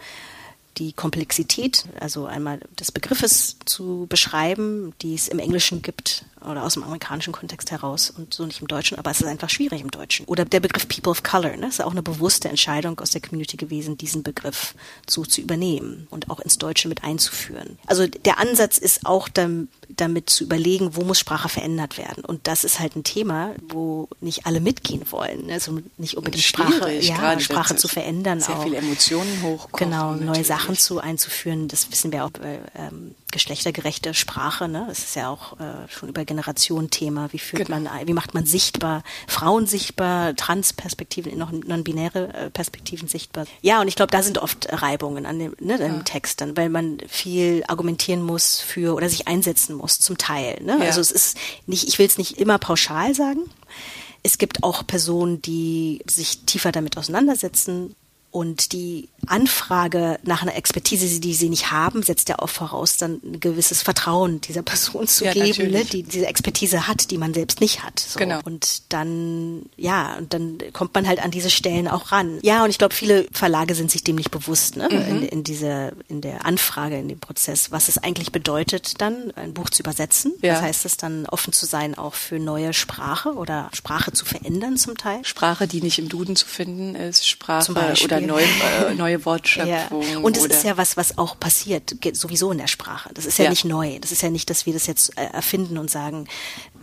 die 0.78 0.94
Komplexität, 0.94 1.86
also 2.00 2.26
einmal 2.26 2.60
des 2.80 2.92
Begriffes 2.92 3.58
zu 3.66 4.06
beschreiben, 4.10 4.94
die 5.02 5.16
es 5.16 5.28
im 5.28 5.40
Englischen 5.40 5.82
gibt 5.82 6.26
oder 6.46 6.64
aus 6.64 6.74
dem 6.74 6.84
amerikanischen 6.84 7.34
Kontext 7.34 7.72
heraus 7.72 8.10
und 8.16 8.34
so 8.34 8.46
nicht 8.46 8.62
im 8.62 8.68
Deutschen, 8.68 8.98
aber 8.98 9.12
es 9.12 9.22
ist 9.22 9.28
einfach 9.28 9.50
schwierig 9.50 9.82
im 9.82 9.92
Deutschen. 9.92 10.26
Oder 10.26 10.46
der 10.46 10.60
Begriff 10.60 10.88
People 10.88 11.12
of 11.12 11.24
Color, 11.24 11.58
ne, 11.58 11.68
ist 11.68 11.84
auch 11.84 11.92
eine 11.92 12.02
bewusste 12.02 12.50
Entscheidung 12.50 13.00
aus 13.00 13.12
der 13.12 13.22
Community 13.22 13.58
gewesen, 13.58 13.98
diesen 13.98 14.24
Begriff 14.24 14.74
so 15.10 15.26
zu 15.26 15.42
übernehmen 15.42 16.08
und 16.10 16.30
auch 16.30 16.40
ins 16.40 16.58
Deutsche 16.58 16.88
mit 16.88 17.04
einzuführen. 17.04 17.78
Also 17.88 18.08
der 18.08 18.40
Ansatz 18.40 18.78
ist 18.78 19.06
auch 19.06 19.28
dam- 19.30 19.68
damit 19.90 20.30
zu 20.30 20.44
überlegen, 20.46 20.96
wo 20.96 21.04
muss 21.04 21.20
Sprache 21.20 21.50
verändert 21.50 21.98
werden. 21.98 22.26
Und 22.26 22.48
das 22.48 22.64
ist 22.64 22.80
halt 22.80 22.96
ein 22.96 23.04
Thema, 23.04 23.52
wo 23.68 24.08
nicht 24.22 24.46
alle 24.46 24.60
mitgehen 24.62 25.04
wollen. 25.12 25.50
Also 25.52 25.80
nicht 25.98 26.18
unbedingt 26.18 26.44
Sprache, 26.44 26.92
ja, 26.92 27.40
Sprache 27.40 27.76
zu 27.76 27.88
verändern. 27.88 28.40
Sehr 28.40 28.58
auch. 28.58 28.64
viele 28.64 28.78
Emotionen 28.78 29.42
hochkochen. 29.44 29.90
Genau, 29.90 30.14
neue. 30.14 30.44
Sachen 30.46 30.78
zu 30.78 31.00
einzuführen, 31.00 31.68
das 31.68 31.92
wissen 31.92 32.12
wir 32.12 32.24
auch 32.26 32.30
bei 32.30 32.60
ähm, 32.76 33.16
geschlechtergerechte 33.32 34.14
Sprache. 34.14 34.68
Ne? 34.68 34.86
Das 34.88 35.00
ist 35.00 35.16
ja 35.16 35.30
auch 35.30 35.60
äh, 35.60 35.90
schon 35.90 36.10
über 36.10 36.24
Generationen 36.26 36.90
Thema. 36.90 37.32
Wie 37.34 37.40
führt 37.40 37.68
Genau. 37.68 37.80
man, 37.82 38.08
wie 38.08 38.14
macht 38.14 38.34
man 38.34 38.46
sichtbar 38.46 39.04
Frauen 39.28 39.68
sichtbar, 39.68 40.36
Trans-Perspektiven, 40.36 41.38
noch 41.38 41.52
non-binäre 41.52 42.34
äh, 42.34 42.50
Perspektiven 42.50 43.08
sichtbar? 43.08 43.46
Ja, 43.62 43.82
und 43.82 43.88
ich 43.88 43.96
glaube, 43.96 44.12
da 44.12 44.24
sind 44.24 44.38
oft 44.38 44.68
Reibungen 44.72 45.26
an 45.26 45.40
dem, 45.40 45.56
ne, 45.60 45.76
im 45.78 46.06
Text 46.06 46.42
dann, 46.42 46.56
weil 46.56 46.70
man 46.70 46.98
viel 47.08 47.64
argumentieren 47.68 48.22
muss 48.22 48.60
für 48.62 48.96
oder 48.96 49.10
sich 49.10 49.28
einsetzen 49.28 49.76
muss 49.76 50.00
zum 50.00 50.18
Teil. 50.18 50.62
Ne? 50.64 50.78
Ja. 50.80 50.86
Also 50.86 51.02
es 51.02 51.12
ist 51.12 51.38
nicht, 51.66 51.88
ich 51.88 52.00
will 52.00 52.06
es 52.08 52.18
nicht 52.18 52.38
immer 52.40 52.58
pauschal 52.58 53.14
sagen. 53.16 53.42
Es 54.24 54.38
gibt 54.38 54.64
auch 54.64 54.88
Personen, 54.88 55.42
die 55.42 56.02
sich 56.10 56.46
tiefer 56.46 56.72
damit 56.72 56.98
auseinandersetzen 56.98 57.96
und 58.36 58.74
die 58.74 59.08
Anfrage 59.28 60.20
nach 60.24 60.42
einer 60.42 60.56
Expertise, 60.56 61.22
die 61.22 61.34
sie 61.34 61.48
nicht 61.48 61.72
haben, 61.72 62.04
setzt 62.04 62.28
ja 62.28 62.38
auch 62.40 62.50
voraus, 62.50 62.98
dann 62.98 63.22
ein 63.24 63.40
gewisses 63.40 63.82
Vertrauen 63.82 64.42
dieser 64.42 64.62
Person 64.62 65.08
zu 65.08 65.24
Ja, 65.24 65.32
geben, 65.32 65.72
ne, 65.72 65.86
die 65.86 66.04
diese 66.04 66.26
Expertise 66.28 66.86
hat, 66.86 67.12
die 67.12 67.18
man 67.18 67.34
selbst 67.34 67.62
nicht 67.62 67.84
hat. 67.84 67.98
So. 68.00 68.20
Genau. 68.20 68.40
Und 68.44 68.92
dann, 68.92 69.64
ja, 69.78 70.16
und 70.18 70.34
dann 70.34 70.58
kommt 70.74 70.94
man 70.96 71.08
halt 71.08 71.24
an 71.24 71.32
diese 71.32 71.50
Stellen 71.50 71.88
auch 71.88 72.12
ran. 72.12 72.40
Ja, 72.42 72.66
und 72.66 72.70
ich 72.70 72.78
glaube, 72.78 72.94
viele 72.94 73.26
Verlage 73.32 73.74
sind 73.74 73.90
sich 73.90 74.04
dem 74.04 74.18
nicht 74.18 74.32
bewusst, 74.32 74.76
ne, 74.76 74.90
Mhm. 74.92 74.98
in, 75.08 75.22
in 75.24 75.44
dieser, 75.46 75.94
in 76.10 76.20
der 76.20 76.46
Anfrage, 76.46 76.98
in 77.00 77.08
dem 77.08 77.20
Prozess, 77.20 77.72
was 77.72 77.88
es 77.88 77.98
eigentlich 77.98 78.34
bedeutet, 78.34 79.00
dann 79.00 79.32
ein 79.38 79.54
Buch 79.54 79.70
zu 79.70 79.82
übersetzen. 79.82 80.34
Ja. 80.42 80.56
Was 80.56 80.62
heißt 80.62 80.86
es 80.86 80.98
dann, 80.98 81.26
offen 81.28 81.54
zu 81.54 81.66
sein 81.66 81.98
auch 81.98 82.16
für 82.16 82.38
neue 82.40 82.74
Sprache 82.74 83.34
oder 83.34 83.70
Sprache 83.74 84.12
zu 84.12 84.26
verändern 84.26 84.76
zum 84.76 84.98
Teil? 84.98 85.24
Sprache, 85.24 85.68
die 85.68 85.82
nicht 85.82 86.00
im 86.00 86.10
Duden 86.10 86.36
zu 86.36 86.46
finden 86.46 86.96
ist, 86.96 87.26
Sprache 87.28 87.66
Zum 87.66 87.76
Beispiel. 87.76 88.08
oder 88.08 88.25
neue, 88.26 88.44
äh, 88.46 88.94
neue 88.96 89.18
Ja. 89.20 89.26
Wortschöpfung. 89.26 90.24
Und 90.24 90.38
es 90.38 90.46
ist 90.46 90.64
ja 90.64 90.78
was, 90.78 90.98
was 90.98 91.18
auch 91.18 91.40
passiert, 91.40 91.96
sowieso 92.14 92.52
in 92.52 92.58
der 92.58 92.68
Sprache. 92.68 93.10
Das 93.14 93.26
ist 93.26 93.38
ja, 93.38 93.46
Ja. 93.46 93.50
nicht 93.50 93.66
neu. 93.66 94.00
Das 94.00 94.12
ist 94.12 94.22
ja 94.22 94.30
nicht, 94.30 94.50
dass 94.50 94.66
wir 94.66 94.74
das 94.74 94.88
jetzt 94.88 95.18
äh, 95.18 95.26
erfinden 95.26 95.78
und 95.78 95.90
sagen, 95.90 96.28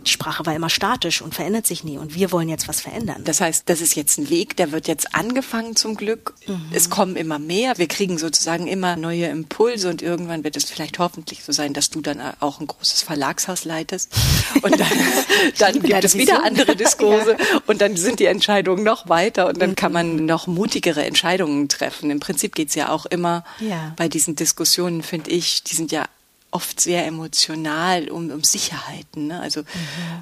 die 0.03 0.11
Sprache 0.11 0.45
war 0.45 0.55
immer 0.55 0.69
statisch 0.69 1.21
und 1.21 1.33
verändert 1.33 1.65
sich 1.67 1.83
nie 1.83 1.97
und 1.97 2.15
wir 2.15 2.31
wollen 2.31 2.49
jetzt 2.49 2.67
was 2.67 2.81
verändern. 2.81 3.23
Das 3.23 3.41
heißt, 3.41 3.69
das 3.69 3.81
ist 3.81 3.95
jetzt 3.95 4.17
ein 4.17 4.29
Weg, 4.29 4.55
der 4.57 4.71
wird 4.71 4.87
jetzt 4.87 5.15
angefangen 5.15 5.75
zum 5.75 5.95
Glück. 5.95 6.33
Mhm. 6.47 6.65
Es 6.71 6.89
kommen 6.89 7.15
immer 7.15 7.39
mehr. 7.39 7.77
Wir 7.77 7.87
kriegen 7.87 8.17
sozusagen 8.17 8.67
immer 8.67 8.95
neue 8.95 9.25
Impulse 9.27 9.89
und 9.89 10.01
irgendwann 10.01 10.43
wird 10.43 10.57
es 10.57 10.65
vielleicht 10.65 10.99
hoffentlich 10.99 11.43
so 11.43 11.51
sein, 11.51 11.73
dass 11.73 11.89
du 11.89 12.01
dann 12.01 12.21
auch 12.39 12.59
ein 12.59 12.67
großes 12.67 13.01
Verlagshaus 13.01 13.65
leitest. 13.65 14.11
Und 14.61 14.79
dann, 14.79 14.87
dann 15.59 15.73
gibt 15.81 16.03
es 16.03 16.17
wieder 16.17 16.43
andere 16.43 16.75
Diskurse 16.75 17.37
und 17.67 17.81
dann 17.81 17.95
sind 17.97 18.19
die 18.19 18.25
Entscheidungen 18.25 18.83
noch 18.83 19.09
weiter 19.09 19.47
und 19.47 19.61
dann 19.61 19.75
kann 19.75 19.91
man 19.91 20.25
noch 20.25 20.47
mutigere 20.47 21.03
Entscheidungen 21.03 21.69
treffen. 21.69 22.11
Im 22.11 22.19
Prinzip 22.19 22.55
geht's 22.55 22.75
ja 22.75 22.89
auch 22.89 23.05
immer 23.05 23.43
Ja. 23.59 23.93
bei 23.95 24.07
diesen 24.07 24.35
Diskussionen, 24.35 25.03
finde 25.03 25.31
ich, 25.31 25.63
die 25.63 25.75
sind 25.75 25.91
ja 25.91 26.05
oft 26.53 26.79
sehr 26.79 27.05
emotional 27.07 28.09
um, 28.09 28.29
um 28.29 28.43
Sicherheiten. 28.43 29.27
Ne? 29.27 29.39
Also 29.39 29.61
mhm. 29.61 29.65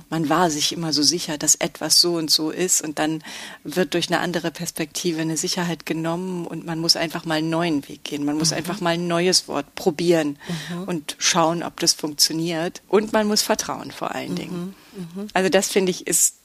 man 0.09 0.29
war 0.29 0.49
sich 0.49 0.71
immer 0.71 0.93
so 0.93 1.03
sicher, 1.03 1.37
dass 1.37 1.55
etwas 1.55 1.99
so 1.99 2.15
und 2.15 2.31
so 2.31 2.51
ist 2.51 2.81
und 2.81 2.99
dann 2.99 3.21
wird 3.63 3.93
durch 3.93 4.07
eine 4.07 4.19
andere 4.19 4.49
Perspektive 4.49 5.21
eine 5.21 5.37
Sicherheit 5.37 5.85
genommen 5.85 6.47
und 6.47 6.65
man 6.65 6.79
muss 6.79 6.95
einfach 6.95 7.25
mal 7.25 7.39
einen 7.39 7.49
neuen 7.49 7.87
Weg 7.89 8.05
gehen. 8.05 8.23
Man 8.23 8.37
muss 8.37 8.51
mhm. 8.51 8.57
einfach 8.57 8.79
mal 8.79 8.91
ein 8.91 9.07
neues 9.07 9.47
Wort 9.47 9.75
probieren 9.75 10.37
mhm. 10.69 10.83
und 10.83 11.15
schauen, 11.19 11.63
ob 11.63 11.79
das 11.79 11.93
funktioniert. 11.93 12.81
Und 12.87 13.11
man 13.11 13.27
muss 13.27 13.41
vertrauen 13.41 13.91
vor 13.91 14.15
allen 14.15 14.35
Dingen. 14.35 14.75
Mhm. 14.91 15.27
Also 15.33 15.49
das 15.49 15.69
finde 15.69 15.91
ich 15.91 16.07
ist 16.07 16.35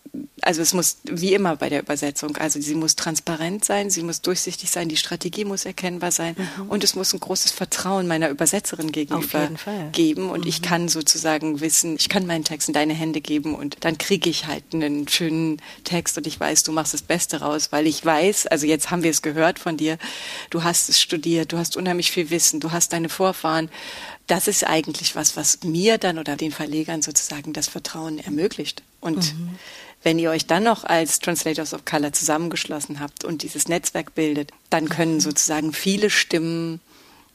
also 0.43 0.63
es 0.63 0.75
muss 0.75 0.99
wie 1.05 1.35
immer 1.35 1.57
bei 1.57 1.69
der 1.69 1.81
Übersetzung, 1.81 2.37
also 2.37 2.61
sie 2.61 2.75
muss 2.75 2.97
transparent 2.97 3.65
sein, 3.65 3.91
sie 3.91 4.03
muss 4.03 4.23
durchsichtig 4.23 4.71
sein, 4.71 4.89
die 4.89 4.97
Strategie 4.97 5.45
muss 5.45 5.65
erkennbar 5.65 6.11
sein 6.11 6.37
mhm. 6.39 6.71
und 6.71 6.85
es 6.85 6.95
muss 6.95 7.13
ein 7.13 7.21
großes 7.21 7.53
Vertrauen 7.53 8.07
meiner 8.07 8.29
Übersetzerin 8.29 8.93
gegenüber 8.93 9.51
geben 9.93 10.31
und 10.31 10.43
mhm. 10.43 10.49
ich 10.49 10.63
kann 10.63 10.89
sozusagen 10.89 11.61
wissen, 11.61 11.97
ich 11.99 12.09
kann 12.09 12.27
meinen 12.27 12.45
Text 12.45 12.69
in 12.69 12.75
deine 12.75 12.95
Hände 12.95 13.21
geben 13.21 13.55
und 13.55 13.79
dann 13.81 13.99
kriege 13.99 14.31
ich 14.31 14.47
halt 14.47 14.65
einen 14.73 15.09
schönen 15.09 15.61
Text 15.85 16.17
und 16.19 16.27
ich 16.27 16.39
weiß, 16.39 16.63
du 16.63 16.73
machst 16.73 16.95
das 16.95 17.03
Beste 17.03 17.41
raus, 17.41 17.69
weil 17.73 17.87
ich 17.87 18.05
weiß, 18.05 18.47
also 18.47 18.67
jetzt 18.67 18.91
haben 18.91 19.03
wir 19.03 19.11
es 19.11 19.23
gehört 19.23 19.59
von 19.59 19.77
dir, 19.77 19.99
du 20.51 20.63
hast 20.63 20.89
es 20.89 21.01
studiert, 21.01 21.53
du 21.53 21.59
hast 21.59 21.77
unheimlich 21.77 22.11
viel 22.11 22.31
Wissen, 22.31 22.61
du 22.61 22.73
hast 22.73 22.93
deine 22.93 23.09
Vorfahren, 23.09 23.71
das 24.27 24.49
ist 24.49 24.65
eigentlich 24.65 25.15
was, 25.15 25.37
was 25.37 25.63
mir 25.63 25.99
dann 25.99 26.19
oder 26.19 26.37
den 26.37 26.53
Verlegern 26.53 27.03
sozusagen 27.03 27.53
das 27.53 27.69
Vertrauen 27.69 28.19
ermöglicht. 28.19 28.83
Und 29.01 29.35
mhm. 29.35 29.59
Wenn 30.07 30.21
ihr 30.21 30.31
euch 30.31 30.47
dann 30.47 30.63
noch 30.63 30.85
als 30.85 31.19
Translators 31.19 31.75
of 31.75 31.85
Color 31.85 32.13
zusammengeschlossen 32.13 33.01
habt 33.01 33.25
und 33.25 33.43
dieses 33.43 33.67
Netzwerk 33.67 34.15
bildet, 34.15 34.53
dann 34.71 34.89
können 34.89 35.15
mhm. 35.15 35.21
sozusagen 35.21 35.73
viele 35.73 36.11
Stimmen 36.11 36.81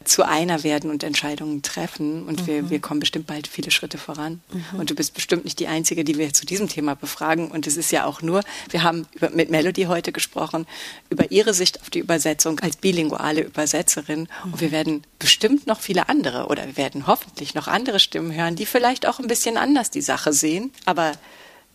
zu 0.03 0.27
einer 0.27 0.63
werden 0.63 0.89
und 0.89 1.03
Entscheidungen 1.03 1.61
treffen. 1.61 2.27
Und 2.27 2.41
mhm. 2.41 2.47
wir, 2.47 2.69
wir 2.69 2.79
kommen 2.79 2.99
bestimmt 2.99 3.27
bald 3.27 3.47
viele 3.47 3.71
Schritte 3.71 3.97
voran. 3.97 4.41
Mhm. 4.51 4.79
Und 4.79 4.89
du 4.89 4.95
bist 4.95 5.13
bestimmt 5.13 5.43
nicht 5.43 5.59
die 5.59 5.67
Einzige, 5.67 6.03
die 6.03 6.17
wir 6.17 6.33
zu 6.33 6.45
diesem 6.45 6.67
Thema 6.67 6.95
befragen. 6.95 7.51
Und 7.51 7.67
es 7.67 7.77
ist 7.77 7.91
ja 7.91 8.05
auch 8.05 8.21
nur, 8.21 8.41
wir 8.69 8.83
haben 8.83 9.07
über, 9.13 9.29
mit 9.29 9.49
Melody 9.49 9.83
heute 9.83 10.11
gesprochen, 10.11 10.65
über 11.09 11.31
ihre 11.31 11.53
Sicht 11.53 11.81
auf 11.81 11.89
die 11.89 11.99
Übersetzung 11.99 12.59
als 12.59 12.77
bilinguale 12.77 13.41
Übersetzerin. 13.41 14.21
Mhm. 14.21 14.53
Und 14.53 14.61
wir 14.61 14.71
werden 14.71 15.03
bestimmt 15.19 15.67
noch 15.67 15.79
viele 15.79 16.09
andere 16.09 16.47
oder 16.47 16.65
wir 16.65 16.77
werden 16.77 17.07
hoffentlich 17.07 17.53
noch 17.53 17.67
andere 17.67 17.99
Stimmen 17.99 18.33
hören, 18.33 18.55
die 18.55 18.65
vielleicht 18.65 19.07
auch 19.07 19.19
ein 19.19 19.27
bisschen 19.27 19.57
anders 19.57 19.91
die 19.91 20.01
Sache 20.01 20.33
sehen. 20.33 20.71
Aber 20.85 21.13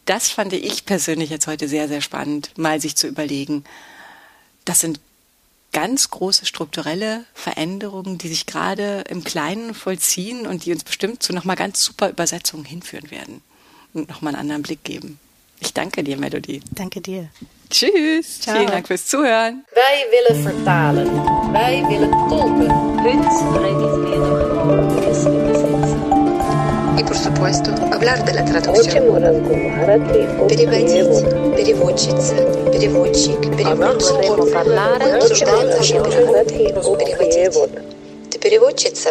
das 0.05 0.31
fand 0.31 0.53
ich 0.53 0.87
persönlich 0.87 1.31
jetzt 1.31 1.47
heute 1.47 1.69
sehr, 1.69 1.89
sehr 1.89 2.01
spannend, 2.01 2.51
mal 2.57 2.81
sich 2.81 2.97
zu 2.97 3.09
überlegen. 3.09 3.65
Das 4.65 4.81
sind 4.81 5.01
ganz 5.77 6.09
große 6.09 6.47
strukturelle 6.47 7.27
Veränderungen, 7.35 8.17
die 8.17 8.29
sich 8.29 8.47
gerade 8.47 9.05
im 9.11 9.25
Kleinen 9.25 9.75
vollziehen 9.75 10.47
und 10.47 10.65
die 10.65 10.73
uns 10.73 10.85
bestimmt 10.85 11.23
zu 11.23 11.35
nochmal 11.35 11.57
ganz 11.57 11.85
super 11.85 12.09
Übersetzungen 12.09 12.65
hinführen 12.65 13.11
werden 13.11 13.43
und 13.93 14.09
nochmal 14.09 14.33
einen 14.33 14.41
anderen 14.41 14.63
Blick 14.63 14.83
geben. 14.85 15.21
Ich 15.61 15.75
danke 15.75 16.03
dir, 16.03 16.17
Melody. 16.17 16.63
Danke 16.71 17.03
dir. 17.03 17.29
Tschüss. 17.69 18.41
Ciao. 18.41 18.57
Vielen 18.57 18.71
Dank 18.71 18.87
fürs 18.87 19.05
Zuhören. 19.07 19.67
Wij 19.75 20.07
willen 20.11 20.43
vertalen. 20.43 21.09
Wij 21.53 21.85
willen 21.91 22.11
tolken. 22.31 22.69
Punt. 25.63 25.76
И, 26.99 27.05
por 27.05 27.17
supuesto, 27.17 27.71
hablar 27.93 28.25
de 28.25 28.33
la 28.35 28.45
traducción. 28.45 29.05
Переводить, 30.49 31.57
переводчица, 31.57 32.37
переводчик, 32.73 33.41
наши 33.41 34.15
переводы. 36.05 37.05
Переводить. 37.05 37.71
Ты 38.31 38.39
переводчица? 38.39 39.11